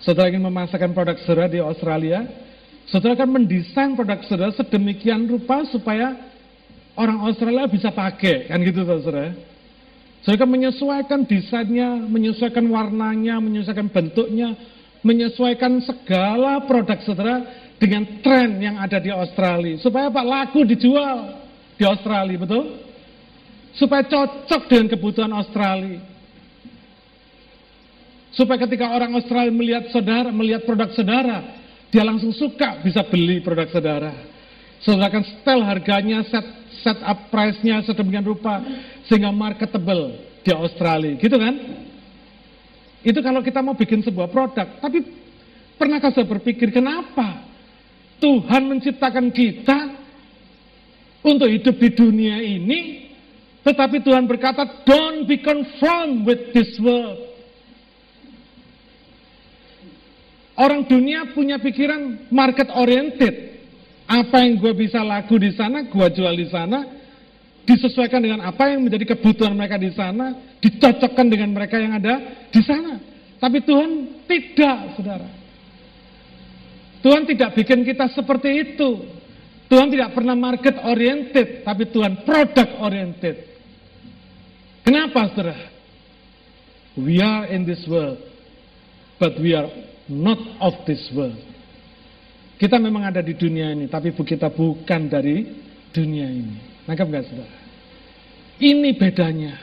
Saudara 0.00 0.32
ingin 0.32 0.44
memasarkan 0.44 0.96
produk 0.96 1.20
saudara 1.20 1.52
di 1.52 1.60
Australia, 1.60 2.24
Saudara 2.86 3.18
akan 3.18 3.42
mendesain 3.42 3.98
produk 3.98 4.22
saudara 4.30 4.54
sedemikian 4.54 5.26
rupa 5.26 5.66
supaya 5.66 6.25
orang 6.96 7.22
Australia 7.28 7.68
bisa 7.68 7.92
pakai, 7.92 8.48
kan 8.48 8.58
gitu 8.64 8.82
saudara. 8.82 9.36
Saudara 10.24 10.42
akan 10.42 10.50
menyesuaikan 10.50 11.20
desainnya, 11.22 12.02
menyesuaikan 12.02 12.66
warnanya, 12.66 13.38
menyesuaikan 13.38 13.86
bentuknya, 13.92 14.58
menyesuaikan 15.06 15.78
segala 15.86 16.66
produk 16.66 16.98
saudara 17.06 17.46
dengan 17.78 18.24
tren 18.24 18.58
yang 18.58 18.80
ada 18.80 18.98
di 18.98 19.12
Australia. 19.12 19.78
Supaya 19.78 20.10
Pak 20.10 20.26
laku 20.26 20.66
dijual 20.66 21.46
di 21.78 21.84
Australia, 21.86 22.40
betul? 22.40 22.64
Supaya 23.76 24.02
cocok 24.08 24.62
dengan 24.66 24.86
kebutuhan 24.96 25.32
Australia. 25.36 26.00
Supaya 28.32 28.66
ketika 28.66 28.92
orang 28.92 29.14
Australia 29.16 29.52
melihat 29.52 29.84
saudara, 29.92 30.28
melihat 30.32 30.64
produk 30.64 30.92
saudara, 30.92 31.38
dia 31.92 32.02
langsung 32.02 32.34
suka 32.34 32.82
bisa 32.82 33.04
beli 33.06 33.40
produk 33.40 33.68
saudara. 33.70 34.12
Saudara 34.82 35.08
akan 35.08 35.24
setel 35.24 35.60
harganya, 35.64 36.20
set, 36.28 36.44
set 36.86 37.02
up 37.02 37.26
price-nya 37.34 37.82
sedemikian 37.82 38.22
rupa, 38.22 38.62
sehingga 39.10 39.34
marketable 39.34 40.22
di 40.46 40.54
Australia. 40.54 41.18
Gitu 41.18 41.34
kan? 41.34 41.54
Itu 43.02 43.18
kalau 43.18 43.42
kita 43.42 43.58
mau 43.58 43.74
bikin 43.74 44.06
sebuah 44.06 44.30
produk. 44.30 44.78
Tapi 44.78 45.02
pernahkah 45.74 46.14
saya 46.14 46.30
berpikir 46.30 46.70
kenapa 46.70 47.42
Tuhan 48.22 48.70
menciptakan 48.70 49.34
kita 49.34 49.78
untuk 51.26 51.50
hidup 51.50 51.74
di 51.74 51.90
dunia 51.90 52.38
ini, 52.38 53.10
tetapi 53.66 53.98
Tuhan 54.06 54.30
berkata, 54.30 54.86
don't 54.86 55.26
be 55.26 55.42
conformed 55.42 56.22
with 56.22 56.54
this 56.54 56.78
world. 56.78 57.34
Orang 60.56 60.86
dunia 60.88 61.34
punya 61.34 61.58
pikiran 61.58 62.30
market 62.32 62.70
oriented. 62.72 63.55
Apa 64.06 64.46
yang 64.46 64.62
gue 64.62 64.72
bisa 64.74 65.02
laku 65.02 65.34
di 65.42 65.50
sana, 65.50 65.82
gue 65.82 66.06
jual 66.14 66.34
di 66.38 66.46
sana, 66.46 66.86
disesuaikan 67.66 68.22
dengan 68.22 68.46
apa 68.46 68.70
yang 68.70 68.86
menjadi 68.86 69.18
kebutuhan 69.18 69.50
mereka 69.58 69.74
di 69.74 69.90
sana, 69.90 70.54
dicocokkan 70.62 71.26
dengan 71.26 71.50
mereka 71.50 71.82
yang 71.82 71.98
ada 71.98 72.46
di 72.54 72.62
sana. 72.62 73.02
Tapi 73.42 73.58
Tuhan 73.66 74.22
tidak, 74.30 74.78
saudara. 74.94 75.28
Tuhan 77.02 77.26
tidak 77.26 77.58
bikin 77.58 77.82
kita 77.82 78.06
seperti 78.14 78.50
itu. 78.62 78.90
Tuhan 79.66 79.90
tidak 79.90 80.14
pernah 80.14 80.38
market 80.38 80.78
oriented, 80.86 81.66
tapi 81.66 81.90
Tuhan 81.90 82.22
product 82.22 82.72
oriented. 82.78 83.36
Kenapa, 84.86 85.34
saudara? 85.34 85.58
We 86.94 87.18
are 87.18 87.50
in 87.50 87.66
this 87.66 87.82
world, 87.90 88.22
but 89.18 89.34
we 89.42 89.52
are 89.58 89.68
not 90.06 90.38
of 90.62 90.86
this 90.86 91.02
world. 91.10 91.36
Kita 92.56 92.80
memang 92.80 93.04
ada 93.04 93.20
di 93.20 93.36
dunia 93.36 93.72
ini, 93.76 93.84
tapi 93.84 94.16
kita 94.16 94.48
bukan 94.48 95.12
dari 95.12 95.44
dunia 95.92 96.26
ini. 96.28 96.56
Nangkap 96.88 97.06
nggak, 97.08 97.24
saudara? 97.28 97.56
Ini 98.56 98.90
bedanya. 98.96 99.54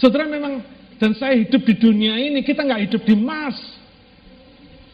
Saudara 0.00 0.24
memang 0.24 0.64
dan 0.96 1.12
saya 1.12 1.36
hidup 1.36 1.60
di 1.60 1.76
dunia 1.76 2.16
ini, 2.16 2.40
kita 2.40 2.64
nggak 2.64 2.82
hidup 2.88 3.02
di 3.04 3.16
Mars. 3.20 3.60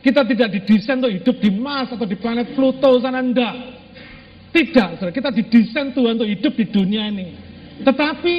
Kita 0.03 0.27
tidak 0.27 0.51
didesain 0.51 0.99
untuk 0.99 1.14
hidup 1.14 1.37
di 1.39 1.51
Mars 1.55 1.95
atau 1.95 2.03
di 2.03 2.18
planet 2.18 2.59
Pluto 2.59 2.99
sana 2.99 3.23
enggak. 3.23 3.55
Tidak, 4.51 4.99
saudara. 4.99 5.14
kita 5.14 5.31
didesain 5.31 5.95
Tuhan 5.95 6.18
untuk 6.18 6.27
hidup 6.27 6.53
di 6.59 6.66
dunia 6.66 7.07
ini. 7.07 7.29
Tetapi 7.87 8.37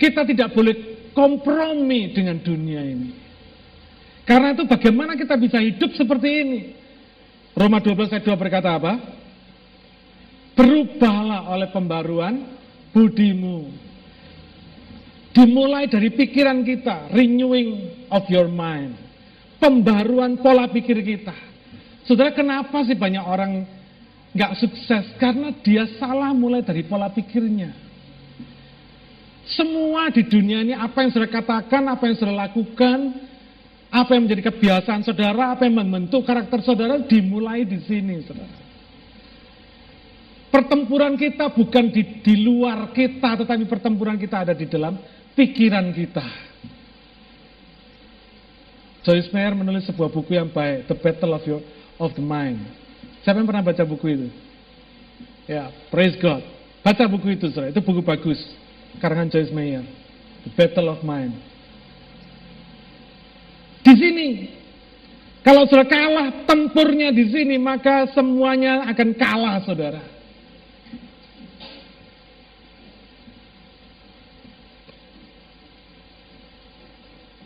kita 0.00 0.24
tidak 0.24 0.56
boleh 0.56 0.74
kompromi 1.12 2.16
dengan 2.16 2.40
dunia 2.40 2.80
ini. 2.80 3.12
Karena 4.24 4.56
itu 4.56 4.64
bagaimana 4.64 5.14
kita 5.20 5.36
bisa 5.36 5.60
hidup 5.60 5.92
seperti 5.94 6.28
ini? 6.32 6.60
Roma 7.56 7.80
12 7.80 8.12
ayat 8.12 8.24
2 8.28 8.36
berkata 8.36 8.76
apa? 8.76 8.92
Berubahlah 10.52 11.48
oleh 11.52 11.68
pembaruan 11.72 12.34
budimu 12.92 13.86
Dimulai 15.36 15.84
dari 15.84 16.16
pikiran 16.16 16.64
kita, 16.64 17.12
renewing 17.12 17.92
of 18.08 18.24
your 18.32 18.48
mind. 18.48 18.96
Pembaruan 19.60 20.40
pola 20.40 20.64
pikir 20.72 20.96
kita. 21.04 21.36
Saudara, 22.08 22.32
kenapa 22.32 22.80
sih 22.88 22.96
banyak 22.96 23.20
orang 23.20 23.68
nggak 24.32 24.56
sukses? 24.56 25.04
Karena 25.20 25.52
dia 25.60 25.84
salah 26.00 26.32
mulai 26.32 26.64
dari 26.64 26.88
pola 26.88 27.12
pikirnya. 27.12 27.68
Semua 29.44 30.08
di 30.08 30.24
dunia 30.24 30.64
ini 30.64 30.72
apa 30.72 31.04
yang 31.04 31.12
saudara 31.12 31.28
katakan, 31.28 31.84
apa 31.84 32.02
yang 32.08 32.16
saudara 32.16 32.48
lakukan, 32.48 32.98
apa 33.96 34.12
yang 34.12 34.28
menjadi 34.28 34.52
kebiasaan 34.52 35.00
saudara, 35.08 35.56
apa 35.56 35.64
yang 35.64 35.80
membentuk 35.80 36.28
karakter 36.28 36.60
saudara 36.60 37.00
dimulai 37.00 37.64
di 37.64 37.80
sini, 37.80 38.20
saudara. 38.28 38.52
Pertempuran 40.52 41.16
kita 41.16 41.48
bukan 41.52 41.88
di, 41.88 42.20
di 42.20 42.44
luar 42.44 42.92
kita, 42.92 43.40
tetapi 43.40 43.64
pertempuran 43.64 44.20
kita 44.20 44.44
ada 44.44 44.52
di 44.52 44.68
dalam 44.68 45.00
pikiran 45.32 45.92
kita. 45.96 46.24
Joyce 49.00 49.32
Meyer 49.32 49.54
menulis 49.56 49.88
sebuah 49.88 50.12
buku 50.12 50.36
yang 50.36 50.52
baik, 50.52 50.92
The 50.92 50.96
Battle 50.98 51.32
of, 51.32 51.42
Your, 51.48 51.62
of 51.96 52.12
the 52.12 52.24
Mind. 52.24 52.60
Siapa 53.24 53.40
yang 53.40 53.48
pernah 53.48 53.64
baca 53.64 53.82
buku 53.86 54.06
itu? 54.12 54.28
Ya, 55.48 55.72
praise 55.88 56.18
God. 56.20 56.44
Baca 56.84 57.04
buku 57.08 57.32
itu, 57.38 57.48
saudara. 57.48 57.72
Itu 57.72 57.80
buku 57.80 58.02
bagus. 58.04 58.38
Karangan 59.00 59.32
Joyce 59.32 59.54
Meyer. 59.54 59.86
The 60.44 60.52
Battle 60.52 60.90
of 60.92 61.00
Mind. 61.00 61.55
Di 63.86 63.94
sini, 63.94 64.28
kalau 65.46 65.62
saudara 65.70 65.86
kalah 65.86 66.28
tempurnya 66.42 67.14
di 67.14 67.30
sini, 67.30 67.54
maka 67.54 68.10
semuanya 68.10 68.82
akan 68.90 69.14
kalah, 69.14 69.62
saudara. 69.62 70.02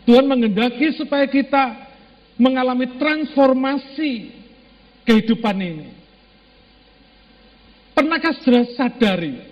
Tuhan 0.01 0.25
mengendaki 0.25 0.97
supaya 0.97 1.29
kita 1.29 1.77
mengalami 2.41 2.89
transformasi 2.97 4.33
kehidupan 5.05 5.61
ini. 5.61 5.93
Pernahkah 7.93 8.33
saudara 8.41 8.65
sadari 8.73 9.45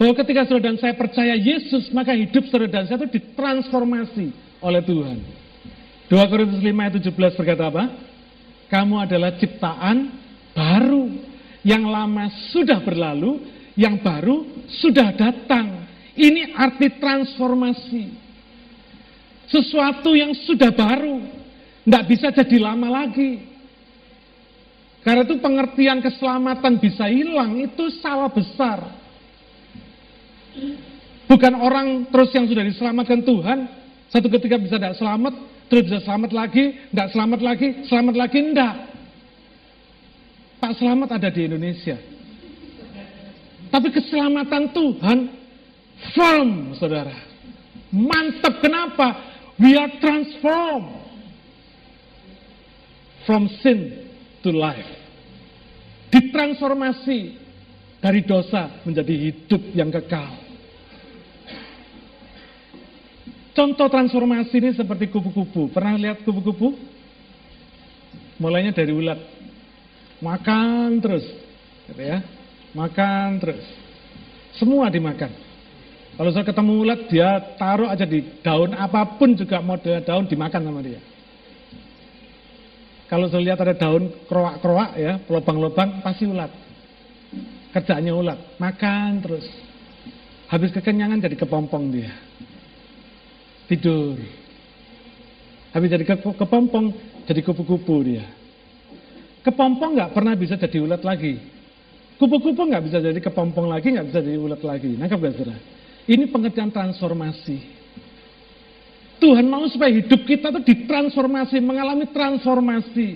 bahwa 0.00 0.16
ketika 0.16 0.48
saudara 0.48 0.72
dan 0.72 0.80
saya 0.80 0.96
percaya 0.96 1.36
Yesus, 1.36 1.92
maka 1.92 2.16
hidup 2.16 2.48
saudara 2.48 2.72
dan 2.72 2.88
saya 2.88 3.04
itu 3.04 3.20
ditransformasi 3.20 4.32
oleh 4.64 4.80
Tuhan. 4.80 5.39
2 6.10 6.18
Korintus 6.26 6.58
5 6.58 6.74
ayat 6.74 6.94
17 6.98 7.38
berkata 7.38 7.70
apa? 7.70 7.84
Kamu 8.66 8.98
adalah 8.98 9.38
ciptaan 9.38 10.10
baru. 10.50 11.06
Yang 11.62 11.84
lama 11.86 12.24
sudah 12.50 12.82
berlalu, 12.82 13.46
yang 13.78 14.02
baru 14.02 14.66
sudah 14.82 15.14
datang. 15.14 15.86
Ini 16.18 16.50
arti 16.58 16.98
transformasi. 16.98 18.04
Sesuatu 19.46 20.18
yang 20.18 20.34
sudah 20.34 20.74
baru. 20.74 21.22
Tidak 21.86 22.04
bisa 22.10 22.34
jadi 22.34 22.58
lama 22.58 22.90
lagi. 22.90 23.46
Karena 25.06 25.24
itu 25.24 25.38
pengertian 25.38 26.02
keselamatan 26.02 26.76
bisa 26.76 27.06
hilang, 27.08 27.56
itu 27.56 27.88
salah 28.02 28.28
besar. 28.28 28.98
Bukan 31.24 31.54
orang 31.56 32.10
terus 32.10 32.34
yang 32.34 32.44
sudah 32.50 32.66
diselamatkan 32.66 33.22
Tuhan, 33.24 33.58
satu 34.12 34.28
ketika 34.28 34.60
bisa 34.60 34.76
tidak 34.76 34.98
selamat, 35.00 35.32
terus 35.70 35.86
bisa 35.86 36.02
selamat 36.02 36.34
lagi, 36.34 36.74
tidak 36.90 37.08
selamat 37.14 37.40
lagi, 37.40 37.68
selamat 37.86 38.14
lagi, 38.18 38.38
enggak. 38.42 38.74
Pak 40.60 40.76
Selamat 40.76 41.16
ada 41.16 41.32
di 41.32 41.48
Indonesia. 41.48 41.96
Tapi 43.72 43.88
keselamatan 43.88 44.76
Tuhan 44.76 45.18
firm, 46.12 46.76
saudara. 46.76 47.16
Mantap, 47.88 48.60
kenapa? 48.60 49.08
We 49.56 49.72
are 49.78 49.88
transformed 50.02 51.00
from 53.24 53.48
sin 53.64 54.10
to 54.44 54.52
life. 54.52 54.90
Ditransformasi 56.12 57.38
dari 58.02 58.20
dosa 58.26 58.82
menjadi 58.82 59.14
hidup 59.30 59.62
yang 59.72 59.88
kekal. 59.88 60.49
Contoh 63.60 63.92
transformasi 63.92 64.56
ini 64.56 64.72
seperti 64.72 65.12
kupu-kupu. 65.12 65.68
Pernah 65.68 65.92
lihat 66.00 66.24
kupu-kupu? 66.24 66.80
Mulainya 68.40 68.72
dari 68.72 68.88
ulat. 68.88 69.20
Makan 70.24 70.96
terus. 71.04 71.28
Gitu 71.84 72.00
ya. 72.00 72.24
Makan 72.72 73.36
terus. 73.36 73.60
Semua 74.56 74.88
dimakan. 74.88 75.28
Kalau 76.16 76.32
saya 76.32 76.48
ketemu 76.48 76.72
ulat, 76.72 77.00
dia 77.12 77.36
taruh 77.60 77.92
aja 77.92 78.08
di 78.08 78.24
daun 78.40 78.72
apa 78.72 79.20
pun 79.20 79.36
juga 79.36 79.60
model 79.60 80.08
daun 80.08 80.24
dimakan 80.24 80.64
sama 80.64 80.80
dia. 80.80 81.00
Kalau 83.12 83.28
saya 83.28 83.44
lihat 83.44 83.60
ada 83.60 83.76
daun 83.76 84.08
kroak-kroak 84.24 84.96
ya, 84.96 85.20
lubang-lubang 85.28 86.00
pasti 86.00 86.24
ulat. 86.24 86.48
Kerjanya 87.76 88.16
ulat, 88.16 88.56
makan 88.56 89.20
terus. 89.20 89.44
Habis 90.48 90.72
kekenyangan 90.72 91.20
jadi 91.20 91.36
kepompong 91.36 91.92
dia. 91.92 92.29
Tidur. 93.70 94.18
Habis 95.70 95.88
jadi 95.94 96.02
ke 96.02 96.18
kepompong, 96.18 96.90
jadi 97.30 97.38
kupu-kupu 97.46 98.02
dia. 98.02 98.26
Kepompong 99.46 99.94
nggak 99.94 100.10
pernah 100.10 100.34
bisa 100.34 100.58
jadi 100.58 100.82
ulat 100.82 101.06
lagi. 101.06 101.38
Kupu-kupu 102.18 102.66
nggak 102.66 102.90
bisa 102.90 102.98
jadi 102.98 103.16
kepompong 103.22 103.70
lagi, 103.70 103.94
nggak 103.94 104.10
bisa 104.10 104.18
jadi 104.26 104.38
ulat 104.42 104.60
lagi. 104.66 104.90
Nangkap 104.98 105.22
gak 105.22 105.34
saudara? 105.38 105.62
Ini 106.10 106.24
pengertian 106.34 106.74
transformasi. 106.74 107.78
Tuhan 109.22 109.46
mau 109.46 109.62
supaya 109.70 109.94
hidup 109.94 110.26
kita 110.26 110.50
tuh 110.50 110.64
ditransformasi, 110.66 111.62
mengalami 111.62 112.10
transformasi. 112.10 113.08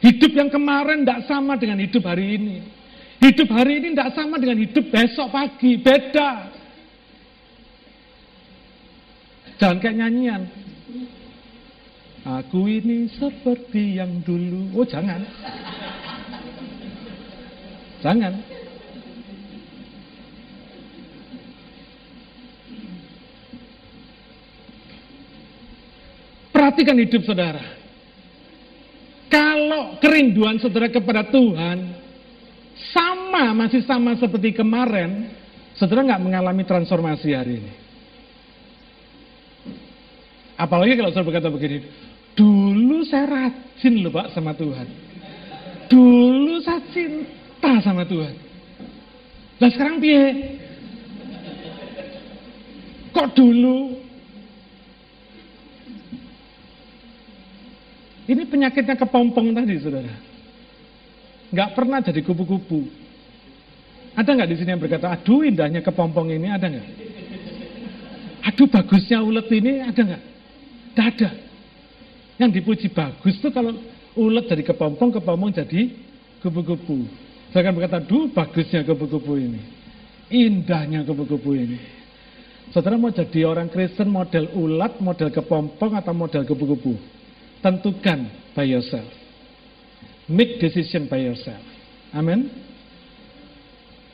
Hidup 0.00 0.32
yang 0.32 0.48
kemarin 0.48 1.04
tidak 1.04 1.28
sama 1.28 1.60
dengan 1.60 1.84
hidup 1.84 2.00
hari 2.08 2.40
ini. 2.40 2.56
Hidup 3.20 3.50
hari 3.52 3.82
ini 3.82 3.92
tidak 3.92 4.16
sama 4.16 4.40
dengan 4.40 4.56
hidup 4.62 4.88
besok 4.88 5.28
pagi, 5.34 5.76
beda. 5.76 6.57
Jangan 9.58 9.78
kayak 9.82 9.98
nyanyian. 9.98 10.42
Aku 12.22 12.70
ini 12.70 13.10
seperti 13.10 13.98
yang 13.98 14.22
dulu. 14.22 14.78
Oh 14.78 14.86
jangan. 14.86 15.26
Jangan. 17.98 18.32
Perhatikan 26.54 26.98
hidup 26.98 27.22
saudara. 27.26 27.62
Kalau 29.28 29.98
kerinduan 29.98 30.62
saudara 30.62 30.88
kepada 30.88 31.26
Tuhan 31.26 31.94
sama, 32.94 33.54
masih 33.54 33.82
sama 33.82 34.14
seperti 34.14 34.54
kemarin, 34.54 35.34
saudara 35.74 36.06
nggak 36.06 36.22
mengalami 36.22 36.62
transformasi 36.62 37.34
hari 37.34 37.62
ini. 37.62 37.87
Apalagi 40.58 40.98
kalau 40.98 41.14
saudara 41.14 41.28
berkata 41.30 41.48
begini, 41.54 41.86
dulu 42.34 43.06
saya 43.06 43.30
rajin 43.30 43.94
loh 44.02 44.10
Pak 44.10 44.34
sama 44.34 44.50
Tuhan. 44.58 44.86
Dulu 45.86 46.54
saya 46.66 46.82
cinta 46.90 47.78
sama 47.78 48.02
Tuhan. 48.02 48.34
Nah 49.62 49.68
sekarang 49.70 50.02
piye? 50.02 50.58
Kok 53.14 53.38
dulu 53.38 53.98
Ini 58.28 58.44
penyakitnya 58.44 58.92
kepompong 59.00 59.56
tadi, 59.56 59.80
saudara. 59.80 60.12
Nggak 61.48 61.70
pernah 61.72 62.04
jadi 62.04 62.20
kupu-kupu. 62.20 62.84
Ada 64.12 64.36
nggak 64.36 64.50
di 64.52 64.56
sini 64.60 64.76
yang 64.76 64.82
berkata, 64.84 65.16
aduh 65.16 65.48
indahnya 65.48 65.80
kepompong 65.80 66.28
ini, 66.28 66.52
ada 66.52 66.68
nggak? 66.68 66.88
Aduh 68.52 68.68
bagusnya 68.68 69.24
ulet 69.24 69.48
ini, 69.48 69.80
ada 69.80 70.00
nggak? 70.04 70.22
Tidak 70.98 71.14
ada. 71.14 71.30
Yang 72.42 72.50
dipuji 72.58 72.90
bagus 72.90 73.38
tuh 73.38 73.54
kalau 73.54 73.70
ulet 74.18 74.50
jadi 74.50 74.66
kepompong, 74.66 75.14
kepompong 75.14 75.54
jadi 75.54 75.94
kupu-kupu. 76.42 77.06
Saya 77.54 77.70
akan 77.70 77.78
berkata, 77.78 78.02
aduh 78.02 78.26
bagusnya 78.34 78.82
kupu-kupu 78.82 79.38
ini. 79.38 79.62
Indahnya 80.26 81.06
kupu-kupu 81.06 81.54
ini. 81.54 81.78
Saudara 82.74 82.98
mau 82.98 83.14
jadi 83.14 83.46
orang 83.46 83.70
Kristen 83.70 84.10
model 84.10 84.50
ulat, 84.58 84.98
model 84.98 85.30
kepompong, 85.30 85.94
atau 85.94 86.10
model 86.10 86.42
kupu-kupu? 86.42 86.98
Tentukan 87.62 88.50
by 88.58 88.66
yourself. 88.66 89.06
Make 90.26 90.58
decision 90.58 91.06
by 91.06 91.22
yourself. 91.22 91.62
Amin. 92.10 92.50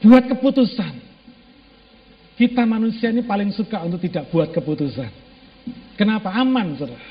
Buat 0.05 0.29
keputusan. 0.37 1.01
Kita 2.37 2.69
manusia 2.69 3.09
ini 3.09 3.25
paling 3.25 3.57
suka 3.57 3.81
untuk 3.89 4.05
tidak 4.05 4.29
buat 4.29 4.53
keputusan. 4.53 5.24
Kenapa? 5.95 6.35
Aman, 6.35 6.75
saudara. 6.75 7.07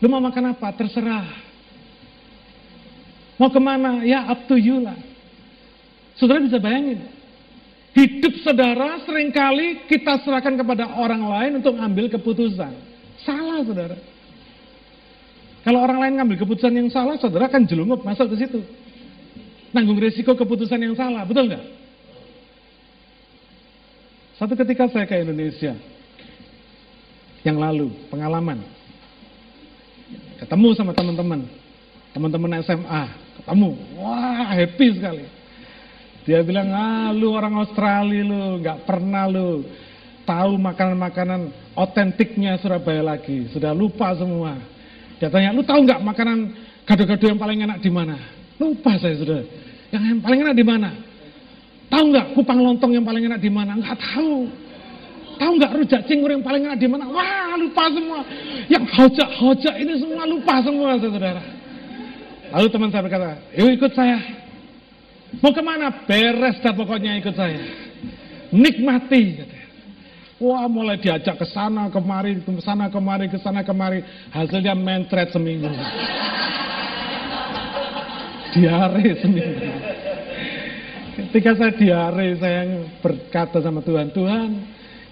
Lu 0.00 0.06
mau 0.08 0.20
makan 0.20 0.56
apa? 0.56 0.68
Terserah. 0.74 1.28
Mau 3.40 3.50
ke 3.50 3.60
mana? 3.60 4.02
Ya 4.06 4.24
up 4.30 4.46
to 4.46 4.54
you 4.54 4.82
lah. 4.82 4.96
Saudara 6.14 6.42
bisa 6.42 6.62
bayangin. 6.62 7.10
Hidup 7.94 8.42
saudara 8.42 8.98
sering 9.06 9.30
kali 9.30 9.86
kita 9.86 10.18
serahkan 10.26 10.58
kepada 10.58 10.98
orang 10.98 11.22
lain 11.22 11.62
untuk 11.62 11.78
ambil 11.78 12.10
keputusan. 12.10 12.74
Salah 13.22 13.62
saudara. 13.62 13.98
Kalau 15.64 15.80
orang 15.80 16.02
lain 16.02 16.12
ngambil 16.20 16.36
keputusan 16.44 16.74
yang 16.76 16.92
salah, 16.92 17.16
saudara 17.16 17.48
kan 17.48 17.64
jelungup 17.64 18.04
masuk 18.04 18.34
ke 18.34 18.44
situ. 18.44 18.60
Nanggung 19.72 19.96
resiko 19.96 20.36
keputusan 20.36 20.76
yang 20.76 20.92
salah, 20.92 21.24
betul 21.24 21.48
nggak? 21.48 21.64
Satu 24.36 24.52
ketika 24.58 24.90
saya 24.90 25.06
ke 25.08 25.24
Indonesia, 25.24 25.72
yang 27.44 27.60
lalu, 27.60 27.92
pengalaman. 28.08 28.64
Ketemu 30.40 30.68
sama 30.74 30.92
teman-teman, 30.96 31.46
teman-teman 32.16 32.50
SMA, 32.64 33.02
ketemu, 33.40 33.70
wah 34.00 34.50
happy 34.50 34.88
sekali. 34.96 35.24
Dia 36.24 36.40
bilang, 36.40 36.72
ah 36.72 37.12
lu 37.12 37.36
orang 37.36 37.60
Australia 37.60 38.24
lu, 38.24 38.64
nggak 38.64 38.88
pernah 38.88 39.28
lu 39.28 39.60
tahu 40.24 40.56
makanan-makanan 40.56 41.52
otentiknya 41.76 42.56
Surabaya 42.58 43.04
lagi, 43.04 43.52
sudah 43.52 43.76
lupa 43.76 44.16
semua. 44.16 44.56
Dia 45.20 45.28
tanya, 45.28 45.52
lu 45.52 45.60
tahu 45.62 45.84
nggak 45.84 46.00
makanan 46.00 46.38
gado-gado 46.88 47.24
yang 47.28 47.40
paling 47.40 47.60
enak 47.60 47.78
di 47.84 47.92
mana? 47.92 48.16
Lupa 48.56 48.96
saya 48.96 49.14
sudah. 49.20 49.40
Yang, 49.92 50.02
yang 50.16 50.20
paling 50.24 50.40
enak 50.48 50.56
di 50.56 50.64
mana? 50.64 50.90
Tahu 51.92 52.04
nggak 52.10 52.26
kupang 52.34 52.58
lontong 52.58 52.92
yang 52.96 53.04
paling 53.04 53.28
enak 53.28 53.40
di 53.40 53.52
mana? 53.52 53.76
Nggak 53.76 54.00
tahu. 54.00 54.63
Tahu 55.34 55.52
nggak 55.58 55.72
rujak 55.74 56.02
cingur 56.06 56.30
yang 56.30 56.44
paling 56.44 56.62
enak 56.66 56.78
di 56.78 56.86
mana? 56.86 57.10
Wah 57.10 57.58
lupa 57.58 57.90
semua. 57.90 58.20
Yang 58.70 58.84
hojak-hojak 58.94 59.74
ini 59.82 59.94
semua 59.98 60.22
lupa 60.26 60.54
semua 60.62 60.96
saudara. 60.98 61.42
Lalu 62.54 62.66
teman 62.70 62.90
saya 62.94 63.02
berkata, 63.02 63.30
yuk 63.58 63.70
ikut 63.74 63.92
saya. 63.98 64.18
Mau 65.42 65.50
ke 65.50 65.62
mana? 65.62 65.90
Beres 66.06 66.62
dah 66.62 66.70
pokoknya 66.70 67.18
ikut 67.18 67.34
saya. 67.34 67.58
Nikmati. 68.54 69.42
Wah 70.38 70.66
mulai 70.70 70.98
diajak 70.98 71.38
ke 71.38 71.46
sana 71.50 71.90
kemari, 71.90 72.38
ke 72.38 72.62
sana 72.62 72.86
kemari, 72.90 73.26
ke 73.26 73.38
sana 73.42 73.66
kemari. 73.66 74.02
Hasilnya 74.30 74.74
mentret 74.78 75.34
seminggu. 75.34 75.70
diare 78.54 79.18
seminggu. 79.18 79.66
Ketika 81.14 81.50
saya 81.58 81.72
diare, 81.74 82.28
saya 82.38 82.62
berkata 83.02 83.58
sama 83.62 83.82
Tuhan, 83.82 84.10
Tuhan, 84.14 84.50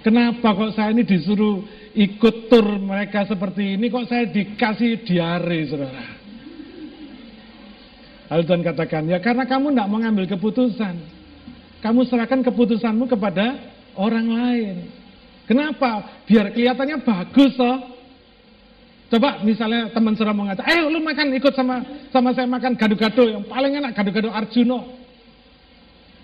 kenapa 0.02 0.52
kok 0.52 0.74
saya 0.76 0.92
ini 0.92 1.06
disuruh 1.06 1.62
ikut 1.96 2.50
tur 2.50 2.66
mereka 2.82 3.24
seperti 3.24 3.78
ini, 3.78 3.88
kok 3.88 4.10
saya 4.10 4.28
dikasih 4.28 5.06
diare, 5.06 5.58
saudara? 5.70 6.06
Lalu 8.32 8.42
Tuhan 8.48 8.62
katakan, 8.64 9.02
ya 9.12 9.18
karena 9.20 9.44
kamu 9.44 9.76
tidak 9.76 9.88
mengambil 9.92 10.24
keputusan. 10.24 10.94
Kamu 11.84 12.06
serahkan 12.08 12.40
keputusanmu 12.46 13.04
kepada 13.10 13.58
orang 13.98 14.26
lain. 14.30 14.76
Kenapa? 15.44 16.22
Biar 16.24 16.54
kelihatannya 16.54 17.02
bagus 17.04 17.52
toh. 17.58 17.92
Coba 19.12 19.44
misalnya 19.44 19.92
teman 19.92 20.16
saudara 20.16 20.32
mau 20.32 20.48
ngajak, 20.48 20.64
eh 20.64 20.80
lu 20.88 20.96
makan 21.04 21.36
ikut 21.36 21.52
sama 21.52 21.84
sama 22.08 22.32
saya 22.32 22.48
makan 22.48 22.72
gado-gado 22.72 23.28
yang 23.28 23.44
paling 23.44 23.76
enak 23.76 23.92
gado-gado 23.92 24.32
Arjuno. 24.32 24.88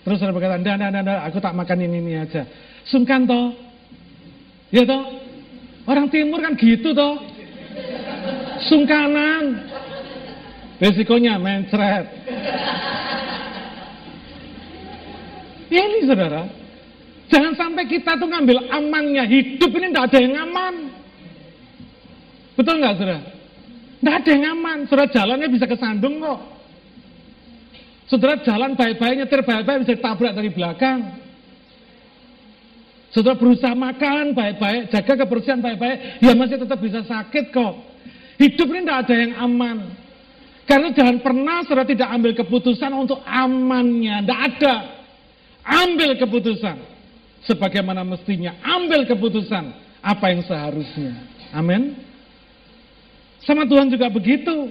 Terus 0.09 0.17
saudara 0.17 0.33
berkata, 0.33 0.57
enggak, 0.57 0.81
enggak, 0.81 1.05
enggak, 1.05 1.21
aku 1.29 1.39
tak 1.45 1.53
makan 1.53 1.79
ini 1.85 1.97
ini 2.01 2.13
aja. 2.17 2.43
Sungkan 2.89 3.29
toh. 3.29 3.68
Ya 4.69 4.85
toh. 4.85 5.05
Orang 5.89 6.13
timur 6.13 6.41
kan 6.45 6.53
gitu 6.57 6.93
toh. 6.93 7.17
Sungkanan. 8.69 9.69
Resikonya 10.79 11.41
mencret. 11.41 12.07
Ya 15.69 15.85
ini 15.85 16.09
saudara, 16.09 16.49
Jangan 17.29 17.53
sampai 17.61 17.85
kita 17.85 18.17
tuh 18.17 18.29
ngambil 18.29 18.73
amannya. 18.73 19.25
Hidup 19.29 19.69
ini 19.77 19.93
tidak 19.93 20.09
ada 20.09 20.19
yang 20.19 20.35
aman. 20.49 20.75
Betul 22.57 22.81
nggak 22.81 22.95
saudara? 22.97 23.21
Tidak 24.01 24.15
ada 24.17 24.31
yang 24.33 24.45
aman. 24.57 24.79
Saudara 24.89 25.09
jalannya 25.13 25.49
bisa 25.53 25.69
kesandung 25.69 26.25
kok. 26.25 26.41
Saudara 28.09 28.41
jalan 28.41 28.73
baik-baik, 28.73 29.15
nyetir 29.21 29.45
baik-baik 29.45 29.85
bisa 29.85 30.01
tabrak 30.01 30.33
dari 30.33 30.49
belakang. 30.49 31.28
Saudara 33.09 33.41
berusaha 33.41 33.73
makan 33.73 34.37
baik-baik, 34.37 34.93
jaga 34.93 35.25
kebersihan 35.25 35.65
baik-baik, 35.65 36.21
ya 36.21 36.37
masih 36.37 36.61
tetap 36.61 36.77
bisa 36.77 37.01
sakit 37.09 37.49
kok. 37.49 37.75
Hidup 38.37 38.69
ini 38.69 38.85
tidak 38.85 38.99
ada 39.09 39.15
yang 39.17 39.33
aman. 39.41 39.79
Karena 40.69 40.93
jangan 40.93 41.17
pernah 41.25 41.65
saudara 41.65 41.89
tidak 41.89 42.13
ambil 42.13 42.37
keputusan 42.37 42.93
untuk 42.93 43.25
amannya. 43.25 44.21
Tidak 44.21 44.41
ada. 44.53 44.75
Ambil 45.65 46.21
keputusan 46.21 46.77
sebagaimana 47.49 48.05
mestinya. 48.05 48.61
Ambil 48.61 49.09
keputusan 49.09 49.73
apa 50.05 50.29
yang 50.29 50.45
seharusnya. 50.45 51.17
Amin. 51.57 51.97
Sama 53.49 53.65
Tuhan 53.65 53.89
juga 53.89 54.13
begitu. 54.13 54.69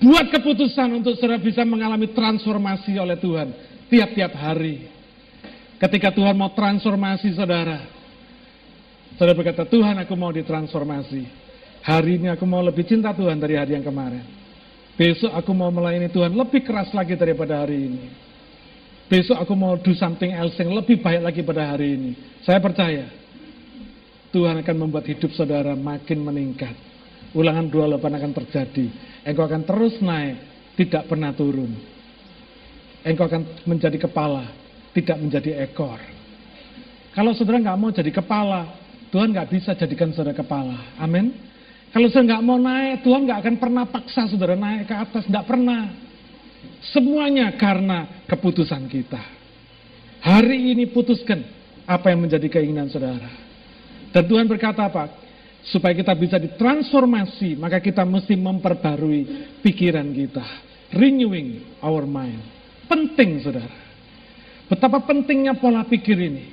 Buat 0.00 0.32
keputusan 0.32 0.88
untuk 1.04 1.20
saudara 1.20 1.36
bisa 1.36 1.60
mengalami 1.68 2.08
transformasi 2.16 2.96
oleh 2.96 3.20
Tuhan 3.20 3.52
tiap-tiap 3.92 4.32
hari. 4.32 4.97
Ketika 5.78 6.10
Tuhan 6.10 6.34
mau 6.34 6.50
transformasi 6.50 7.38
saudara, 7.38 7.86
saudara 9.14 9.34
berkata, 9.38 9.62
Tuhan 9.62 9.94
aku 10.02 10.14
mau 10.18 10.34
ditransformasi. 10.34 11.22
Hari 11.86 12.18
ini 12.18 12.28
aku 12.34 12.42
mau 12.42 12.58
lebih 12.58 12.82
cinta 12.82 13.14
Tuhan 13.14 13.38
dari 13.38 13.54
hari 13.54 13.78
yang 13.78 13.86
kemarin. 13.86 14.26
Besok 14.98 15.30
aku 15.30 15.54
mau 15.54 15.70
melayani 15.70 16.10
Tuhan 16.10 16.34
lebih 16.34 16.66
keras 16.66 16.90
lagi 16.90 17.14
daripada 17.14 17.62
hari 17.62 17.78
ini. 17.86 18.10
Besok 19.06 19.38
aku 19.38 19.54
mau 19.54 19.78
do 19.78 19.94
something 19.94 20.34
else 20.34 20.58
yang 20.58 20.74
lebih 20.74 20.98
baik 20.98 21.22
lagi 21.22 21.40
pada 21.46 21.70
hari 21.70 21.94
ini. 21.94 22.12
Saya 22.42 22.58
percaya. 22.58 23.06
Tuhan 24.34 24.60
akan 24.60 24.76
membuat 24.76 25.06
hidup 25.06 25.30
saudara 25.32 25.72
makin 25.78 26.20
meningkat. 26.20 26.74
Ulangan 27.32 27.70
28 27.70 28.18
akan 28.18 28.32
terjadi. 28.42 28.86
Engkau 29.24 29.46
akan 29.46 29.62
terus 29.64 29.94
naik, 30.02 30.36
tidak 30.76 31.06
pernah 31.08 31.32
turun. 31.32 31.72
Engkau 33.06 33.30
akan 33.30 33.64
menjadi 33.64 33.96
kepala, 33.96 34.44
tidak 34.96 35.16
menjadi 35.20 35.64
ekor. 35.64 35.98
Kalau 37.12 37.34
saudara 37.34 37.58
nggak 37.58 37.78
mau 37.78 37.90
jadi 37.90 38.14
kepala, 38.14 38.78
Tuhan 39.10 39.34
nggak 39.34 39.48
bisa 39.50 39.74
jadikan 39.74 40.14
saudara 40.14 40.36
kepala. 40.36 40.94
Amin. 41.00 41.34
Kalau 41.90 42.06
saudara 42.12 42.36
nggak 42.36 42.44
mau 42.44 42.58
naik, 42.60 43.02
Tuhan 43.02 43.20
nggak 43.24 43.38
akan 43.42 43.54
pernah 43.56 43.84
paksa 43.88 44.28
saudara 44.28 44.54
naik 44.54 44.86
ke 44.86 44.94
atas, 44.94 45.24
nggak 45.26 45.46
pernah. 45.48 45.88
Semuanya 46.94 47.50
karena 47.58 48.22
keputusan 48.28 48.86
kita. 48.86 49.22
Hari 50.22 50.74
ini 50.74 50.90
putuskan 50.90 51.42
apa 51.88 52.12
yang 52.12 52.22
menjadi 52.22 52.46
keinginan 52.46 52.92
saudara. 52.92 53.30
Dan 54.12 54.24
Tuhan 54.28 54.44
berkata 54.44 54.86
apa? 54.86 55.08
Supaya 55.68 55.92
kita 55.96 56.14
bisa 56.14 56.36
ditransformasi, 56.38 57.58
maka 57.58 57.82
kita 57.82 58.06
mesti 58.06 58.36
memperbarui 58.38 59.20
pikiran 59.64 60.06
kita. 60.14 60.44
Renewing 60.94 61.80
our 61.82 62.04
mind. 62.08 62.40
Penting 62.88 63.42
saudara. 63.44 63.87
Betapa 64.68 65.00
pentingnya 65.00 65.56
pola 65.56 65.82
pikir 65.88 66.16
ini. 66.20 66.44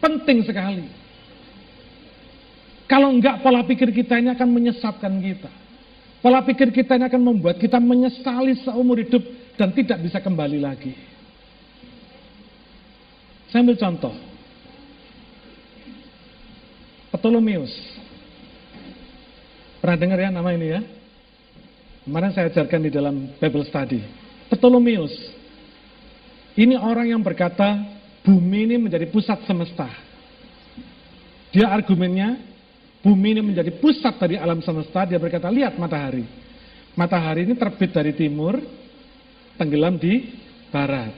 Penting 0.00 0.40
sekali. 0.48 0.88
Kalau 2.88 3.12
enggak 3.12 3.44
pola 3.44 3.60
pikir 3.68 3.92
kita 3.92 4.16
ini 4.16 4.32
akan 4.32 4.48
menyesatkan 4.48 5.12
kita. 5.20 5.52
Pola 6.24 6.40
pikir 6.42 6.72
kita 6.72 6.96
ini 6.96 7.04
akan 7.06 7.22
membuat 7.22 7.60
kita 7.60 7.76
menyesali 7.76 8.56
seumur 8.64 8.98
hidup 8.98 9.20
dan 9.60 9.70
tidak 9.76 10.00
bisa 10.00 10.18
kembali 10.24 10.58
lagi. 10.58 10.96
Saya 13.52 13.64
ambil 13.64 13.76
contoh. 13.76 14.14
Ptolomeus. 17.12 17.72
Pernah 19.84 19.96
dengar 19.96 20.18
ya 20.20 20.28
nama 20.32 20.50
ini 20.52 20.66
ya? 20.72 20.80
Kemarin 22.08 22.32
saya 22.32 22.48
ajarkan 22.48 22.80
di 22.88 22.90
dalam 22.92 23.14
Bible 23.36 23.64
Study. 23.68 24.00
Ptolomeus. 24.48 25.37
Ini 26.58 26.74
orang 26.74 27.06
yang 27.14 27.22
berkata 27.22 27.86
bumi 28.26 28.66
ini 28.66 28.76
menjadi 28.82 29.06
pusat 29.06 29.46
semesta. 29.46 29.86
Dia 31.54 31.70
argumennya 31.70 32.34
bumi 32.98 33.38
ini 33.38 33.42
menjadi 33.46 33.78
pusat 33.78 34.18
dari 34.18 34.34
alam 34.34 34.58
semesta. 34.58 35.06
Dia 35.06 35.22
berkata 35.22 35.46
lihat 35.54 35.78
matahari. 35.78 36.26
Matahari 36.98 37.46
ini 37.46 37.54
terbit 37.54 37.94
dari 37.94 38.10
timur, 38.10 38.58
tenggelam 39.54 40.02
di 40.02 40.34
barat. 40.74 41.14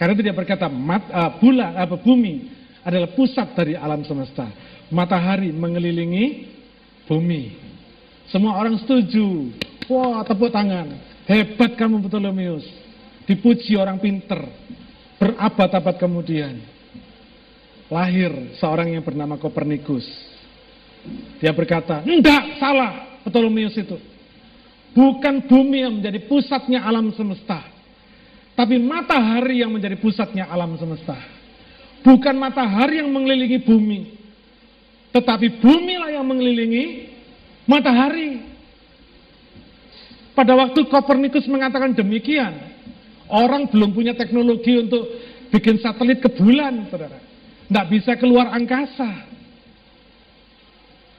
Karena 0.00 0.12
itu 0.16 0.24
dia 0.24 0.32
berkata 0.32 0.72
mat, 0.72 1.04
uh, 1.12 1.36
bulan 1.36 1.76
apa 1.76 2.00
bumi 2.00 2.48
adalah 2.80 3.12
pusat 3.12 3.52
dari 3.52 3.76
alam 3.76 4.08
semesta. 4.08 4.48
Matahari 4.88 5.52
mengelilingi 5.52 6.48
bumi. 7.04 7.52
Semua 8.32 8.56
orang 8.56 8.80
setuju. 8.80 9.52
Wah, 9.92 10.24
tepuk 10.24 10.48
tangan. 10.48 10.96
Hebat 11.28 11.76
kamu 11.76 12.08
Ptolomeus. 12.08 12.85
Dipuji 13.26 13.74
orang 13.74 13.98
pinter. 13.98 14.38
Berabad-abad 15.18 15.98
kemudian. 15.98 16.62
Lahir 17.90 18.56
seorang 18.58 18.94
yang 18.94 19.02
bernama 19.02 19.38
Kopernikus. 19.38 20.06
Dia 21.38 21.54
berkata, 21.54 22.02
enggak, 22.02 22.58
salah 22.58 23.20
Ptolomeus 23.22 23.74
itu. 23.78 23.98
Bukan 24.94 25.44
bumi 25.44 25.84
yang 25.84 25.94
menjadi 26.00 26.24
pusatnya 26.24 26.82
alam 26.82 27.12
semesta. 27.12 27.62
Tapi 28.56 28.80
matahari 28.80 29.60
yang 29.60 29.68
menjadi 29.68 30.00
pusatnya 30.00 30.48
alam 30.48 30.74
semesta. 30.80 31.14
Bukan 32.00 32.34
matahari 32.40 33.04
yang 33.04 33.12
mengelilingi 33.12 33.60
bumi. 33.60 34.16
Tetapi 35.12 35.60
bumi 35.60 35.94
lah 36.00 36.10
yang 36.16 36.24
mengelilingi 36.24 37.12
matahari. 37.68 38.40
Pada 40.32 40.56
waktu 40.56 40.80
Kopernikus 40.88 41.44
mengatakan 41.48 41.92
demikian, 41.92 42.65
orang 43.30 43.70
belum 43.70 43.90
punya 43.94 44.14
teknologi 44.14 44.78
untuk 44.78 45.02
bikin 45.50 45.78
satelit 45.82 46.22
ke 46.22 46.30
bulan, 46.34 46.86
saudara. 46.90 47.18
Tidak 47.66 47.86
bisa 47.90 48.12
keluar 48.14 48.54
angkasa. 48.54 49.26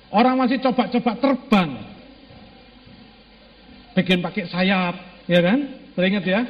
Orang 0.07 0.39
masih 0.39 0.63
coba-coba 0.63 1.19
terbang. 1.19 1.71
Bikin 3.91 4.23
pakai 4.23 4.47
sayap, 4.47 4.95
ya 5.27 5.39
kan? 5.43 5.59
Teringat 5.97 6.23
ya? 6.23 6.41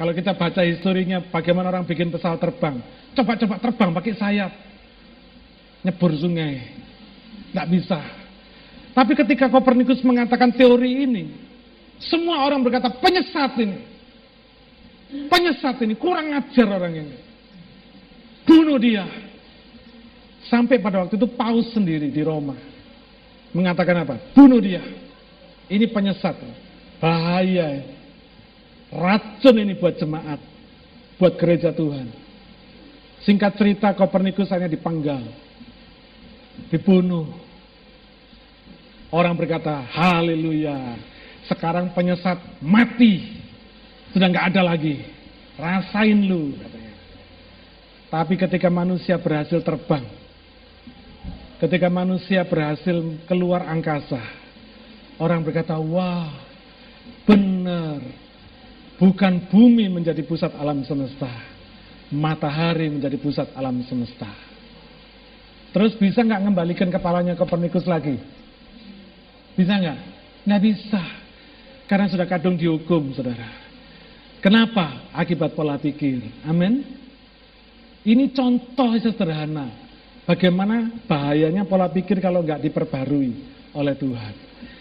Kalau 0.00 0.12
kita 0.16 0.32
baca 0.32 0.62
historinya 0.64 1.20
bagaimana 1.28 1.68
orang 1.68 1.84
bikin 1.84 2.08
pesawat 2.08 2.40
terbang. 2.40 2.80
Coba-coba 3.12 3.60
terbang 3.60 3.90
pakai 3.92 4.14
sayap. 4.16 4.52
Nyebur 5.84 6.16
sungai. 6.16 6.64
Nggak 7.52 7.68
bisa. 7.68 8.00
Tapi 8.96 9.12
ketika 9.16 9.52
Kopernikus 9.52 10.00
mengatakan 10.00 10.52
teori 10.52 11.04
ini, 11.04 11.32
semua 12.00 12.44
orang 12.48 12.64
berkata 12.64 12.88
penyesat 12.88 13.52
ini. 13.60 13.91
Penyesat 15.12 15.76
ini, 15.84 15.92
kurang 15.92 16.32
ajar 16.32 16.68
orang 16.72 17.04
ini. 17.04 17.16
Bunuh 18.48 18.80
dia. 18.80 19.04
Sampai 20.48 20.80
pada 20.80 21.04
waktu 21.04 21.20
itu 21.20 21.28
Paus 21.36 21.68
sendiri 21.76 22.08
di 22.08 22.22
Roma. 22.24 22.56
Mengatakan 23.52 24.08
apa? 24.08 24.16
Bunuh 24.32 24.58
dia. 24.58 24.80
Ini 25.68 25.84
penyesat. 25.92 26.36
Bahaya. 26.96 27.84
Racun 28.88 29.56
ini 29.60 29.76
buat 29.76 30.00
jemaat. 30.00 30.40
Buat 31.20 31.36
gereja 31.36 31.70
Tuhan. 31.76 32.08
Singkat 33.22 33.52
cerita 33.54 33.92
Kopernikus 33.92 34.50
hanya 34.50 34.66
dipenggal. 34.66 35.22
Dibunuh. 36.72 37.28
Orang 39.12 39.36
berkata, 39.36 39.84
haleluya. 39.92 40.96
Sekarang 41.44 41.92
penyesat 41.92 42.40
mati. 42.64 43.41
Sudah 44.12 44.28
nggak 44.28 44.52
ada 44.52 44.62
lagi. 44.62 45.00
Rasain 45.56 46.20
lu. 46.28 46.56
Tapi 48.12 48.36
ketika 48.36 48.68
manusia 48.68 49.16
berhasil 49.16 49.64
terbang. 49.64 50.04
Ketika 51.56 51.88
manusia 51.88 52.44
berhasil 52.44 53.00
keluar 53.24 53.64
angkasa. 53.64 54.20
Orang 55.16 55.40
berkata, 55.40 55.80
wah 55.80 56.28
benar. 57.24 58.04
Bukan 59.00 59.48
bumi 59.48 59.88
menjadi 59.88 60.20
pusat 60.28 60.52
alam 60.60 60.84
semesta. 60.84 61.30
Matahari 62.12 62.92
menjadi 62.92 63.16
pusat 63.16 63.48
alam 63.56 63.80
semesta. 63.88 64.28
Terus 65.72 65.96
bisa 65.96 66.20
nggak 66.20 66.44
ngembalikan 66.44 66.92
kepalanya 66.92 67.32
Kopernikus 67.32 67.88
lagi? 67.88 68.20
Bisa 69.56 69.72
nggak? 69.80 69.98
Nggak 70.44 70.62
bisa. 70.68 71.02
Karena 71.88 72.12
sudah 72.12 72.28
kadung 72.28 72.60
dihukum, 72.60 73.16
saudara. 73.16 73.61
Kenapa? 74.42 75.14
Akibat 75.14 75.54
pola 75.54 75.78
pikir. 75.78 76.18
Amin. 76.42 76.82
Ini 78.02 78.34
contoh 78.34 78.90
sederhana. 78.98 79.70
Bagaimana 80.26 80.90
bahayanya 81.06 81.62
pola 81.62 81.86
pikir 81.86 82.18
kalau 82.18 82.42
nggak 82.42 82.66
diperbarui 82.66 83.30
oleh 83.78 83.94
Tuhan. 83.94 84.34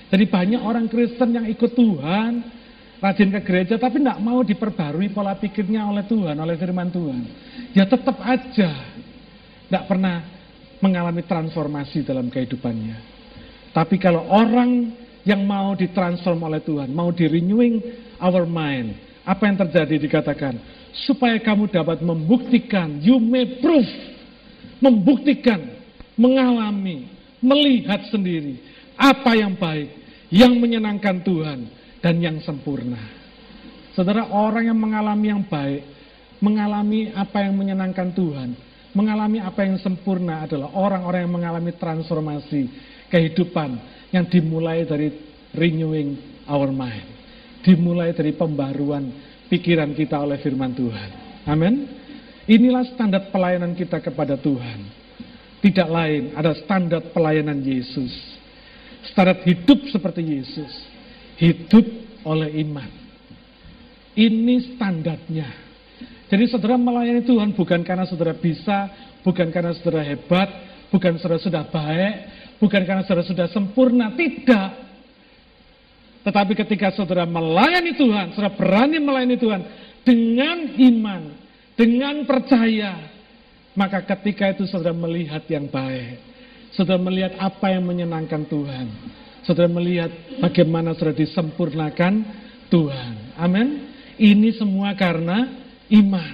Jadi 0.09 0.25
banyak 0.27 0.61
orang 0.61 0.89
Kristen 0.89 1.37
yang 1.37 1.45
ikut 1.47 1.71
Tuhan, 1.77 2.31
rajin 2.99 3.29
ke 3.31 3.41
gereja, 3.45 3.75
tapi 3.77 4.01
nggak 4.01 4.19
mau 4.19 4.41
diperbarui 4.41 5.13
pola 5.13 5.37
pikirnya 5.37 5.87
oleh 5.87 6.03
Tuhan, 6.09 6.35
oleh 6.35 6.57
firman 6.57 6.89
Tuhan. 6.89 7.23
Ya 7.77 7.85
tetap 7.85 8.17
aja 8.21 8.69
nggak 9.69 9.85
pernah 9.87 10.25
mengalami 10.81 11.21
transformasi 11.23 12.03
dalam 12.03 12.27
kehidupannya. 12.33 12.97
Tapi 13.71 13.95
kalau 14.01 14.27
orang 14.27 14.91
yang 15.23 15.45
mau 15.45 15.77
ditransform 15.77 16.41
oleh 16.43 16.59
Tuhan, 16.65 16.91
mau 16.91 17.13
di 17.13 17.29
renewing 17.29 17.79
our 18.19 18.43
mind, 18.43 19.10
apa 19.31 19.47
yang 19.47 19.55
terjadi 19.63 19.95
dikatakan, 19.95 20.59
supaya 21.07 21.39
kamu 21.39 21.71
dapat 21.71 22.03
membuktikan, 22.03 22.99
you 22.99 23.15
may 23.15 23.63
prove, 23.63 23.87
membuktikan, 24.83 25.79
mengalami, 26.19 27.07
melihat 27.39 28.11
sendiri 28.11 28.59
apa 28.99 29.31
yang 29.39 29.55
baik, 29.55 29.87
yang 30.27 30.51
menyenangkan 30.59 31.23
Tuhan 31.23 31.59
dan 32.03 32.19
yang 32.19 32.43
sempurna. 32.43 32.99
Saudara, 33.95 34.27
orang 34.27 34.67
yang 34.67 34.79
mengalami 34.79 35.27
yang 35.31 35.43
baik, 35.47 35.83
mengalami 36.43 37.11
apa 37.15 37.47
yang 37.47 37.55
menyenangkan 37.55 38.11
Tuhan, 38.11 38.49
mengalami 38.91 39.39
apa 39.39 39.63
yang 39.63 39.79
sempurna 39.79 40.43
adalah 40.43 40.75
orang-orang 40.75 41.23
yang 41.23 41.33
mengalami 41.33 41.71
transformasi 41.79 42.67
kehidupan 43.07 43.79
yang 44.11 44.27
dimulai 44.27 44.83
dari 44.83 45.11
renewing 45.55 46.19
our 46.47 46.67
mind. 46.71 47.20
Dimulai 47.61 48.13
dari 48.17 48.33
pembaruan 48.33 49.09
pikiran 49.45 49.93
kita 49.93 50.17
oleh 50.17 50.41
firman 50.41 50.73
Tuhan. 50.73 51.09
Amin. 51.45 51.85
Inilah 52.49 52.83
standar 52.89 53.29
pelayanan 53.29 53.77
kita 53.77 54.01
kepada 54.01 54.35
Tuhan. 54.39 55.01
Tidak 55.61 55.89
lain, 55.89 56.33
ada 56.33 56.57
standar 56.57 57.13
pelayanan 57.13 57.61
Yesus. 57.61 58.09
Standar 59.13 59.45
hidup 59.45 59.77
seperti 59.93 60.25
Yesus. 60.25 60.73
Hidup 61.37 61.85
oleh 62.25 62.49
iman. 62.65 62.89
Ini 64.17 64.75
standarnya. 64.75 65.47
Jadi 66.31 66.43
saudara 66.49 66.79
melayani 66.79 67.21
Tuhan 67.27 67.53
bukan 67.53 67.85
karena 67.85 68.09
saudara 68.09 68.33
bisa, 68.33 68.89
bukan 69.21 69.53
karena 69.53 69.75
saudara 69.77 70.01
hebat, 70.01 70.49
bukan 70.89 71.19
saudara 71.21 71.39
sudah 71.39 71.63
baik, 71.67 72.15
bukan 72.57 72.81
karena 72.87 73.03
saudara 73.05 73.27
sudah 73.27 73.47
sempurna, 73.51 74.15
tidak. 74.17 74.90
Tetapi 76.21 76.53
ketika 76.53 76.93
saudara 76.93 77.25
melayani 77.25 77.97
Tuhan, 77.97 78.37
saudara 78.37 78.53
berani 78.53 79.01
melayani 79.01 79.37
Tuhan 79.41 79.61
dengan 80.05 80.57
iman, 80.77 81.21
dengan 81.73 82.15
percaya, 82.29 83.09
maka 83.73 84.05
ketika 84.05 84.53
itu 84.53 84.69
saudara 84.69 84.93
melihat 84.93 85.41
yang 85.49 85.65
baik, 85.65 86.21
saudara 86.77 87.01
melihat 87.01 87.33
apa 87.41 87.73
yang 87.73 87.89
menyenangkan 87.89 88.45
Tuhan, 88.45 88.85
saudara 89.41 89.69
melihat 89.69 90.13
bagaimana 90.37 90.93
saudara 90.93 91.17
disempurnakan 91.17 92.21
Tuhan. 92.69 93.13
Amin. 93.41 93.89
Ini 94.21 94.53
semua 94.53 94.93
karena 94.93 95.49
iman. 95.89 96.33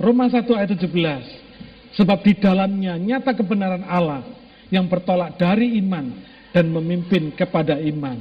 Roma 0.00 0.32
1 0.32 0.48
ayat 0.56 0.72
17. 0.76 1.96
Sebab 1.96 2.18
di 2.24 2.36
dalamnya 2.36 2.96
nyata 3.00 3.32
kebenaran 3.32 3.84
Allah 3.84 4.24
yang 4.68 4.84
bertolak 4.88 5.40
dari 5.40 5.80
iman 5.80 6.35
dan 6.56 6.72
memimpin 6.72 7.36
kepada 7.36 7.76
iman. 7.76 8.16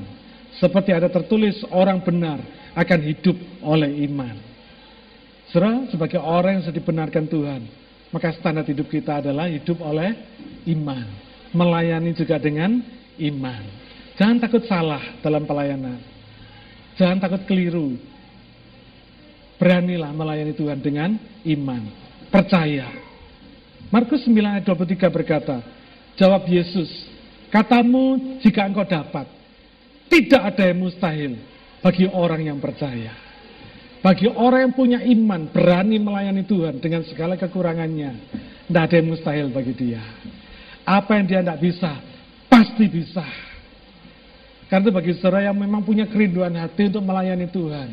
Seperti 0.60 0.92
ada 0.92 1.08
tertulis 1.08 1.64
orang 1.72 2.04
benar 2.04 2.44
akan 2.76 3.00
hidup 3.08 3.40
oleh 3.64 4.04
iman. 4.12 4.36
Saudara, 5.48 5.88
sebagai 5.88 6.20
orang 6.20 6.60
yang 6.60 6.64
sudah 6.68 6.76
dibenarkan 6.76 7.32
Tuhan, 7.32 7.62
maka 8.12 8.36
standar 8.36 8.68
hidup 8.68 8.92
kita 8.92 9.24
adalah 9.24 9.48
hidup 9.48 9.80
oleh 9.80 10.12
iman. 10.68 11.08
Melayani 11.56 12.12
juga 12.12 12.36
dengan 12.36 12.84
iman. 13.16 13.64
Jangan 14.20 14.44
takut 14.44 14.68
salah 14.68 15.16
dalam 15.24 15.48
pelayanan. 15.48 16.04
Jangan 17.00 17.24
takut 17.24 17.48
keliru. 17.48 17.96
Beranilah 19.56 20.12
melayani 20.12 20.52
Tuhan 20.52 20.84
dengan 20.84 21.16
iman. 21.48 21.84
Percaya. 22.28 22.92
Markus 23.88 24.28
9 24.28 24.60
ayat 24.60 24.68
23 24.68 25.08
berkata, 25.08 25.64
Jawab 26.20 26.48
Yesus, 26.48 27.15
katamu 27.56 28.38
jika 28.44 28.68
engkau 28.68 28.84
dapat, 28.84 29.24
tidak 30.12 30.42
ada 30.52 30.64
yang 30.68 30.80
mustahil 30.84 31.40
bagi 31.80 32.06
orang 32.12 32.44
yang 32.44 32.60
percaya. 32.60 33.16
Bagi 34.04 34.28
orang 34.30 34.70
yang 34.70 34.74
punya 34.76 35.00
iman, 35.02 35.50
berani 35.50 35.98
melayani 35.98 36.44
Tuhan 36.46 36.78
dengan 36.84 37.02
segala 37.08 37.40
kekurangannya, 37.40 38.12
tidak 38.68 38.82
ada 38.92 38.96
yang 39.00 39.08
mustahil 39.10 39.48
bagi 39.50 39.74
dia. 39.74 40.04
Apa 40.86 41.18
yang 41.18 41.26
dia 41.26 41.40
tidak 41.42 41.64
bisa, 41.64 41.92
pasti 42.46 42.86
bisa. 42.86 43.26
Karena 44.70 44.94
bagi 44.94 45.18
saudara 45.18 45.50
yang 45.50 45.58
memang 45.58 45.82
punya 45.82 46.06
kerinduan 46.06 46.54
hati 46.54 46.94
untuk 46.94 47.02
melayani 47.02 47.50
Tuhan, 47.50 47.90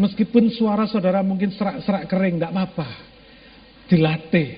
Meskipun 0.00 0.48
suara 0.48 0.88
saudara 0.88 1.20
mungkin 1.20 1.52
serak-serak 1.52 2.08
kering, 2.08 2.40
tidak 2.40 2.56
apa-apa. 2.56 2.88
Dilatih. 3.84 4.48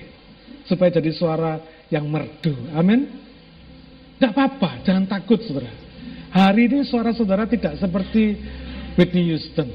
Supaya 0.63 0.95
jadi 0.95 1.11
suara 1.11 1.59
yang 1.91 2.07
merdu. 2.07 2.71
Amin. 2.71 3.22
Tidak 4.17 4.31
apa-apa, 4.31 4.85
jangan 4.85 5.05
takut 5.09 5.41
saudara. 5.43 5.71
Hari 6.33 6.65
ini 6.65 6.81
suara 6.85 7.13
saudara 7.13 7.45
tidak 7.45 7.77
seperti 7.77 8.37
Whitney 8.97 9.33
Houston. 9.33 9.69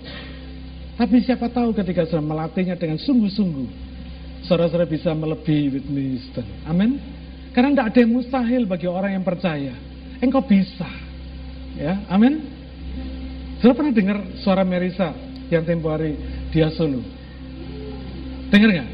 Tapi 0.98 1.22
siapa 1.22 1.46
tahu 1.50 1.70
ketika 1.74 2.06
saudara 2.06 2.26
melatihnya 2.26 2.74
dengan 2.74 2.98
sungguh-sungguh, 2.98 3.68
saudara-saudara 4.46 4.88
bisa 4.90 5.14
melebihi 5.14 5.64
Whitney 5.70 6.18
Houston. 6.18 6.46
Amin. 6.66 6.98
Karena 7.54 7.74
tidak 7.74 7.86
ada 7.94 7.98
yang 8.02 8.12
mustahil 8.14 8.62
bagi 8.66 8.86
orang 8.90 9.14
yang 9.18 9.24
percaya. 9.26 9.74
Engkau 10.18 10.42
bisa. 10.42 10.88
Ya, 11.78 12.02
amin. 12.10 12.42
Saudara 13.62 13.78
pernah 13.78 13.94
dengar 13.94 14.18
suara 14.42 14.62
Merisa? 14.66 15.28
yang 15.48 15.64
tempo 15.64 15.88
hari 15.88 16.16
dia 16.52 16.68
solo. 16.72 17.00
Dengar 18.52 18.68
nggak? 18.72 18.90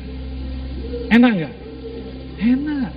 Enak 1.15 1.33
nggak? 1.35 1.55
Enak. 2.43 2.93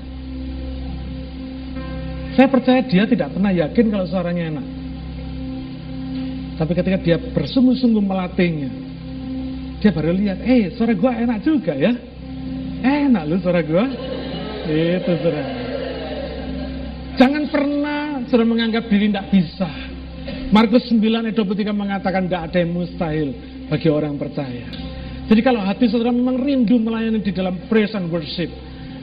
Saya 2.38 2.54
percaya 2.54 2.86
dia 2.86 3.10
tidak 3.10 3.34
pernah 3.34 3.50
yakin 3.50 3.86
kalau 3.90 4.06
suaranya 4.06 4.44
enak. 4.54 4.66
Tapi 6.62 6.72
ketika 6.78 6.98
dia 7.02 7.18
bersungguh-sungguh 7.18 8.04
melatihnya, 8.06 8.70
dia 9.82 9.90
baru 9.90 10.14
lihat, 10.14 10.46
eh 10.46 10.70
suara 10.78 10.94
gua 10.94 11.18
enak 11.18 11.42
juga 11.42 11.74
ya. 11.74 11.98
Enak 12.86 13.24
lu 13.26 13.42
suara 13.42 13.66
gua. 13.66 13.90
Itu 14.70 15.12
suara. 15.18 15.42
Jangan 17.18 17.44
pernah 17.50 18.22
sudah 18.30 18.46
menganggap 18.46 18.86
diri 18.86 19.10
tidak 19.10 19.34
bisa. 19.34 19.70
Markus 20.54 20.86
9 20.94 21.02
ayat 21.02 21.34
23 21.34 21.74
mengatakan 21.74 22.30
tidak 22.30 22.54
ada 22.54 22.58
yang 22.62 22.72
mustahil 22.78 23.30
bagi 23.66 23.90
orang 23.90 24.14
percaya. 24.22 24.70
Jadi 25.26 25.42
kalau 25.42 25.66
hati 25.66 25.90
saudara 25.90 26.14
memang 26.14 26.38
rindu 26.38 26.78
melayani 26.78 27.18
di 27.18 27.34
dalam 27.34 27.66
praise 27.66 27.98
and 27.98 28.14
worship, 28.14 28.54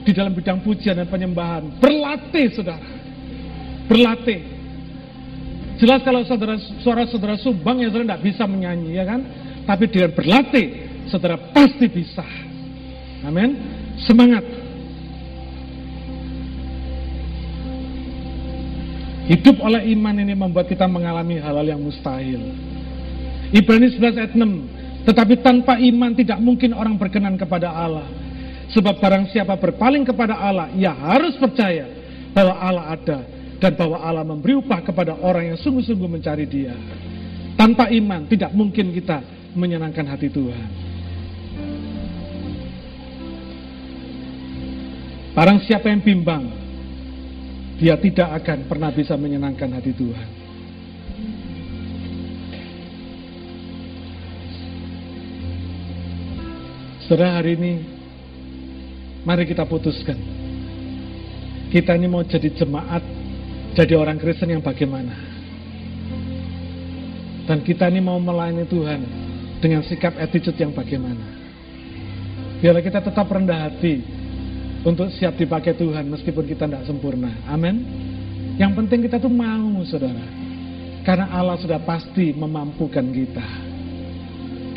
di 0.07 0.15
dalam 0.15 0.31
bidang 0.31 0.63
pujian 0.63 0.95
dan 0.95 1.11
penyembahan, 1.11 1.83
berlatih 1.83 2.47
saudara. 2.55 2.94
Berlatih. 3.85 4.55
Jelas 5.75 5.99
kalau 6.07 6.23
saudara, 6.23 6.55
suara 6.79 7.03
saudara 7.05 7.35
sumbang 7.35 7.83
ya 7.83 7.91
saudara 7.91 8.15
tidak 8.15 8.23
bisa 8.23 8.43
menyanyi 8.47 8.95
ya 8.95 9.03
kan. 9.03 9.21
Tapi 9.65 9.91
dengan 9.91 10.11
berlatih, 10.15 10.67
saudara 11.11 11.35
pasti 11.51 11.85
bisa. 11.91 12.23
Amin. 13.25 13.57
Semangat. 14.05 14.45
Hidup 19.25 19.57
oleh 19.57 19.89
iman 19.97 20.15
ini 20.21 20.37
membuat 20.37 20.69
kita 20.69 20.85
mengalami 20.85 21.41
hal-hal 21.41 21.65
yang 21.65 21.81
mustahil. 21.81 22.53
Ibrani 23.49 23.89
11 23.89 24.21
ayat 24.21 24.33
6. 24.37 25.05
Tetapi 25.05 25.33
tanpa 25.41 25.81
iman 25.81 26.13
tidak 26.13 26.37
mungkin 26.41 26.77
orang 26.77 26.97
berkenan 26.97 27.33
kepada 27.33 27.73
Allah. 27.73 28.05
Sebab 28.73 28.97
barang 28.97 29.29
siapa 29.33 29.57
berpaling 29.57 30.05
kepada 30.05 30.37
Allah, 30.37 30.69
ia 30.73 30.93
harus 30.93 31.37
percaya 31.37 31.85
bahwa 32.33 32.53
Allah 32.57 32.85
ada 32.97 33.17
dan 33.65 33.73
bahwa 33.73 33.97
Allah 33.97 34.21
memberi 34.21 34.53
upah 34.61 34.85
kepada 34.85 35.17
orang 35.17 35.49
yang 35.49 35.57
sungguh-sungguh 35.57 36.05
mencari 36.05 36.45
Dia. 36.45 36.77
Tanpa 37.57 37.89
iman 37.89 38.29
tidak 38.29 38.53
mungkin 38.53 38.93
kita 38.93 39.25
menyenangkan 39.57 40.05
hati 40.05 40.29
Tuhan. 40.29 40.69
Barang 45.33 45.65
siapa 45.65 45.89
yang 45.89 46.05
bimbang, 46.05 46.45
dia 47.81 47.97
tidak 47.97 48.37
akan 48.45 48.69
pernah 48.69 48.93
bisa 48.93 49.17
menyenangkan 49.17 49.73
hati 49.73 49.97
Tuhan. 49.97 50.29
Saudara 57.09 57.41
hari 57.41 57.57
ini, 57.57 57.73
mari 59.25 59.49
kita 59.49 59.65
putuskan. 59.65 60.21
Kita 61.73 61.97
ini 61.97 62.05
mau 62.05 62.21
jadi 62.21 62.53
jemaat, 62.53 63.24
jadi 63.75 63.93
orang 63.99 64.17
Kristen 64.17 64.55
yang 64.55 64.63
bagaimana. 64.63 65.13
Dan 67.45 67.61
kita 67.61 67.91
ini 67.91 68.01
mau 68.01 68.17
melayani 68.17 68.65
Tuhan 68.65 69.01
dengan 69.61 69.85
sikap 69.85 70.17
attitude 70.17 70.57
yang 70.57 70.73
bagaimana. 70.73 71.21
Biarlah 72.63 72.81
kita 72.81 73.03
tetap 73.03 73.29
rendah 73.29 73.69
hati, 73.69 74.01
untuk 74.85 75.09
siap 75.17 75.33
dipakai 75.33 75.73
Tuhan 75.73 76.05
meskipun 76.13 76.45
kita 76.45 76.69
tidak 76.69 76.85
sempurna. 76.85 77.33
Amin. 77.49 77.81
Yang 78.61 78.71
penting 78.77 78.99
kita 79.09 79.17
tuh 79.17 79.33
mau, 79.33 79.81
saudara. 79.81 80.21
Karena 81.01 81.25
Allah 81.33 81.57
sudah 81.57 81.81
pasti 81.81 82.31
memampukan 82.37 83.03
kita. 83.09 83.45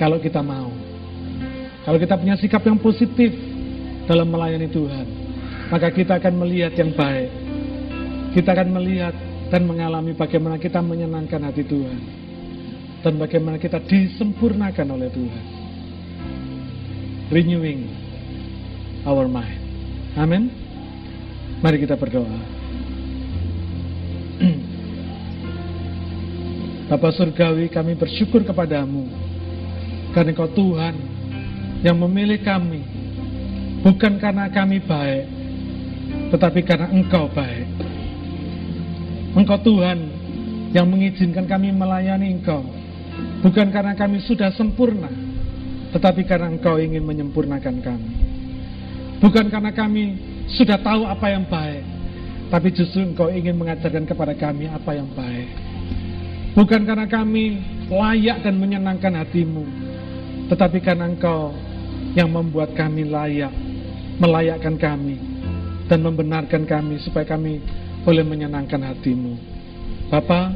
Kalau 0.00 0.16
kita 0.16 0.40
mau. 0.40 0.72
Kalau 1.84 1.96
kita 2.00 2.16
punya 2.16 2.36
sikap 2.40 2.64
yang 2.64 2.80
positif 2.80 3.32
dalam 4.08 4.28
melayani 4.28 4.68
Tuhan, 4.68 5.06
maka 5.72 5.88
kita 5.92 6.16
akan 6.20 6.34
melihat 6.40 6.72
yang 6.76 6.92
baik. 6.92 7.47
Kita 8.32 8.52
akan 8.52 8.68
melihat 8.76 9.14
dan 9.48 9.64
mengalami 9.64 10.12
bagaimana 10.12 10.60
kita 10.60 10.84
menyenangkan 10.84 11.48
hati 11.48 11.64
Tuhan. 11.64 12.00
Dan 13.00 13.16
bagaimana 13.16 13.56
kita 13.56 13.80
disempurnakan 13.80 14.88
oleh 14.92 15.08
Tuhan. 15.08 15.44
Renewing 17.32 17.88
our 19.08 19.24
mind. 19.28 19.60
Amin. 20.18 20.50
Mari 21.64 21.80
kita 21.80 21.96
berdoa. 21.96 22.40
Bapak 26.88 27.12
Surgawi 27.16 27.68
kami 27.68 27.94
bersyukur 27.98 28.44
kepadamu 28.48 29.12
Karena 30.16 30.32
Kau 30.32 30.48
Tuhan 30.48 30.96
Yang 31.84 31.96
memilih 32.00 32.40
kami 32.40 32.80
Bukan 33.84 34.16
karena 34.16 34.48
kami 34.48 34.80
baik 34.80 35.28
Tetapi 36.32 36.60
karena 36.64 36.88
Engkau 36.88 37.28
baik 37.28 37.77
Engkau 39.38 39.62
Tuhan 39.62 39.98
Yang 40.74 40.86
mengizinkan 40.90 41.46
kami 41.46 41.70
melayani 41.70 42.34
Engkau 42.34 42.66
Bukan 43.46 43.70
karena 43.70 43.94
kami 43.94 44.18
sudah 44.26 44.50
sempurna 44.58 45.08
Tetapi 45.94 46.26
karena 46.26 46.50
Engkau 46.50 46.82
ingin 46.82 47.06
menyempurnakan 47.06 47.76
kami 47.78 48.10
Bukan 49.18 49.50
karena 49.50 49.74
kami 49.74 50.14
sudah 50.48 50.80
tahu 50.80 51.04
apa 51.04 51.26
yang 51.28 51.44
baik, 51.44 51.84
tapi 52.48 52.70
justru 52.72 53.04
Engkau 53.04 53.28
ingin 53.28 53.58
mengajarkan 53.58 54.06
kepada 54.08 54.32
kami 54.38 54.70
apa 54.70 54.90
yang 54.96 55.10
baik. 55.12 55.50
Bukan 56.56 56.86
karena 56.88 57.06
kami 57.10 57.60
layak 57.90 58.46
dan 58.46 58.56
menyenangkan 58.56 59.12
hatimu, 59.18 59.66
tetapi 60.48 60.78
karena 60.80 61.10
Engkau 61.10 61.52
yang 62.16 62.32
membuat 62.32 62.72
kami 62.72 63.10
layak, 63.10 63.52
melayakkan 64.22 64.80
kami 64.80 65.20
dan 65.90 65.98
membenarkan 66.00 66.62
kami 66.64 66.96
supaya 67.02 67.28
kami 67.28 67.58
boleh 68.08 68.24
menyenangkan 68.24 68.80
hatimu. 68.88 69.36
Bapa, 70.08 70.48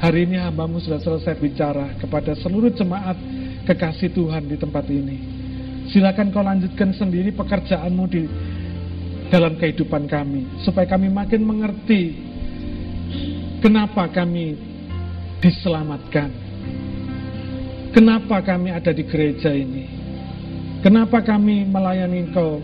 hari 0.00 0.24
ini 0.24 0.40
hambamu 0.40 0.80
sudah 0.80 0.96
selesai 0.96 1.36
bicara 1.36 1.92
kepada 2.00 2.32
seluruh 2.40 2.72
jemaat 2.72 3.20
kekasih 3.68 4.08
Tuhan 4.16 4.48
di 4.48 4.56
tempat 4.56 4.88
ini. 4.88 5.16
Silakan 5.92 6.32
kau 6.32 6.40
lanjutkan 6.40 6.96
sendiri 6.96 7.36
pekerjaanmu 7.36 8.04
di 8.08 8.24
dalam 9.28 9.60
kehidupan 9.60 10.08
kami, 10.08 10.64
supaya 10.64 10.88
kami 10.88 11.12
makin 11.12 11.44
mengerti 11.44 12.16
kenapa 13.60 14.08
kami 14.08 14.56
diselamatkan. 15.44 16.32
Kenapa 17.92 18.40
kami 18.40 18.72
ada 18.72 18.96
di 18.96 19.04
gereja 19.04 19.52
ini? 19.52 19.84
Kenapa 20.80 21.20
kami 21.20 21.68
melayani 21.68 22.24
Engkau? 22.24 22.56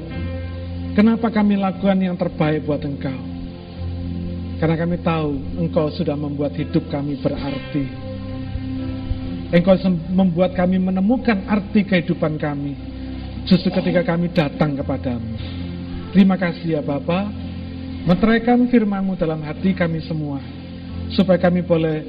Kenapa 0.96 1.28
kami 1.28 1.60
lakukan 1.60 2.00
yang 2.00 2.16
terbaik 2.16 2.64
buat 2.64 2.80
Engkau? 2.80 3.35
Karena 4.56 4.76
kami 4.80 4.96
tahu 5.04 5.36
Engkau 5.60 5.92
sudah 5.92 6.16
membuat 6.16 6.56
hidup 6.56 6.88
kami 6.88 7.20
berarti. 7.20 7.84
Engkau 9.52 9.76
membuat 10.10 10.56
kami 10.56 10.80
menemukan 10.80 11.44
arti 11.44 11.84
kehidupan 11.84 12.40
kami. 12.40 12.72
Justru 13.46 13.70
ketika 13.70 14.02
kami 14.02 14.32
datang 14.32 14.74
kepadamu. 14.74 15.38
Terima 16.10 16.34
kasih 16.40 16.80
ya 16.80 16.82
Bapa. 16.82 17.30
Meteraikan 18.08 18.66
firmanmu 18.66 19.14
dalam 19.20 19.44
hati 19.44 19.76
kami 19.76 20.02
semua. 20.02 20.40
Supaya 21.14 21.38
kami 21.38 21.62
boleh 21.62 22.02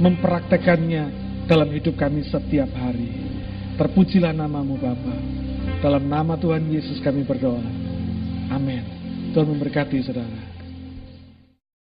mempraktekannya 0.00 1.04
dalam 1.46 1.68
hidup 1.70 1.94
kami 1.94 2.24
setiap 2.26 2.72
hari. 2.74 3.12
Terpujilah 3.76 4.32
namamu 4.32 4.80
Bapa. 4.80 5.14
Dalam 5.84 6.08
nama 6.08 6.34
Tuhan 6.40 6.66
Yesus 6.72 6.98
kami 7.04 7.22
berdoa. 7.22 7.62
Amin. 8.50 8.82
Tuhan 9.30 9.46
memberkati 9.46 10.02
saudara. 10.02 10.49